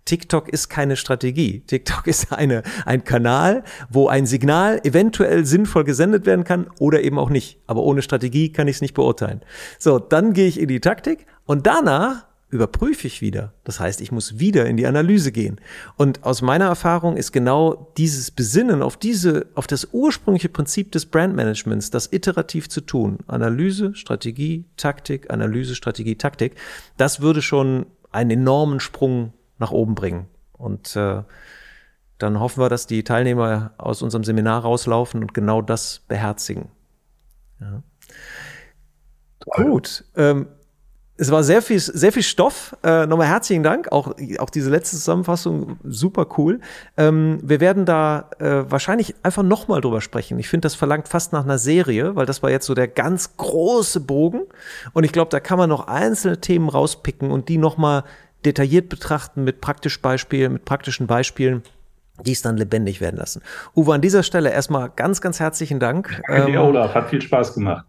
TikTok 0.04 0.48
ist 0.48 0.68
keine 0.68 0.96
Strategie. 0.96 1.60
TikTok 1.60 2.06
ist 2.08 2.32
eine, 2.32 2.62
ein 2.84 3.04
Kanal, 3.04 3.64
wo 3.90 4.08
ein 4.08 4.26
Signal 4.26 4.80
eventuell 4.84 5.44
sinnvoll 5.46 5.84
gesendet 5.84 6.26
werden 6.26 6.44
kann 6.44 6.68
oder 6.78 7.02
eben 7.02 7.18
auch 7.18 7.30
nicht. 7.30 7.60
Aber 7.66 7.82
ohne 7.82 8.02
Strategie 8.02 8.52
kann 8.52 8.68
ich 8.68 8.76
es 8.76 8.82
nicht 8.82 8.94
beurteilen. 8.94 9.40
So, 9.78 9.98
dann 9.98 10.32
gehe 10.32 10.48
ich 10.48 10.60
in 10.60 10.68
die 10.68 10.80
Taktik 10.80 11.26
und 11.46 11.66
danach 11.66 12.26
überprüfe 12.48 13.06
ich 13.06 13.20
wieder. 13.20 13.52
Das 13.64 13.80
heißt, 13.80 14.00
ich 14.00 14.12
muss 14.12 14.38
wieder 14.38 14.66
in 14.66 14.76
die 14.76 14.86
Analyse 14.86 15.32
gehen. 15.32 15.60
Und 15.96 16.22
aus 16.24 16.40
meiner 16.40 16.66
Erfahrung 16.66 17.16
ist 17.16 17.32
genau 17.32 17.92
dieses 17.96 18.30
Besinnen 18.30 18.82
auf 18.82 18.96
diese, 18.96 19.46
auf 19.54 19.66
das 19.66 19.88
ursprüngliche 19.92 20.48
Prinzip 20.48 20.92
des 20.92 21.06
Brandmanagements, 21.06 21.90
das 21.90 22.12
iterativ 22.12 22.68
zu 22.68 22.80
tun. 22.80 23.18
Analyse, 23.26 23.94
Strategie, 23.94 24.64
Taktik, 24.76 25.32
Analyse, 25.32 25.74
Strategie, 25.74 26.16
Taktik. 26.16 26.54
Das 26.96 27.20
würde 27.20 27.42
schon 27.42 27.86
einen 28.12 28.30
enormen 28.30 28.78
Sprung 28.78 29.32
nach 29.58 29.72
oben 29.72 29.94
bringen. 29.94 30.26
Und 30.52 30.94
äh, 30.94 31.22
dann 32.18 32.40
hoffen 32.40 32.60
wir, 32.60 32.68
dass 32.68 32.86
die 32.86 33.02
Teilnehmer 33.02 33.72
aus 33.78 34.00
unserem 34.02 34.24
Seminar 34.24 34.62
rauslaufen 34.62 35.22
und 35.22 35.34
genau 35.34 35.60
das 35.60 36.02
beherzigen. 36.06 36.68
Ja. 37.60 37.82
Gut. 39.40 40.04
Ähm, 40.16 40.46
es 41.16 41.30
war 41.30 41.44
sehr 41.44 41.62
viel, 41.62 41.78
sehr 41.78 42.10
viel 42.10 42.22
Stoff. 42.22 42.76
Äh, 42.82 43.06
nochmal 43.06 43.28
herzlichen 43.28 43.62
Dank. 43.62 43.92
Auch, 43.92 44.14
auch 44.38 44.50
diese 44.50 44.68
letzte 44.68 44.96
Zusammenfassung 44.96 45.78
super 45.84 46.26
cool. 46.38 46.60
Ähm, 46.96 47.38
wir 47.42 47.60
werden 47.60 47.84
da 47.84 48.30
äh, 48.40 48.64
wahrscheinlich 48.68 49.14
einfach 49.22 49.44
nochmal 49.44 49.80
drüber 49.80 50.00
sprechen. 50.00 50.38
Ich 50.40 50.48
finde, 50.48 50.66
das 50.66 50.74
verlangt 50.74 51.06
fast 51.06 51.32
nach 51.32 51.44
einer 51.44 51.58
Serie, 51.58 52.16
weil 52.16 52.26
das 52.26 52.42
war 52.42 52.50
jetzt 52.50 52.66
so 52.66 52.74
der 52.74 52.88
ganz 52.88 53.36
große 53.36 54.00
Bogen. 54.00 54.42
Und 54.92 55.04
ich 55.04 55.12
glaube, 55.12 55.30
da 55.30 55.38
kann 55.38 55.56
man 55.56 55.68
noch 55.68 55.86
einzelne 55.86 56.40
Themen 56.40 56.68
rauspicken 56.68 57.30
und 57.30 57.48
die 57.48 57.58
nochmal 57.58 58.02
detailliert 58.44 58.88
betrachten 58.88 59.44
mit 59.44 59.60
praktisch 59.60 60.02
Beispielen, 60.02 60.52
mit 60.54 60.64
praktischen 60.64 61.06
Beispielen 61.06 61.62
die 62.24 62.30
es 62.30 62.42
dann 62.42 62.56
lebendig 62.56 63.00
werden 63.00 63.16
lassen. 63.16 63.42
Uwe, 63.74 63.92
an 63.92 64.00
dieser 64.00 64.22
Stelle 64.22 64.52
erstmal 64.52 64.88
ganz, 64.88 65.20
ganz 65.20 65.40
herzlichen 65.40 65.80
Dank. 65.80 66.22
Danke 66.28 66.52
dir, 66.52 66.60
ähm, 66.60 66.66
Olaf. 66.66 66.94
Hat 66.94 67.10
viel 67.10 67.20
Spaß 67.20 67.54
gemacht. 67.54 67.86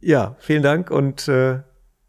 Ja, 0.00 0.36
vielen 0.40 0.62
Dank 0.62 0.90
und 0.90 1.26
äh, 1.26 1.60